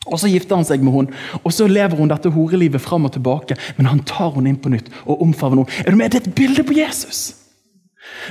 Og 0.06 0.18
Så 0.18 0.30
gifter 0.30 0.58
han 0.58 0.66
seg 0.66 0.82
med 0.86 0.94
henne, 0.94 1.24
og 1.42 1.50
så 1.54 1.66
lever 1.66 1.98
hun 1.98 2.10
dette 2.10 2.30
horelivet 2.30 2.82
fram 2.82 3.06
og 3.06 3.14
tilbake. 3.14 3.56
Men 3.78 3.90
han 3.90 4.04
tar 4.06 4.34
henne 4.34 4.50
inn 4.50 4.58
på 4.62 4.70
nytt 4.70 4.90
og 5.04 5.22
omfavner 5.22 5.62
henne. 5.62 5.82
Er 5.86 5.94
du 5.94 5.98
med? 5.98 6.10
Det 6.10 6.22
er 6.22 6.30
et 6.30 6.38
bilde 6.38 6.66
på 6.66 6.78
Jesus! 6.78 7.45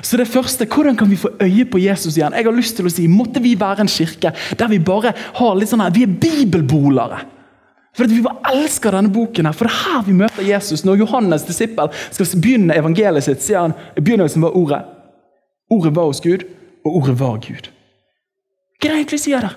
Så 0.02 0.18
det 0.18 0.28
første, 0.28 0.66
Hvordan 0.66 0.98
kan 0.98 1.10
vi 1.10 1.16
få 1.16 1.30
øye 1.42 1.66
på 1.66 1.80
Jesus 1.80 2.18
igjen? 2.18 2.34
Jeg 2.34 2.46
har 2.46 2.56
lyst 2.56 2.76
til 2.76 2.86
å 2.86 2.92
si, 2.92 3.08
Måtte 3.08 3.42
vi 3.42 3.56
være 3.60 3.86
en 3.86 3.92
kirke 3.92 4.34
der 4.58 4.68
vi 4.68 4.80
bare 4.80 5.14
har 5.36 5.56
litt 5.56 5.72
sånn 5.72 5.84
her, 5.84 5.94
vi 5.96 6.04
er 6.04 6.20
bibelbolere. 6.20 7.24
For 7.96 8.12
Vi 8.12 8.22
bare 8.22 8.52
elsker 8.52 8.92
denne 8.92 9.12
boken, 9.14 9.48
her, 9.48 9.56
for 9.56 9.68
det 9.68 9.74
er 9.74 9.84
her 9.86 10.02
vi 10.04 10.14
møter 10.20 10.44
Jesus. 10.44 10.84
Når 10.84 11.00
Johannes 11.06 11.46
disippel 11.48 11.94
skal 12.12 12.42
begynne 12.42 12.76
evangeliet 12.76 13.24
sitt, 13.24 13.44
sier 13.44 13.62
han 13.64 13.76
i 13.96 14.04
begynnelsen 14.04 14.44
var 14.44 14.58
ordet. 14.58 14.82
Ordet 15.72 15.96
var 15.96 16.10
hos 16.10 16.20
Gud, 16.22 16.44
og 16.84 16.98
ordet 17.00 17.16
var 17.20 17.40
Gud. 17.40 17.72
Hva 18.82 18.90
er 18.90 18.92
det 18.92 19.00
egentlig 19.00 19.22
sier 19.24 19.48
der? 19.48 19.56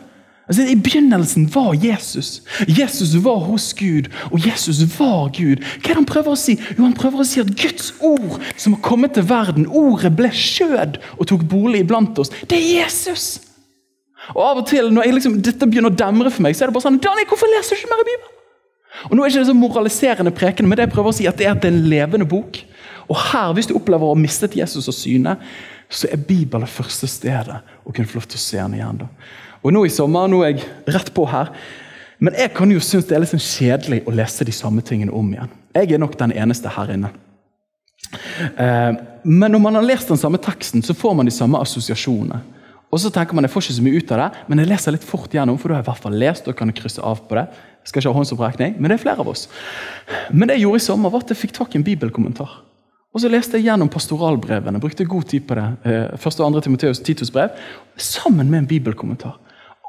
Altså, 0.48 0.64
I 0.64 0.76
begynnelsen 0.80 1.44
var 1.52 1.74
Jesus. 1.76 2.42
Jesus 2.66 3.14
var 3.24 3.42
hos 3.44 3.72
Gud, 3.76 4.08
og 4.32 4.46
Jesus 4.46 4.80
var 4.98 5.28
Gud. 5.36 5.60
Hva 5.60 5.90
er 5.90 5.90
det 5.90 5.98
han 5.98 6.08
prøver 6.08 6.32
å 6.32 6.38
si? 6.40 6.56
Jo, 6.76 6.86
Han 6.86 6.96
prøver 6.96 7.20
å 7.20 7.26
si 7.28 7.42
at 7.42 7.50
Guds 7.52 7.92
ord 8.00 8.40
som 8.56 8.76
har 8.76 8.80
kommet 8.86 9.12
til 9.16 9.26
verden, 9.28 9.68
ordet 9.68 10.14
ble 10.16 10.30
skjød 10.32 10.96
og 11.18 11.28
tok 11.28 11.44
bolig 11.50 11.84
iblant 11.84 12.18
oss. 12.18 12.32
Det 12.48 12.56
er 12.56 12.66
Jesus! 12.80 13.28
Og 14.34 14.42
Av 14.44 14.58
og 14.60 14.66
til 14.68 14.90
når 14.92 15.12
liksom, 15.14 15.38
dette 15.44 15.68
begynner 15.68 15.92
å 15.92 16.00
demre 16.00 16.32
for 16.32 16.44
meg, 16.44 16.56
så 16.56 16.64
er 16.64 16.70
det 16.70 16.76
bare 16.76 16.88
sånn 16.88 17.00
Daniel, 17.00 17.28
hvorfor 17.28 17.52
leser 17.52 17.76
du 17.76 17.82
ikke 17.82 17.92
mer 17.92 18.02
i 18.02 18.08
Bibelen? 18.08 18.34
Og 19.08 19.12
nå 19.14 19.22
er 19.22 19.28
det 19.28 19.34
ikke 19.34 19.44
det 19.44 19.50
så 19.52 19.56
moraliserende 19.56 20.32
prekende, 20.34 20.68
men 20.68 20.80
det 20.80 20.88
jeg 20.88 20.94
prøver 20.96 21.12
å 21.12 21.16
si 21.16 21.28
at 21.30 21.38
det 21.38 21.46
er 21.46 21.60
en 21.68 21.82
levende 21.92 22.26
bok. 22.28 22.58
Og 23.08 23.16
her, 23.30 23.52
Hvis 23.56 23.68
du 23.68 23.76
opplever 23.76 24.04
å 24.04 24.14
ha 24.14 24.18
mistet 24.18 24.56
Jesus 24.56 24.88
og 24.88 24.96
syne, 24.96 25.36
så 25.88 26.08
er 26.12 26.20
Bibelen 26.20 26.66
det 26.66 26.72
første 26.72 27.08
stedet 27.08 27.60
å 27.84 27.92
kunne 27.92 28.08
få 28.08 28.18
lov 28.18 28.26
til 28.28 28.40
å 28.40 28.42
se 28.42 28.58
han 28.60 28.74
igjen. 28.76 29.04
da. 29.04 29.08
Og 29.62 29.74
nå 29.74 29.84
i 29.86 29.92
sommer 29.92 30.28
nå 30.30 30.42
er 30.44 30.54
jeg 30.54 30.66
rett 30.94 31.12
på 31.14 31.26
her. 31.30 31.52
Men 32.18 32.34
jeg 32.38 32.52
kan 32.56 32.70
jo 32.70 32.82
synes 32.82 33.06
det 33.06 33.14
er 33.14 33.22
litt 33.22 33.32
sånn 33.32 33.42
kjedelig 33.42 34.02
å 34.06 34.14
lese 34.14 34.46
de 34.46 34.54
samme 34.54 34.82
tingene 34.82 35.14
om 35.14 35.26
igjen. 35.32 35.50
Jeg 35.76 35.94
er 35.94 36.02
nok 36.02 36.16
den 36.18 36.34
eneste 36.34 36.72
her 36.74 36.90
inne. 36.94 37.12
Eh, 38.58 38.92
men 39.22 39.52
når 39.52 39.62
man 39.62 39.78
har 39.78 39.86
lest 39.86 40.10
den 40.10 40.20
samme 40.20 40.40
teksten, 40.42 40.82
så 40.82 40.96
får 40.96 41.14
man 41.18 41.28
de 41.28 41.34
samme 41.34 41.60
assosiasjonene. 41.62 42.40
Og 42.88 43.02
så 43.02 43.10
tenker 43.12 43.36
man 43.36 43.44
jeg 43.44 43.52
får 43.52 43.66
ikke 43.66 43.76
så 43.76 43.84
mye 43.84 44.00
ut 44.00 44.12
av 44.14 44.20
det, 44.22 44.28
men 44.48 44.62
jeg 44.62 44.70
leser 44.70 44.94
litt 44.94 45.04
fort 45.04 45.34
gjennom, 45.34 45.58
for 45.60 45.68
da 45.68 45.76
har 45.76 45.82
jeg 45.82 45.86
i 45.86 45.90
hvert 45.90 46.04
fall 46.06 46.22
lest 46.22 46.48
og 46.48 46.56
kan 46.56 46.72
krysse 46.72 47.02
av 47.04 47.20
på 47.28 47.36
det. 47.36 47.44
Jeg 47.84 47.90
skal 47.90 48.00
ikke 48.00 48.14
ha 48.14 48.18
håndsopprekning, 48.18 48.78
men 48.78 48.88
det 48.88 48.96
er 48.96 49.02
flere 49.02 49.24
av 49.24 49.28
oss. 49.28 49.44
Men 50.32 50.48
det 50.48 50.56
jeg 50.56 50.64
gjorde 50.64 50.80
i 50.80 50.86
sommer, 50.86 51.12
var 51.12 51.24
at 51.24 51.34
jeg 51.34 51.40
fikk 51.42 51.54
tak 51.58 51.76
i 51.76 51.80
en 51.80 51.84
bibelkommentar. 51.84 52.54
Og 53.12 53.22
så 53.22 53.30
leste 53.32 53.60
jeg 53.60 53.68
gjennom 53.68 53.90
pastoralbrevene. 53.92 54.80
brukte 54.80 55.04
god 55.04 55.28
tid 55.28 55.46
på 55.48 55.56
det. 55.56 55.66
Eh, 55.84 56.16
første 56.20 56.42
og 56.42 56.48
andre 56.48 56.60
Timoteus 56.64 57.00
Titus 57.00 57.30
brev, 57.30 57.50
sammen 57.96 58.50
med 58.50 58.58
en 58.58 58.66
bibelkommentar. 58.66 59.36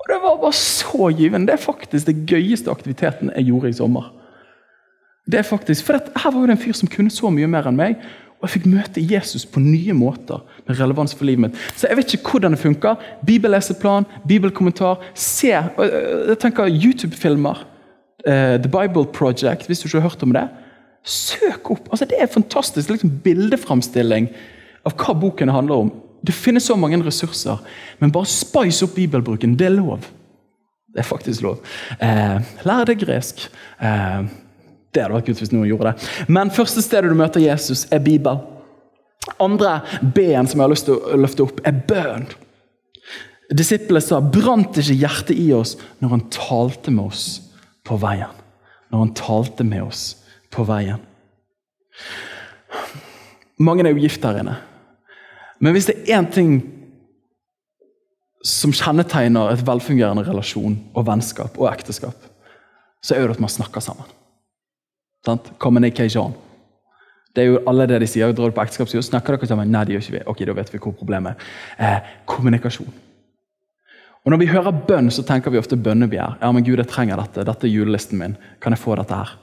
Og 0.10 0.16
Det 0.16 0.24
var 0.24 0.40
bare 0.42 0.54
så 0.54 1.10
givende. 1.14 1.48
Det 1.48 1.54
er 1.54 1.62
faktisk 1.62 2.08
det 2.08 2.26
gøyeste 2.26 2.72
aktiviteten 2.72 3.30
jeg 3.36 3.46
gjorde 3.46 3.70
i 3.70 3.74
sommer. 3.78 4.10
Det 5.30 5.40
er 5.40 5.46
faktisk, 5.46 5.86
for 5.86 5.94
Her 5.94 6.32
var 6.32 6.48
det 6.48 6.56
en 6.56 6.64
fyr 6.64 6.74
som 6.74 6.90
kunne 6.90 7.14
så 7.14 7.30
mye 7.30 7.48
mer 7.48 7.68
enn 7.70 7.78
meg. 7.78 8.00
Og 8.40 8.48
jeg 8.48 8.56
fikk 8.56 8.70
møte 8.72 9.04
Jesus 9.04 9.46
på 9.46 9.60
nye 9.60 9.94
måter 9.94 10.42
med 10.66 10.80
relevans 10.80 11.14
for 11.14 11.28
livet 11.28 11.44
mitt. 11.44 11.60
Så 11.76 11.88
jeg 11.88 11.98
vet 12.00 12.14
ikke 12.16 12.32
hvordan 12.32 12.56
det 12.56 12.62
funker. 12.62 12.96
Bibelleseplan, 13.28 14.08
bibelkommentar. 14.28 15.04
Se, 15.14 15.52
jeg 15.52 16.40
tenker 16.40 16.72
YouTube-filmer. 16.72 17.66
Uh, 18.26 18.58
The 18.60 18.72
Bible 18.72 19.06
Project, 19.14 19.68
hvis 19.68 19.80
du 19.80 19.88
ikke 19.88 20.00
har 20.00 20.10
hørt 20.10 20.24
om 20.24 20.34
det. 20.34 20.48
Søk 21.04 21.70
opp! 21.72 21.86
Altså, 21.92 22.06
det 22.06 22.18
er 22.20 22.32
fantastisk 22.32 22.90
liksom, 22.90 23.12
bildeframstilling 23.24 24.32
av 24.88 24.96
hva 24.98 25.14
boken 25.20 25.54
handler 25.54 25.86
om. 25.86 25.92
Det 26.26 26.36
finnes 26.36 26.66
så 26.68 26.76
mange 26.76 27.00
ressurser, 27.04 27.62
men 28.00 28.12
bare 28.12 28.28
spice 28.30 28.86
opp 28.86 28.96
bibelbruken. 28.98 29.56
Det 29.60 29.70
er 29.70 29.76
lov. 29.78 30.06
Det 30.90 31.04
er 31.04 31.08
faktisk 31.08 31.46
lov. 31.46 31.60
Eh, 32.02 32.40
lær 32.66 32.88
deg 32.90 33.00
gresk. 33.04 33.46
Eh, 33.80 34.22
det 34.90 35.04
hadde 35.04 35.16
vært 35.16 35.28
kult 35.30 35.44
hvis 35.44 35.54
noen 35.54 35.70
gjorde 35.70 35.94
det. 35.94 36.10
Men 36.28 36.52
første 36.54 36.82
stedet 36.84 37.12
du 37.12 37.18
møter 37.18 37.44
Jesus, 37.44 37.86
er 37.94 38.02
Bibel. 38.04 38.42
Andre 39.40 39.80
B-en 40.02 40.48
som 40.50 40.60
jeg 40.60 40.66
har 40.66 40.74
lyst 40.74 40.88
til 40.90 40.98
å 40.98 41.20
løfte 41.20 41.46
opp, 41.46 41.62
er 41.68 41.78
bønn. 41.88 42.26
Disiplene 43.50 44.02
sa 44.04 44.20
brant 44.22 44.78
ikke 44.78 44.98
hjertet 44.98 45.38
i 45.38 45.50
oss 45.58 45.76
når 46.02 46.16
han 46.16 46.26
talte 46.34 46.94
med 46.94 47.10
oss 47.10 47.28
på 47.88 47.98
veien. 48.02 48.34
Når 48.90 49.06
han 49.06 49.14
talte 49.18 49.66
med 49.66 49.86
oss 49.86 50.04
på 50.54 50.66
veien. 50.66 51.02
Mange 53.60 53.86
er 53.86 53.94
jo 53.94 54.02
gift 54.02 54.26
her 54.26 54.42
inne. 54.42 54.58
Men 55.60 55.76
hvis 55.76 55.90
det 55.90 55.98
er 56.00 56.20
én 56.20 56.28
ting 56.32 56.60
som 58.46 58.72
kjennetegner 58.72 59.52
et 59.52 59.64
velfungerende 59.68 60.24
relasjon 60.28 60.78
og 60.96 61.08
vennskap 61.08 61.58
og 61.60 61.68
ekteskap, 61.74 62.16
så 63.04 63.16
er 63.16 63.28
det 63.28 63.38
at 63.38 63.44
man 63.44 63.52
snakker 63.52 63.84
sammen. 63.84 64.08
Sant? 65.26 65.52
Communication. 65.60 66.34
Det 67.36 67.44
er 67.44 67.52
jo 67.52 67.60
alle 67.70 67.86
det 67.88 68.00
de 68.02 68.08
sier. 68.10 68.32
Drar 68.34 68.52
du 68.52 68.56
på 68.56 68.64
ekteskapsjord, 68.64 69.06
snakker 69.06 69.36
dere 69.36 69.50
sammen? 69.50 69.70
Nei, 69.72 69.84
det 69.86 69.96
gjør 69.96 70.06
ikke 70.06 70.16
vi. 70.16 70.24
Ok, 70.32 70.46
da 70.48 70.56
vet 70.58 70.72
vi 70.74 70.82
hvor 70.82 70.96
problemet 70.98 71.36
er. 71.36 72.00
Eh, 72.00 72.16
kommunikasjon. 72.30 72.90
Og 74.26 74.32
Når 74.32 74.40
vi 74.42 74.50
hører 74.52 74.80
bønn, 74.88 75.12
så 75.12 75.24
tenker 75.24 75.52
vi 75.52 75.60
ofte 75.60 75.78
bønnebegjær. 75.80 76.40
Ja, 76.42 76.52
men 76.52 76.64
Gud, 76.64 76.78
jeg 76.78 76.90
trenger 76.92 77.22
dette. 77.22 77.46
Dette 77.48 77.68
er 77.68 77.72
julelisten 77.72 78.20
min. 78.20 78.36
Kan 78.62 78.76
jeg 78.76 78.82
få 78.82 78.98
dette 79.00 79.16
her? 79.16 79.36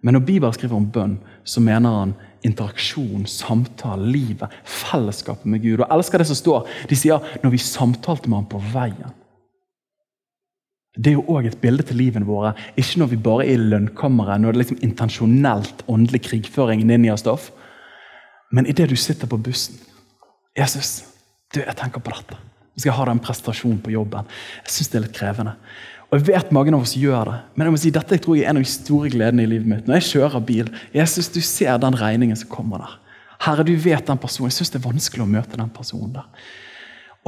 Men 0.00 0.16
når 0.16 0.24
Bibelen 0.24 0.56
skriver 0.56 0.78
om 0.78 0.88
bønn, 0.92 1.18
så 1.44 1.60
mener 1.60 1.96
han 1.98 2.14
interaksjon, 2.46 3.26
samtale, 3.28 4.06
livet, 4.08 4.52
fellesskapet 4.64 5.48
med 5.50 5.60
Gud. 5.60 5.80
Og 5.80 5.84
jeg 5.84 5.96
elsker 5.98 6.22
det 6.22 6.28
som 6.30 6.38
står. 6.38 6.68
De 6.88 6.96
sier 6.96 7.40
når 7.42 7.52
vi 7.52 7.60
samtalte 7.60 8.30
med 8.30 8.40
ham 8.40 8.48
på 8.48 8.62
veien. 8.72 9.16
Det 10.96 11.12
er 11.12 11.18
jo 11.20 11.36
òg 11.36 11.46
et 11.46 11.60
bilde 11.62 11.84
til 11.86 12.00
livene 12.00 12.26
våre. 12.26 12.54
Ikke 12.80 13.02
når 13.02 13.12
vi 13.12 13.20
bare 13.22 13.44
er 13.46 13.54
i 13.54 13.68
lønnkammeret, 13.74 14.40
når 14.40 14.52
det 14.52 14.56
er 14.56 14.62
liksom 14.64 14.82
intensjonelt 14.88 15.84
åndelig 15.88 16.24
krigføring 16.26 16.82
i 16.82 17.12
av 17.12 17.20
stoff. 17.20 17.50
Men 18.50 18.66
idet 18.66 18.88
du 18.90 18.96
sitter 18.96 19.30
på 19.30 19.38
bussen 19.38 19.78
Jesus, 20.58 21.04
du, 21.54 21.60
jeg 21.60 21.76
tenker 21.78 22.02
på 22.02 22.10
dette. 22.10 22.36
Jeg 22.74 22.82
skal 22.82 22.96
ha 22.98 23.04
den 23.06 23.20
prestasjonen 23.22 23.78
på 23.84 23.92
jobben. 23.94 24.26
Jeg 24.64 24.74
syns 24.74 24.90
det 24.90 24.98
er 24.98 25.04
litt 25.04 25.14
krevende. 25.16 25.54
Og 26.10 26.18
jeg 26.18 26.26
vet 26.26 26.48
mange 26.54 26.72
av 26.74 26.82
oss 26.82 26.96
gjør 26.98 27.28
det, 27.28 27.36
men 27.54 27.68
jeg 27.68 27.74
må 27.74 27.78
si, 27.78 27.92
dette 27.94 28.16
tror 28.18 28.34
jeg 28.34 28.42
er 28.42 28.50
en 28.50 28.58
av 28.58 28.64
de 28.64 28.70
store 28.70 29.12
gledene 29.12 29.44
i 29.44 29.50
livet 29.52 29.70
mitt. 29.70 29.84
Når 29.86 30.00
jeg 30.00 30.08
kjører 30.08 30.42
bil, 30.42 30.72
Jesus, 30.94 31.28
du 31.30 31.38
ser 31.44 31.78
den 31.78 31.94
regningen 31.98 32.38
som 32.38 32.50
kommer 32.50 32.82
der. 32.82 32.96
Herre, 33.46 33.64
du 33.64 33.72
vet 33.78 34.10
den 34.10 34.18
personen. 34.20 34.50
Jeg 34.50 34.58
syns 34.58 34.74
det 34.74 34.80
er 34.80 34.88
vanskelig 34.88 35.22
å 35.22 35.30
møte 35.30 35.60
den 35.60 35.70
personen 35.72 36.10
der. 36.18 36.26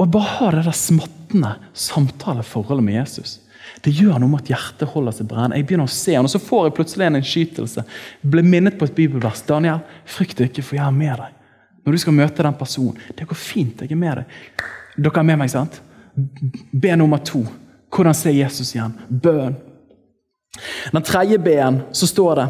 Og 0.01 0.11
bare 0.11 0.35
ha 0.35 0.49
det 0.51 0.65
der 0.67 0.75
smattende 0.75 1.53
samtaleforholdet 1.77 2.85
med 2.85 2.99
Jesus. 2.99 3.37
Det 3.83 3.93
gjør 3.95 4.19
noe 4.19 4.33
med 4.33 4.43
at 4.43 4.51
hjertet 4.51 4.91
holder 4.91 5.15
seg 5.15 5.29
brennende. 5.31 5.61
Jeg 5.61 5.67
begynner 5.69 5.87
å 5.87 5.95
se 5.95 6.17
han, 6.17 6.27
og 6.27 6.33
så 6.33 6.41
får 6.43 6.67
jeg 6.67 6.75
plutselig 6.77 7.07
en 7.07 7.19
innskytelse. 7.21 7.85
Ble 8.35 8.43
minnet 8.45 8.77
på 8.79 8.89
et 8.89 8.95
bibelvers. 8.97 9.45
Daniel, 9.47 9.81
frykt 10.09 10.43
ikke, 10.43 10.65
for 10.65 10.77
jeg 10.77 10.85
er 10.85 10.99
med 10.99 11.15
deg. 11.23 11.41
Når 11.83 11.95
du 11.95 12.03
skal 12.03 12.19
møte 12.19 12.45
den 12.45 12.59
personen. 12.59 12.99
Det 13.15 13.27
går 13.31 13.39
fint, 13.39 13.81
jeg 13.83 13.95
er 13.95 13.99
med 13.99 14.21
deg. 14.21 14.37
Dere 14.99 15.23
er 15.23 15.29
med 15.31 15.41
meg, 15.41 15.51
sant? 15.51 15.81
B 16.13 16.93
nummer 16.99 17.23
to. 17.25 17.45
Hvordan 17.93 18.17
ser 18.17 18.33
Jesus 18.33 18.73
igjen? 18.73 18.95
Bønn. 19.09 19.55
Den 20.93 21.05
tredje 21.05 21.39
B-en 21.41 21.81
så 21.93 22.09
står 22.09 22.35
det 22.39 22.47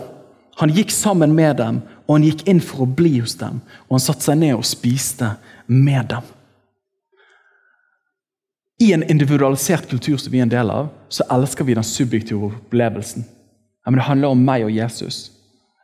han 0.60 0.70
gikk 0.70 0.92
sammen 0.94 1.34
med 1.34 1.58
dem, 1.58 1.82
og 2.06 2.18
han 2.18 2.26
gikk 2.28 2.44
inn 2.50 2.60
for 2.62 2.84
å 2.86 2.90
bli 3.00 3.16
hos 3.18 3.34
dem. 3.40 3.62
Og 3.88 3.98
han 3.98 4.04
satte 4.04 4.28
seg 4.28 4.38
ned 4.38 4.54
og 4.54 4.68
spiste 4.68 5.32
med 5.66 6.12
dem. 6.12 6.28
I 8.84 8.92
en 8.94 9.06
individualisert 9.10 9.88
kultur 9.90 10.20
som 10.22 10.34
vi 10.34 10.42
er 10.42 10.46
en 10.46 10.52
del 10.52 10.70
av, 10.70 10.92
så 11.10 11.26
elsker 11.34 11.66
vi 11.66 11.78
den 11.78 11.88
subjektive 11.88 12.52
opplevelsen. 12.52 13.26
Men 13.86 14.00
Det 14.00 14.10
handler 14.10 14.36
om 14.36 14.46
meg 14.46 14.66
og 14.66 14.72
Jesus. 14.72 15.32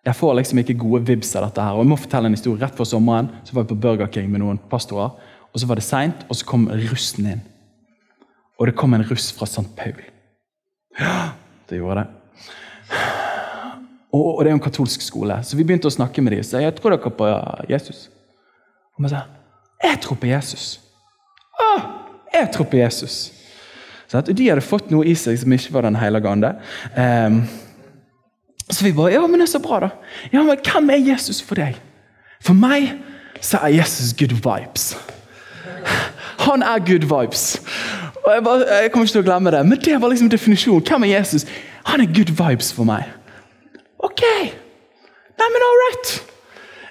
Jeg 0.05 0.15
får 0.15 0.35
liksom 0.35 0.59
ikke 0.61 0.77
gode 0.79 1.05
vibs 1.07 1.35
av 1.35 1.47
dette. 1.47 1.61
her, 1.61 1.73
og 1.73 1.83
jeg 1.83 1.89
må 1.89 1.97
fortelle 1.97 2.25
en 2.25 2.37
historie. 2.37 2.61
Rett 2.61 2.75
før 2.75 2.85
sommeren 2.85 3.29
så 3.43 3.53
var 3.53 3.63
jeg 3.63 3.69
på 3.69 3.81
Burger 3.81 4.07
King 4.07 4.29
med 4.31 4.39
noen 4.39 4.59
pastorer. 4.69 5.11
og 5.53 5.59
Så 5.59 5.67
var 5.67 5.75
det 5.75 5.83
seint, 5.83 6.25
og 6.29 6.35
så 6.35 6.45
kom 6.45 6.69
russen 6.69 7.25
inn. 7.25 7.41
Og 8.59 8.67
det 8.67 8.75
kom 8.75 8.93
en 8.93 9.05
russ 9.07 9.31
fra 9.35 9.47
St. 9.47 9.67
Paul. 9.77 10.01
Ja, 10.99 11.31
det 11.69 11.79
gjorde 11.79 12.03
det. 12.03 12.07
Og, 14.11 14.37
og, 14.37 14.39
det 14.43 14.49
er 14.49 14.55
jo 14.55 14.59
en 14.59 14.63
katolsk 14.65 15.03
skole, 15.05 15.37
så 15.45 15.57
vi 15.57 15.63
begynte 15.63 15.87
å 15.87 15.93
snakke 15.93 16.21
med 16.25 16.33
dem. 16.33 16.43
Så 16.43 16.59
jeg 16.63 16.73
tror 16.75 16.95
dere 16.95 17.11
på 17.13 17.27
Jesus. 17.69 18.07
Og 18.97 19.05
vi 19.05 19.11
sa 19.13 19.27
jeg 19.79 19.99
tror 20.03 20.17
på 20.19 20.27
Jesus. 20.27 20.79
Å, 21.55 21.67
jeg 22.33 22.49
tror 22.51 22.67
på 22.67 22.79
Jesus. 22.81 23.29
Så 24.09 24.21
de 24.25 24.47
hadde 24.49 24.65
fått 24.65 24.89
noe 24.91 25.05
i 25.07 25.13
seg 25.15 25.37
som 25.39 25.53
ikke 25.53 25.73
var 25.75 25.85
Den 25.85 25.99
hellige 25.99 26.27
ande. 26.27 26.49
Um, 26.97 27.43
så 28.69 28.85
vi 28.85 28.91
bare 28.93 29.13
Ja, 29.13 29.21
men 29.27 29.39
det 29.39 29.47
er 29.47 29.53
så 29.53 29.61
bra, 29.63 29.79
da. 29.85 29.89
Ja, 30.33 30.43
men 30.43 30.57
Hvem 30.65 30.89
er 30.89 31.05
Jesus 31.11 31.41
for 31.45 31.55
deg? 31.55 31.77
For 32.41 32.57
meg 32.57 32.91
så 33.41 33.61
er 33.63 33.77
Jesus 33.77 34.11
good 34.17 34.35
vibes. 34.43 34.91
Han 36.45 36.63
er 36.63 36.83
good 36.83 37.07
vibes. 37.07 37.61
Og 38.29 38.35
jeg, 38.35 38.43
bare, 38.43 38.65
jeg, 38.69 38.91
kommer 38.93 39.07
ikke 39.07 39.15
til 39.15 39.23
å 39.23 39.25
glemme 39.25 39.51
det, 39.53 39.59
Men 39.65 39.79
det 39.81 39.95
var 40.01 40.11
liksom 40.11 40.29
definisjonen. 40.29 40.85
Hvem 40.85 41.05
er 41.07 41.15
Jesus? 41.17 41.45
Han 41.89 42.01
er 42.03 42.11
good 42.13 42.29
vibes 42.37 42.69
for 42.73 42.85
meg. 42.85 43.07
Ok! 44.05 44.21
Neimen, 45.39 45.65
all 45.65 45.79
right. 45.85 46.11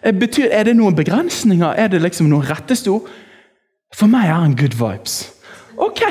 Eh, 0.03 0.15
betyr, 0.19 0.49
er 0.51 0.67
det 0.67 0.75
noen 0.77 0.97
begrensninger? 0.99 1.79
Er 1.79 1.93
det 1.93 2.03
liksom 2.03 2.27
noen 2.27 2.47
rettestor 2.49 3.07
For 3.95 4.11
meg 4.11 4.27
er 4.27 4.43
han 4.43 4.57
good 4.59 4.75
vibes. 4.75 5.21
Ok! 5.79 6.03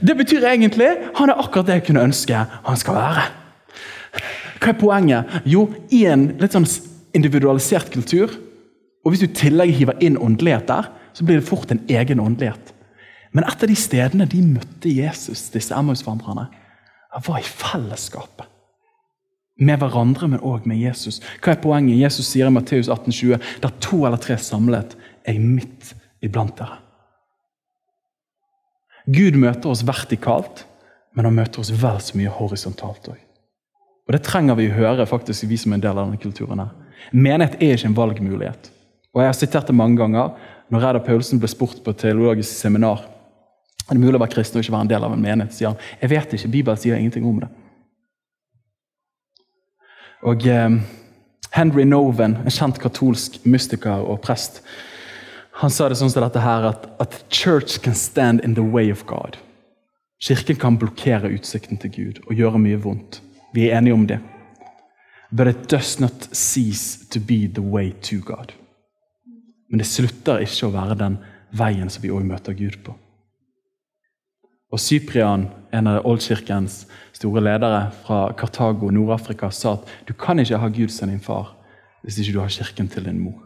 Det 0.00 0.14
betyr 0.16 0.46
egentlig 0.46 0.92
han 1.18 1.32
er 1.32 1.42
akkurat 1.42 1.66
det 1.66 1.80
jeg 1.80 1.86
kunne 1.90 2.06
ønske 2.06 2.44
han 2.46 2.78
skal 2.78 2.96
være. 2.96 3.24
Hva 4.62 4.70
er 4.70 4.78
poenget? 4.78 5.40
Jo, 5.44 5.66
i 5.90 6.04
en 6.06 6.28
litt 6.38 6.54
sånn 6.54 6.68
individualisert 7.18 7.90
kultur, 7.92 8.30
og 9.02 9.10
hvis 9.10 9.24
du 9.24 9.26
i 9.26 9.34
tillegg 9.36 9.74
hiver 9.74 9.98
inn 10.00 10.20
åndelighet 10.22 10.70
der, 10.70 10.88
så 11.12 11.26
blir 11.26 11.40
det 11.40 11.48
fort 11.48 11.74
en 11.74 11.82
egen 11.90 12.22
åndelighet. 12.22 12.71
Men 13.32 13.46
et 13.48 13.62
av 13.64 13.68
de 13.70 13.76
stedene 13.78 14.28
de 14.28 14.42
møtte 14.44 14.92
Jesus, 14.92 15.46
disse 15.54 15.74
Emmaus-vandrerne, 15.76 16.48
var 17.26 17.38
i 17.40 17.46
fellesskapet. 17.46 18.48
Med 19.62 19.78
hverandre, 19.80 20.28
men 20.32 20.40
òg 20.40 20.66
med 20.66 20.80
Jesus. 20.80 21.20
Hva 21.42 21.52
er 21.52 21.60
poenget? 21.60 22.00
Jesus 22.00 22.28
sier 22.32 22.48
i 22.48 22.52
Matteus 22.52 22.88
18,20.: 22.88 23.40
Der 23.62 23.74
to 23.84 24.04
eller 24.06 24.20
tre 24.20 24.38
samlet, 24.40 24.96
er 25.24 25.38
midt 25.38 25.94
iblant 26.24 26.56
dere. 26.58 26.80
Gud 29.06 29.36
møter 29.38 29.70
oss 29.70 29.84
vertikalt, 29.86 30.64
men 31.14 31.26
han 31.26 31.36
møter 31.36 31.60
oss 31.60 31.72
vel 31.74 32.00
så 32.00 32.16
mye 32.18 32.32
horisontalt 32.32 33.12
òg. 33.12 33.20
Og 34.08 34.12
Det 34.12 34.22
trenger 34.26 34.58
vi 34.58 34.68
å 34.70 34.76
høre, 34.76 35.06
faktisk, 35.06 35.46
vi 35.48 35.56
som 35.56 35.72
er 35.72 35.78
en 35.78 35.84
del 35.84 35.98
av 35.98 36.06
denne 36.06 36.20
kulturen. 36.22 36.58
her. 36.58 36.70
Menighet 37.12 37.62
er 37.62 37.76
ikke 37.76 37.86
en 37.86 37.96
valgmulighet. 37.96 38.70
Og 39.14 39.20
Jeg 39.20 39.28
har 39.28 39.32
sitert 39.32 39.66
det 39.66 39.74
mange 39.74 39.96
ganger. 39.96 40.34
Når 40.70 40.80
Reidar 40.80 41.04
Paulsen 41.04 41.38
ble 41.38 41.48
spurt 41.48 41.84
på 41.84 41.90
et 41.90 41.98
teologisk 41.98 42.50
seminar 42.50 43.11
er 43.92 43.98
det 43.98 44.06
mulig 44.06 44.16
å 44.16 44.22
være 44.22 44.32
kristen 44.32 44.58
og 44.58 44.64
ikke 44.64 44.74
være 44.74 44.86
en 44.86 44.92
del 44.94 45.04
av 45.04 45.14
en 45.14 45.22
menighet? 45.22 45.54
sier 45.54 45.70
han. 45.70 45.80
Jeg 46.00 46.12
vet 46.12 46.34
ikke, 46.36 46.50
Bibelen 46.56 46.80
sier 46.80 46.96
ingenting 46.96 47.28
om 47.28 47.42
det. 47.42 47.50
Og 50.32 50.46
eh, 50.48 50.78
Henry 51.52 51.84
Noven, 51.84 52.38
en 52.40 52.54
kjent 52.54 52.80
katolsk 52.80 53.42
mystiker 53.44 54.06
og 54.06 54.22
prest, 54.24 54.62
han 55.60 55.70
sa 55.70 55.90
det 55.90 55.98
sånn 56.00 56.10
som 56.10 56.24
dette 56.24 56.40
her, 56.40 56.64
at, 56.70 56.86
at 57.02 57.18
church 57.28 57.82
can 57.84 57.94
stand 57.98 58.40
in 58.40 58.56
the 58.56 58.64
way 58.64 58.88
of 58.90 59.04
God. 59.06 59.36
Kirken 60.22 60.56
kan 60.56 60.78
blokkere 60.80 61.32
utsikten 61.34 61.80
til 61.82 61.92
Gud 61.92 62.22
og 62.24 62.38
gjøre 62.38 62.62
mye 62.62 62.80
vondt. 62.80 63.20
Vi 63.52 63.68
er 63.68 63.82
enige 63.82 63.98
om 63.98 64.06
det. 64.08 64.20
But 65.32 65.48
it 65.48 65.68
does 65.68 65.98
not 66.00 66.28
cease 66.32 67.04
to 67.10 67.20
be 67.20 67.46
the 67.46 67.62
way 67.62 67.92
to 68.08 68.20
God. 68.24 68.52
Men 69.68 69.82
det 69.82 69.88
slutter 69.88 70.44
ikke 70.44 70.68
å 70.68 70.74
være 70.74 70.98
den 71.00 71.18
veien 71.56 71.90
som 71.92 72.04
vi 72.04 72.12
òg 72.12 72.24
møter 72.28 72.56
Gud 72.56 72.80
på. 72.84 72.94
Og 74.72 74.80
Cyprian, 74.80 75.46
en 75.72 75.88
av 75.90 76.06
oldkirkens 76.08 76.86
store 77.12 77.42
ledere 77.44 77.84
fra 78.04 78.24
Kartago, 78.36 78.88
Nord-Afrika, 78.90 79.50
sa 79.52 79.76
at 79.76 79.90
du 80.08 80.14
kan 80.16 80.40
ikke 80.40 80.60
ha 80.60 80.70
Gud 80.72 80.92
som 80.92 81.12
din 81.12 81.20
far 81.20 81.54
hvis 82.02 82.18
ikke 82.18 82.34
du 82.34 82.40
har 82.42 82.50
kirken 82.50 82.88
til 82.90 83.04
din 83.06 83.20
mor. 83.22 83.36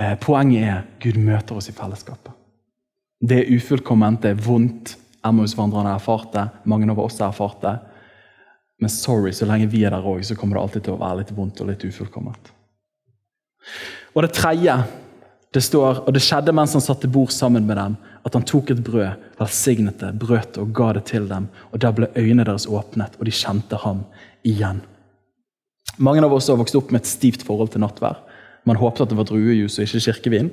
Eh, 0.00 0.16
poenget 0.18 0.64
er 0.64 0.86
Gud 1.02 1.20
møter 1.20 1.60
oss 1.60 1.68
i 1.70 1.76
fellesskapet. 1.76 2.32
Det 3.20 3.36
er 3.36 3.52
ufullkomment, 3.52 4.22
det 4.22 4.32
er 4.32 4.42
vondt. 4.42 4.96
Emmaus-vandrerne 5.26 5.92
har 5.92 6.00
erfart 6.00 6.32
det. 6.32 6.46
Mange 6.64 6.88
av 6.90 6.98
oss 6.98 7.20
har 7.20 7.28
erfart 7.28 7.60
det. 7.62 7.76
Men 8.80 8.90
sorry, 8.90 9.34
så 9.36 9.46
lenge 9.46 9.68
vi 9.68 9.84
er 9.84 9.92
der 9.92 10.08
òg, 10.08 10.24
så 10.24 10.34
kommer 10.34 10.56
det 10.56 10.64
alltid 10.64 10.86
til 10.86 10.96
å 10.96 11.02
være 11.02 11.20
litt 11.20 11.34
vondt 11.36 11.60
og 11.60 11.68
litt 11.68 11.84
ufullkomment. 11.84 12.50
Og 14.16 14.24
det 14.24 14.32
tredje 14.34 14.78
det 15.50 15.62
står, 15.66 16.04
og 16.06 16.14
det 16.14 16.22
skjedde 16.22 16.52
mens 16.54 16.76
han 16.76 16.82
satt 16.84 17.00
til 17.02 17.10
bord 17.10 17.32
sammen 17.34 17.64
med 17.66 17.74
dem, 17.80 17.96
at 18.22 18.36
han 18.36 18.44
tok 18.46 18.70
et 18.70 18.82
brød, 18.86 19.18
velsignet 19.40 19.98
det, 19.98 20.12
brøt 20.22 20.52
det 20.54 20.62
og 20.62 20.70
ga 20.76 20.92
det 20.94 21.08
til 21.10 21.26
dem. 21.26 21.48
og 21.72 21.82
Der 21.82 21.94
ble 21.96 22.10
øynene 22.14 22.46
deres 22.46 22.68
åpnet, 22.70 23.16
og 23.18 23.26
de 23.26 23.34
kjente 23.34 23.80
ham 23.82 24.04
igjen. 24.46 24.84
Mange 25.98 26.22
av 26.22 26.32
oss 26.36 26.48
har 26.48 26.60
vokst 26.60 26.78
opp 26.78 26.94
med 26.94 27.02
et 27.02 27.10
stivt 27.10 27.42
forhold 27.42 27.72
til 27.74 27.82
nattvær. 27.82 28.22
Man 28.68 28.78
håpet 28.78 29.02
at 29.02 29.10
det 29.10 29.18
var 29.18 29.26
druejus 29.26 29.80
og 29.80 29.88
ikke 29.88 30.04
kirkevin. 30.06 30.52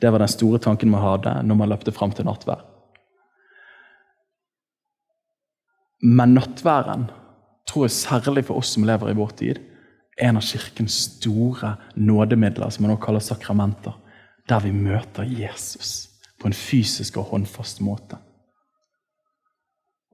Det 0.00 0.12
var 0.14 0.22
den 0.22 0.32
store 0.32 0.62
tanken 0.62 0.90
man 0.90 1.04
hadde 1.04 1.34
når 1.44 1.58
man 1.58 1.72
løpte 1.74 1.92
fram 1.92 2.14
til 2.14 2.24
nattvær. 2.24 2.64
Men 6.00 6.38
nattværen, 6.38 7.08
tror 7.68 7.84
jeg 7.84 7.98
særlig 7.98 8.46
for 8.48 8.62
oss 8.62 8.72
som 8.72 8.86
lever 8.86 9.10
i 9.10 9.18
vår 9.18 9.32
tid, 9.36 9.58
er 10.16 10.30
en 10.30 10.38
av 10.40 10.46
kirkens 10.46 10.94
store 11.18 11.74
nådemidler, 11.98 12.70
som 12.70 12.86
man 12.86 12.94
også 12.94 13.04
kaller 13.04 13.26
sakramenter 13.26 13.98
der 14.48 14.64
vi 14.64 14.72
møter 14.72 15.28
Jesus 15.28 16.08
på 16.38 16.48
en 16.48 16.56
fysisk 16.56 17.18
og 17.20 17.32
håndfast 17.32 17.82
måte. 17.84 18.18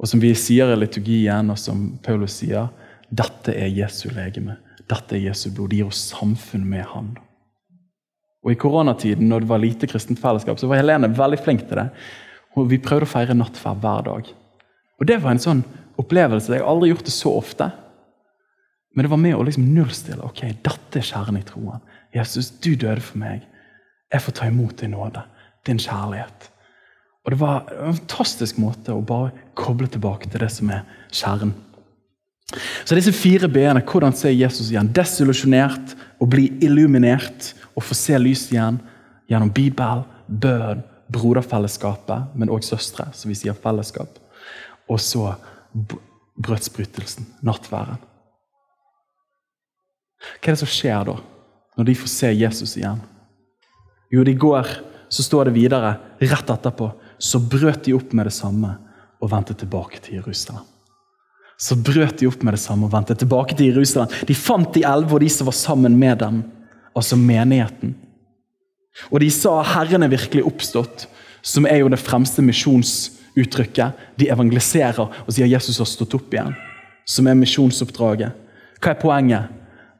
Og 0.00 0.10
som 0.10 0.22
vi 0.22 0.32
sier 0.36 0.72
i 0.72 0.78
liturgien, 0.78 1.52
og 1.52 1.58
som 1.60 1.86
Paulus 2.02 2.40
sier, 2.40 2.70
dette 3.14 3.54
er 3.54 3.70
Jesu 3.70 4.08
legeme. 4.10 4.58
Dette 4.90 5.16
er 5.16 5.28
Jesu 5.28 5.50
blod. 5.54 5.70
Det 5.70 5.78
gir 5.78 5.90
oss 5.90 6.02
samfunn 6.10 6.64
med 6.66 6.84
Han. 6.90 7.12
Og 8.44 8.52
I 8.52 8.58
koronatiden, 8.60 9.28
når 9.30 9.44
det 9.44 9.48
var 9.52 9.62
lite 9.62 9.88
kristent 9.88 10.20
fellesskap, 10.20 10.58
så 10.60 10.68
var 10.68 10.82
Helene 10.82 11.08
veldig 11.16 11.38
flink 11.40 11.64
til 11.68 11.80
det. 11.80 11.86
Og 12.58 12.68
Vi 12.70 12.82
prøvde 12.82 13.06
å 13.06 13.12
feire 13.14 13.36
nattverd 13.36 13.80
hver 13.80 14.04
dag. 14.10 14.28
Og 15.00 15.06
Det 15.06 15.22
var 15.22 15.32
en 15.32 15.42
sånn 15.46 15.64
opplevelse. 16.00 16.52
Jeg 16.52 16.62
har 16.62 16.68
aldri 16.68 16.90
gjort 16.90 17.06
det 17.06 17.14
så 17.14 17.32
ofte. 17.38 17.70
Men 18.94 19.06
det 19.06 19.10
var 19.10 19.22
med 19.22 19.34
å 19.36 19.46
liksom 19.46 19.70
nullstille. 19.74 20.22
Ok, 20.22 20.44
dette 20.62 21.00
er 21.00 21.06
kjernen 21.06 21.40
i 21.40 21.46
troen. 21.46 21.80
Jesus, 22.14 22.50
du 22.50 22.74
døde 22.74 23.02
for 23.02 23.18
meg. 23.18 23.46
Jeg 24.14 24.22
får 24.22 24.36
ta 24.38 24.46
imot 24.46 24.78
din 24.78 24.94
nåde, 24.94 25.22
din 25.66 25.80
kjærlighet. 25.82 26.50
Og 27.24 27.32
Det 27.32 27.40
var 27.40 27.70
en 27.72 27.96
fantastisk 27.96 28.58
måte 28.60 28.92
å 28.92 29.02
bare 29.02 29.32
koble 29.56 29.88
tilbake 29.88 30.28
til 30.30 30.44
det 30.44 30.50
som 30.52 30.70
er 30.70 30.84
kjernen. 31.10 31.54
Så 32.84 32.94
disse 32.94 33.14
fire 33.16 33.48
b-ene, 33.48 33.82
hvordan 33.82 34.14
ser 34.14 34.34
Jesus 34.36 34.68
igjen? 34.70 34.92
Desillusjonert, 34.94 35.94
å 36.20 36.28
bli 36.30 36.50
illuminert 36.62 37.54
og 37.74 37.82
få 37.82 37.96
se 37.98 38.18
lys 38.20 38.44
igjen 38.52 38.76
gjennom 39.30 39.50
Bibel, 39.50 40.04
bønn, 40.28 40.84
broderfellesskapet, 41.12 42.36
men 42.36 42.52
òg 42.52 42.62
søstre, 42.64 43.08
som 43.16 43.32
vi 43.32 43.38
sier 43.38 43.56
fellesskap. 43.56 44.20
Og 44.88 45.00
så 45.00 45.32
brødsbrytelsen, 45.74 47.26
nattværen. 47.42 47.98
Hva 50.38 50.52
er 50.52 50.54
det 50.54 50.60
som 50.62 50.70
skjer 50.70 51.08
da, 51.08 51.18
når 51.76 51.88
de 51.88 51.98
får 51.98 52.12
se 52.12 52.30
Jesus 52.32 52.76
igjen? 52.78 53.02
Jo, 54.14 54.22
de 54.22 54.34
går, 54.38 54.68
så 55.08 55.24
står 55.26 55.48
det 55.48 55.56
videre, 55.56 55.96
rett 56.22 56.50
etterpå, 56.50 56.92
så 57.18 57.40
brøt 57.42 57.86
de 57.86 57.96
opp 57.96 58.12
med 58.14 58.28
det 58.28 58.34
samme 58.36 58.76
og 59.18 59.30
vendte 59.32 59.56
tilbake 59.58 59.98
til 60.04 60.20
Jerusalem. 60.20 60.62
Så 61.58 61.76
brøt 61.78 62.18
de 62.20 62.28
opp 62.28 62.42
med 62.42 62.56
det 62.56 62.62
samme 62.62 62.86
og 62.86 62.92
vendte 62.92 63.16
tilbake 63.18 63.56
til 63.58 63.72
Jerusalem. 63.72 64.12
De 64.26 64.36
fant 64.36 64.70
de 64.74 64.82
elleve 64.86 65.16
og 65.16 65.22
de 65.22 65.30
som 65.30 65.48
var 65.48 65.56
sammen 65.56 65.96
med 65.98 66.18
dem, 66.22 66.42
altså 66.94 67.18
menigheten. 67.18 67.94
Og 69.10 69.20
de 69.20 69.30
sa 69.30 69.62
'Herren 69.62 70.02
er 70.02 70.08
virkelig 70.08 70.44
oppstått', 70.44 71.06
som 71.42 71.66
er 71.66 71.76
jo 71.76 71.88
det 71.88 71.98
fremste 71.98 72.42
misjonsuttrykket. 72.42 73.92
De 74.18 74.30
evangeliserer 74.30 75.00
og 75.26 75.32
sier 75.32 75.46
Jesus 75.46 75.78
har 75.78 75.86
stått 75.86 76.14
opp 76.14 76.34
igjen, 76.34 76.54
som 77.06 77.26
er 77.26 77.34
misjonsoppdraget. 77.34 78.32
Hva 78.80 78.90
er 78.90 79.00
poenget? 79.00 79.48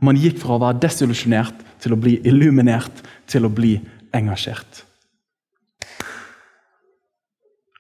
Man 0.01 0.17
gikk 0.17 0.39
fra 0.39 0.55
å 0.55 0.61
være 0.61 0.81
desillusjonert 0.81 1.55
til 1.81 1.93
å 1.93 2.01
bli 2.01 2.21
illuminert 2.25 3.03
til 3.27 3.47
å 3.47 3.53
bli 3.53 3.81
engasjert. 4.15 4.85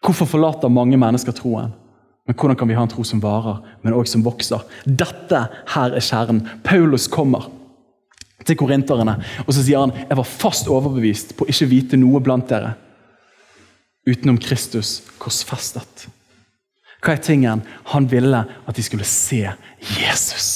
Hvorfor 0.04 0.28
forlater 0.28 0.72
mange 0.72 0.98
mennesker 1.00 1.32
troen? 1.36 1.72
Men 2.24 2.36
hvordan 2.36 2.56
kan 2.56 2.68
vi 2.68 2.76
ha 2.76 2.84
en 2.84 2.92
tro 2.92 3.04
som 3.04 3.20
varer, 3.20 3.60
men 3.82 3.96
også 3.96 4.16
som 4.16 4.24
vokser? 4.24 4.64
Dette 4.84 5.42
her 5.74 5.96
er 5.96 6.04
kjernen. 6.04 6.42
Paulus 6.64 7.06
kommer 7.08 7.50
til 8.44 8.58
korinterne, 8.60 9.18
og 9.44 9.52
så 9.52 9.62
sier 9.64 9.80
han 9.80 9.94
jeg 9.96 10.18
var 10.18 10.28
fast 10.28 10.68
overbevist 10.72 11.32
på 11.36 11.48
ikke 11.48 11.68
vite 11.70 12.00
noe 12.00 12.20
blant 12.24 12.48
dere 12.50 12.74
utenom 14.04 14.36
Kristus 14.40 14.98
korsfestet. 15.20 16.06
Hva 17.04 17.16
er 17.16 17.24
tingen? 17.24 17.64
Han 17.92 18.08
ville 18.08 18.44
at 18.44 18.76
de 18.76 18.84
skulle 18.84 19.04
se 19.08 19.42
Jesus. 20.00 20.48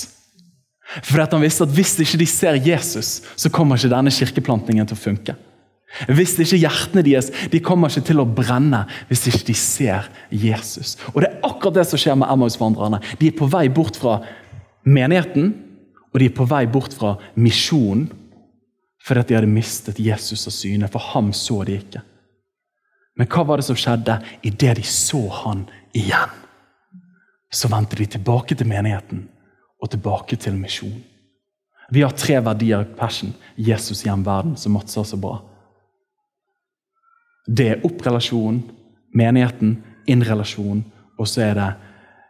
For 1.05 1.20
han 1.20 1.45
visste 1.45 1.66
at 1.66 1.72
Hvis 1.72 1.99
ikke 2.01 2.20
de 2.20 2.26
ser 2.26 2.57
Jesus, 2.64 3.20
så 3.37 3.51
kommer 3.53 3.76
ikke 3.76 3.93
denne 3.93 4.12
kirkeplantningen 4.12 4.89
til 4.89 4.97
å 4.97 5.01
funke. 5.01 5.37
Hvis 6.12 6.34
ikke 6.36 6.61
hjertene 6.61 7.03
deres 7.03 7.30
de 7.53 7.61
kommer 7.64 7.89
ikke 7.91 8.11
til 8.11 8.20
å 8.20 8.28
brenne 8.28 8.82
hvis 9.09 9.24
ikke 9.30 9.47
de 9.49 9.57
ser 9.57 10.11
Jesus. 10.30 10.97
Og 11.14 11.22
Det 11.22 11.30
er 11.30 11.49
akkurat 11.49 11.80
det 11.80 11.86
som 11.89 12.01
skjer 12.01 12.18
med 12.20 12.28
Emmaus-vandrerne. 12.28 13.01
De 13.18 13.30
er 13.30 13.39
på 13.39 13.49
vei 13.49 13.66
bort 13.72 13.97
fra 13.97 14.18
menigheten, 14.84 15.55
og 16.12 16.20
de 16.20 16.28
er 16.28 16.36
på 16.36 16.47
vei 16.49 16.66
bort 16.70 16.97
fra 16.97 17.16
misjonen 17.36 18.09
fordi 19.09 19.30
de 19.30 19.36
hadde 19.39 19.49
mistet 19.49 20.01
Jesus 20.03 20.43
av 20.51 20.53
syne. 20.53 20.89
For 20.93 21.01
ham 21.14 21.30
så 21.32 21.62
de 21.64 21.78
ikke. 21.78 22.03
Men 23.16 23.28
hva 23.32 23.45
var 23.47 23.57
det 23.59 23.64
som 23.64 23.78
skjedde 23.78 24.18
idet 24.45 24.74
de 24.76 24.84
så 24.84 25.22
han 25.43 25.64
igjen? 25.97 26.34
Så 27.49 27.70
vendte 27.72 27.97
de 27.97 28.05
tilbake 28.12 28.55
til 28.59 28.68
menigheten 28.68 29.24
og 29.80 29.91
tilbake 29.95 30.36
til 30.36 30.59
misjon. 30.61 30.99
Vi 31.89 32.03
har 32.05 32.12
tre 32.12 32.36
verdier 32.45 32.84
i 32.84 32.97
Passion. 32.99 33.32
Jesus 33.57 34.05
hjem 34.05 34.26
verden, 34.26 34.59
som 34.61 34.76
Mats 34.76 34.93
sa 34.93 35.07
så 35.09 35.16
bra. 35.16 35.39
Det 37.49 37.68
er 37.72 37.84
opp-relasjon, 37.86 38.62
menigheten, 39.16 39.78
inn-relasjon, 40.09 40.84
og 41.18 41.28
så 41.28 41.49
er 41.49 41.55
det 41.59 41.68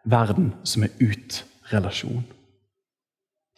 verden 0.09 0.53
som 0.65 0.87
er 0.87 0.95
ut-relasjon. 1.03 2.25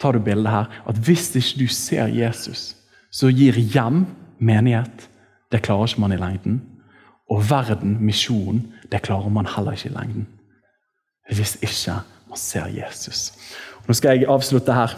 Tar 0.00 0.16
du 0.16 0.24
bildet 0.24 0.52
her, 0.52 0.70
at 0.88 0.96
Hvis 0.96 1.34
ikke 1.36 1.58
du 1.58 1.66
ser 1.68 2.06
Jesus, 2.06 2.76
så 3.12 3.28
gir 3.28 3.52
hjem 3.52 4.06
menighet. 4.38 5.08
Det 5.52 5.62
klarer 5.62 5.86
ikke 5.86 6.00
man 6.00 6.12
i 6.12 6.16
lengden. 6.16 6.62
Og 7.30 7.50
verden, 7.50 7.98
misjon, 8.00 8.62
det 8.92 9.02
klarer 9.02 9.28
man 9.28 9.46
heller 9.46 9.72
ikke 9.72 9.90
i 9.90 9.92
lengden. 9.92 10.26
Hvis 11.30 11.58
ikke 11.62 12.00
man 12.28 12.38
ser 12.38 12.66
Jesus. 12.66 13.32
Nå 13.86 13.94
skal 13.94 14.18
jeg 14.18 14.28
avslutte 14.28 14.74
her. 14.74 14.96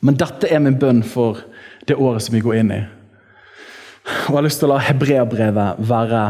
Men 0.00 0.16
dette 0.18 0.48
er 0.50 0.58
min 0.58 0.78
bønn 0.78 1.02
for 1.02 1.40
det 1.88 1.96
året 1.96 2.22
som 2.22 2.34
vi 2.34 2.42
går 2.44 2.60
inn 2.60 2.72
i. 2.74 2.82
Og 4.04 4.28
Jeg 4.28 4.36
har 4.36 4.44
lyst 4.44 4.60
til 4.60 4.68
å 4.68 4.74
la 4.74 4.82
hebreabrevet 4.84 5.84
være 5.88 6.24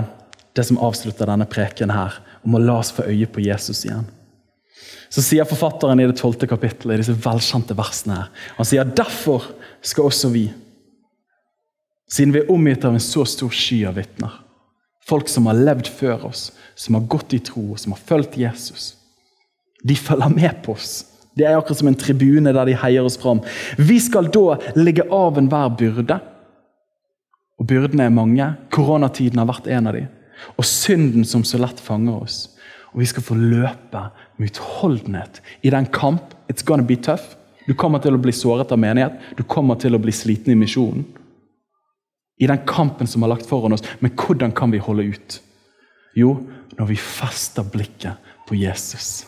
det 0.54 0.64
som 0.68 0.78
avslutter 0.78 1.26
denne 1.26 1.46
preken 1.50 1.90
her, 1.90 2.20
om 2.46 2.54
å 2.54 2.62
la 2.62 2.78
oss 2.78 2.92
få 2.94 3.06
øye 3.10 3.26
på 3.30 3.42
Jesus 3.42 3.82
igjen. 3.86 4.06
Så 5.10 5.22
sier 5.22 5.46
forfatteren 5.46 6.00
i 6.02 6.06
det 6.06 6.16
tolvte 6.18 6.46
kapittelet, 6.50 6.96
i 6.96 7.02
disse 7.02 7.16
velkjente 7.24 7.74
versene 7.78 8.18
her, 8.18 8.44
han 8.58 8.68
sier 8.68 8.86
derfor 8.86 9.48
skal 9.84 10.08
også 10.10 10.30
vi, 10.34 10.48
siden 12.10 12.34
vi 12.34 12.42
er 12.42 12.52
omgitt 12.52 12.84
av 12.86 12.94
en 12.94 13.02
så 13.02 13.24
stor 13.26 13.50
sky 13.54 13.80
av 13.88 13.98
vitner, 13.98 14.36
folk 15.06 15.30
som 15.30 15.48
har 15.50 15.58
levd 15.58 15.90
før 15.90 16.28
oss, 16.30 16.48
som 16.78 16.98
har 16.98 17.08
gått 17.10 17.34
i 17.34 17.42
tro, 17.42 17.74
som 17.80 17.94
har 17.94 18.02
fulgt 18.06 18.38
Jesus, 18.38 18.94
de 19.84 19.96
følger 19.98 20.32
med 20.32 20.62
på 20.64 20.74
oss. 20.78 21.04
Det 21.34 21.46
er 21.46 21.58
akkurat 21.58 21.80
som 21.80 21.90
en 21.90 21.98
tribune 21.98 22.54
der 22.54 22.70
de 22.70 22.76
heier 22.78 23.04
oss 23.04 23.18
fram. 23.20 23.42
Vi 23.76 23.98
skal 24.00 24.30
da 24.32 24.54
legge 24.78 25.04
av 25.12 25.38
enhver 25.40 25.74
byrde 25.78 26.20
og 27.58 27.68
byrdene 27.70 28.08
er 28.08 28.14
mange. 28.14 28.48
Koronatiden 28.74 29.40
har 29.40 29.48
vært 29.48 29.68
en 29.70 29.90
av 29.90 29.96
dem. 29.96 30.10
Og 30.58 30.66
synden 30.66 31.26
som 31.28 31.44
så 31.46 31.60
lett 31.62 31.80
fanger 31.80 32.24
oss. 32.24 32.38
Og 32.92 33.02
vi 33.02 33.08
skal 33.10 33.26
få 33.26 33.36
løpe 33.38 34.02
med 34.38 34.50
utholdenhet 34.50 35.40
i 35.62 35.72
den 35.74 35.86
kamp. 35.94 36.34
It's 36.50 36.66
gonna 36.66 36.86
be 36.86 36.96
tough. 36.96 37.36
Du 37.66 37.74
kommer 37.74 38.02
til 38.02 38.14
å 38.14 38.20
bli 38.20 38.34
såret 38.34 38.72
av 38.74 38.78
menighet. 38.78 39.16
Du 39.38 39.42
kommer 39.42 39.78
til 39.80 39.94
å 39.96 40.02
bli 40.02 40.12
sliten 40.12 40.52
i 40.52 40.58
misjonen. 40.58 41.06
I 42.42 42.50
den 42.50 42.64
kampen 42.66 43.06
som 43.06 43.22
er 43.22 43.30
lagt 43.30 43.46
foran 43.46 43.72
oss. 43.72 43.84
Men 44.00 44.12
hvordan 44.18 44.52
kan 44.52 44.74
vi 44.74 44.82
holde 44.82 45.06
ut? 45.14 45.38
Jo, 46.18 46.34
når 46.78 46.90
vi 46.90 46.98
fester 46.98 47.66
blikket 47.66 48.18
på 48.48 48.58
Jesus. 48.58 49.24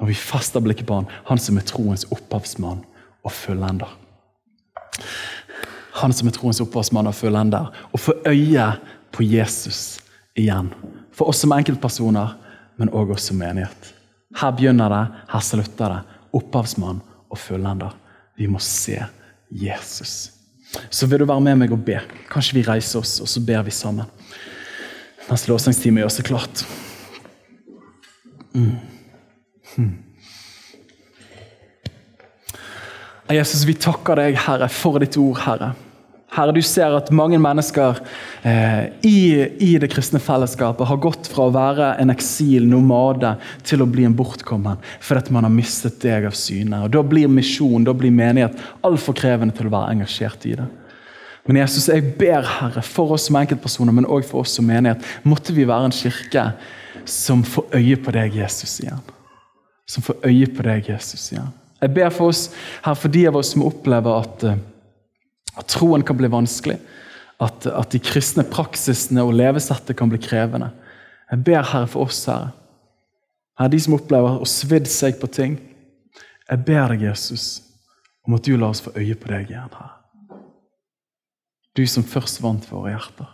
Når 0.00 0.10
vi 0.10 0.18
fester 0.18 0.62
blikket 0.62 0.86
på 0.86 1.00
han, 1.00 1.10
han 1.28 1.38
som 1.38 1.58
er 1.58 1.66
troens 1.66 2.06
opphavsmann 2.14 2.86
og 3.22 3.34
fullender 3.34 3.90
han 6.02 6.14
som 6.14 6.28
er 6.28 6.34
troens 6.36 6.60
opphavsmann 6.62 7.08
og 7.10 7.16
fullender, 7.16 7.70
og 7.92 8.00
få 8.00 8.16
øye 8.28 8.68
på 9.14 9.24
Jesus 9.26 10.00
igjen. 10.38 10.72
For 11.12 11.30
oss 11.30 11.42
som 11.44 11.54
enkeltpersoner, 11.54 12.36
men 12.80 12.92
òg 12.92 13.14
oss 13.14 13.28
som 13.30 13.38
menighet. 13.40 13.92
Her 14.40 14.54
begynner 14.56 14.92
det, 14.92 15.02
her 15.32 15.44
slutter 15.44 15.96
det. 15.96 16.20
Opphavsmann 16.32 17.02
og 17.30 17.38
fullender. 17.38 17.92
Vi 18.40 18.48
må 18.48 18.60
se 18.64 18.98
Jesus. 19.52 20.32
Så 20.90 21.06
vil 21.06 21.20
du 21.20 21.28
være 21.28 21.44
med 21.44 21.60
meg 21.60 21.74
og 21.74 21.82
be? 21.84 21.98
Kanskje 22.32 22.56
vi 22.58 22.64
reiser 22.66 23.02
oss, 23.02 23.18
og 23.20 23.28
så 23.28 23.42
ber 23.44 23.64
vi 23.66 23.74
sammen. 23.76 24.08
Mens 25.28 25.44
lovsangsteamet 25.48 26.02
gjør 26.02 26.14
seg 26.16 26.28
klart. 26.30 26.64
Mm. 28.56 28.72
Hmm. 29.74 29.92
Jesus, 33.32 33.62
vi 33.64 33.76
takker 33.80 34.18
deg, 34.20 34.36
Herre, 34.44 34.68
for 34.72 35.00
ditt 35.00 35.16
ord, 35.20 35.38
Herre. 35.44 35.72
Herre, 36.32 36.52
du 36.56 36.62
ser 36.64 36.94
at 36.96 37.10
mange 37.12 37.36
mennesker 37.40 37.98
eh, 38.48 38.86
i, 39.04 39.18
i, 39.60 39.72
det 39.80 39.90
kristne 39.92 40.20
fellesskapet 40.22 40.88
har 40.88 41.00
gått 41.04 41.28
fra 41.28 41.48
å 41.48 41.52
være 41.52 41.90
en 42.00 42.12
eksil, 42.14 42.64
nomade, 42.68 43.34
til 43.68 43.84
å 43.84 43.88
bli 43.88 44.06
en 44.08 44.16
bortkommen 44.16 44.80
fordi 45.04 45.34
man 45.36 45.44
har 45.44 45.52
mistet 45.52 46.00
deg 46.00 46.24
av 46.30 46.36
syne. 46.38 46.86
Og 46.86 46.94
Da 46.94 47.02
blir 47.04 47.28
misjon, 47.28 47.84
da 47.84 47.92
blir 47.92 48.14
menighet 48.16 48.56
altfor 48.80 49.18
krevende 49.18 49.58
til 49.58 49.68
å 49.68 49.74
være 49.76 49.98
engasjert 49.98 50.48
i 50.48 50.56
det. 50.62 50.70
Men 51.44 51.58
Jesus, 51.64 51.90
jeg 51.90 52.14
ber 52.16 52.46
Herre, 52.46 52.84
for 52.86 53.12
oss 53.12 53.26
som 53.28 53.36
enkeltpersoner, 53.36 53.92
men 53.92 54.08
òg 54.08 54.24
for 54.24 54.46
oss 54.46 54.56
som 54.56 54.68
menighet, 54.68 55.04
måtte 55.28 55.52
vi 55.52 55.68
være 55.68 55.90
en 55.90 55.96
kirke 55.96 56.48
som 57.04 57.42
får 57.44 57.76
øye 57.76 57.98
på 58.00 58.14
deg, 58.14 58.40
Jesus, 58.40 58.78
igjen. 58.80 59.00
Som 59.90 60.06
får 60.06 60.22
øye 60.30 60.48
på 60.48 60.64
deg, 60.64 60.88
Jesus, 60.94 61.32
igjen. 61.34 61.50
Jeg 61.82 61.92
ber 61.96 62.12
for 62.14 62.30
oss 62.30 62.46
her, 62.84 62.94
for 62.94 63.10
de 63.10 63.26
av 63.26 63.36
oss 63.40 63.52
som 63.52 63.66
opplever 63.66 64.22
at 64.22 64.44
eh, 64.46 64.60
at 65.58 65.68
troen 65.68 66.04
kan 66.06 66.16
bli 66.16 66.30
vanskelig. 66.32 66.78
At, 67.42 67.66
at 67.66 67.90
de 67.92 68.00
kristne 68.02 68.44
praksisene 68.46 69.24
og 69.26 69.34
levesettet 69.34 69.96
kan 69.98 70.10
bli 70.12 70.20
krevende. 70.22 70.70
Jeg 71.30 71.44
ber 71.44 71.64
Herre 71.72 71.88
for 71.90 72.06
oss, 72.06 72.24
Herre. 72.30 72.52
Herre, 73.58 73.72
de 73.72 73.80
som 73.82 73.96
opplever 73.96 74.40
å 74.40 74.48
svidd 74.48 74.88
seg 74.90 75.18
på 75.20 75.28
ting. 75.32 75.58
Jeg 76.48 76.64
ber 76.66 76.92
deg, 76.92 77.06
Jesus, 77.08 77.62
om 78.26 78.36
at 78.36 78.46
du 78.46 78.54
lar 78.56 78.72
oss 78.72 78.82
få 78.84 78.94
øye 78.94 79.16
på 79.18 79.32
deg 79.32 79.50
igjen. 79.50 79.74
Herre. 79.74 79.98
Du 81.76 81.86
som 81.88 82.04
først 82.04 82.42
vant 82.44 82.66
våre 82.68 82.92
hjerter. 82.92 83.30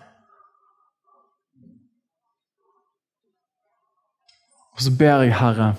Og 4.79 4.85
så 4.87 4.95
ber 4.95 5.27
jeg, 5.27 5.35
Herre 5.35 5.75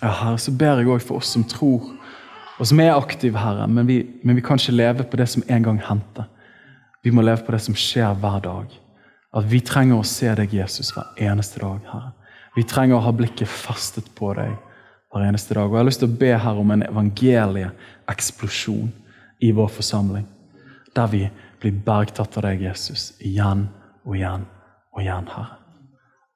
Ja, 0.00 0.08
Herre, 0.16 0.38
så 0.40 0.52
ber 0.56 0.78
jeg 0.80 0.88
òg 0.88 1.02
for 1.04 1.20
oss 1.20 1.28
som 1.34 1.42
tror 1.44 1.90
og 2.60 2.68
som 2.68 2.80
er 2.80 2.92
aktive, 2.92 3.40
Herre, 3.40 3.64
men 3.72 3.86
vi, 3.88 4.02
men 4.22 4.36
vi, 4.36 4.42
kan 4.44 4.60
ikke 4.60 4.76
leve 4.76 5.04
på 5.08 5.16
det 5.16 5.30
som 5.32 5.44
en 5.48 5.64
gang 5.64 5.78
hendte. 5.80 6.26
Vi 7.00 7.10
må 7.10 7.24
leve 7.24 7.40
på 7.46 7.54
det 7.54 7.62
som 7.64 7.76
skjer 7.76 8.18
hver 8.20 8.42
dag. 8.44 8.74
At 9.32 9.46
vi 9.48 9.62
trenger 9.64 9.96
å 9.96 10.04
se 10.04 10.28
deg, 10.36 10.52
Jesus, 10.52 10.90
hver 10.92 11.08
eneste 11.30 11.62
dag. 11.62 11.80
Herre. 11.88 12.12
Vi 12.56 12.66
trenger 12.68 12.98
å 12.98 13.04
ha 13.06 13.14
blikket 13.16 13.48
fastet 13.48 14.10
på 14.18 14.34
deg 14.36 14.52
hver 15.08 15.24
eneste 15.24 15.56
dag. 15.56 15.70
Og 15.70 15.78
Jeg 15.78 15.80
har 15.80 15.88
lyst 15.88 16.04
til 16.04 16.10
å 16.10 16.20
be 16.20 16.34
her 16.44 16.60
om 16.60 16.74
en 16.74 16.84
evangelieeksplosjon 16.84 18.92
i 19.40 19.54
vår 19.56 19.72
forsamling. 19.80 20.28
Der 20.92 21.08
vi 21.08 21.24
blir 21.62 21.82
bergtatt 21.86 22.36
av 22.36 22.44
deg, 22.44 22.66
Jesus, 22.68 23.14
igjen 23.24 23.70
og 24.04 24.18
igjen 24.18 24.44
og 24.92 25.00
igjen, 25.00 25.32
Herre. 25.32 25.56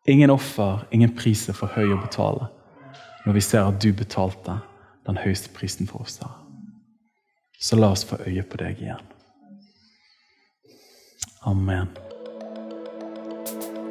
Ingen 0.08 0.32
offer, 0.32 0.86
ingen 0.92 1.12
pris 1.16 1.48
er 1.48 1.56
for 1.56 1.72
høy 1.76 1.92
å 1.92 2.00
betale 2.00 2.48
når 3.24 3.38
vi 3.38 3.42
ser 3.44 3.64
at 3.64 3.78
du 3.80 3.88
betalte 3.96 4.58
den 5.06 5.20
høyeste 5.20 5.52
prisen 5.56 5.90
for 5.90 6.06
oss. 6.06 6.18
Herre. 6.22 6.40
Så 7.60 7.76
la 7.76 7.92
oss 7.94 8.04
få 8.04 8.18
øye 8.26 8.42
på 8.42 8.60
deg 8.60 8.80
igjen. 8.82 9.12
Amen. 11.48 11.88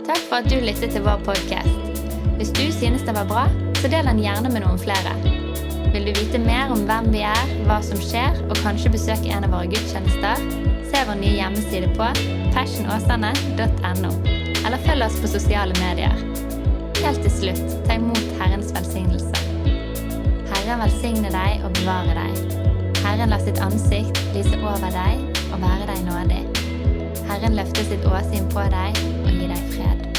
Takk 0.06 0.22
for 0.28 0.42
at 0.42 0.50
du 0.50 0.58
lyttet 0.62 0.94
til 0.94 1.06
vår 1.06 1.22
podkast. 1.26 1.80
Hvis 2.38 2.52
du 2.58 2.66
synes 2.74 3.06
det 3.06 3.16
var 3.16 3.28
bra, 3.30 3.46
så 3.80 3.90
del 3.90 4.10
den 4.10 4.22
gjerne 4.24 4.50
med 4.54 4.66
noen 4.66 4.82
flere. 4.82 5.14
Vil 5.94 6.08
du 6.10 6.14
vite 6.18 6.40
mer 6.42 6.74
om 6.74 6.82
hvem 6.88 7.12
vi 7.14 7.22
er, 7.30 7.52
hva 7.68 7.78
som 7.86 8.02
skjer, 8.02 8.40
og 8.50 8.58
kanskje 8.66 8.92
besøke 8.96 9.30
en 9.30 9.46
av 9.46 9.54
våre 9.54 9.70
gudstjenester, 9.70 10.42
se 10.90 11.04
vår 11.10 11.20
nye 11.22 11.38
hjemmeside 11.38 11.92
på 11.94 12.10
passionåsane.no, 12.56 14.14
eller 14.66 14.86
følg 14.90 15.06
oss 15.06 15.22
på 15.22 15.34
sosiale 15.36 15.78
medier. 15.82 16.18
Helt 17.04 17.22
til 17.22 17.38
slutt, 17.38 17.66
ta 17.86 18.02
imot 18.02 18.26
Herrens 18.42 18.74
velsignelse. 18.74 19.43
Herren 20.54 20.80
velsigne 20.84 21.32
deg 21.34 21.66
og 21.66 21.74
bevare 21.80 22.14
deg. 22.18 22.58
Herren 23.04 23.34
la 23.34 23.40
sitt 23.42 23.60
ansikt 23.64 24.22
lyse 24.36 24.60
over 24.62 24.94
deg 24.94 25.42
og 25.50 25.60
være 25.66 25.90
deg 25.90 26.06
nådig. 26.08 26.42
Herren 27.28 27.58
løfter 27.58 27.90
sitt 27.90 28.06
åsyn 28.08 28.50
på 28.54 28.70
deg 28.74 29.04
og 29.26 29.32
gi 29.34 29.50
deg 29.50 29.70
fred. 29.74 30.13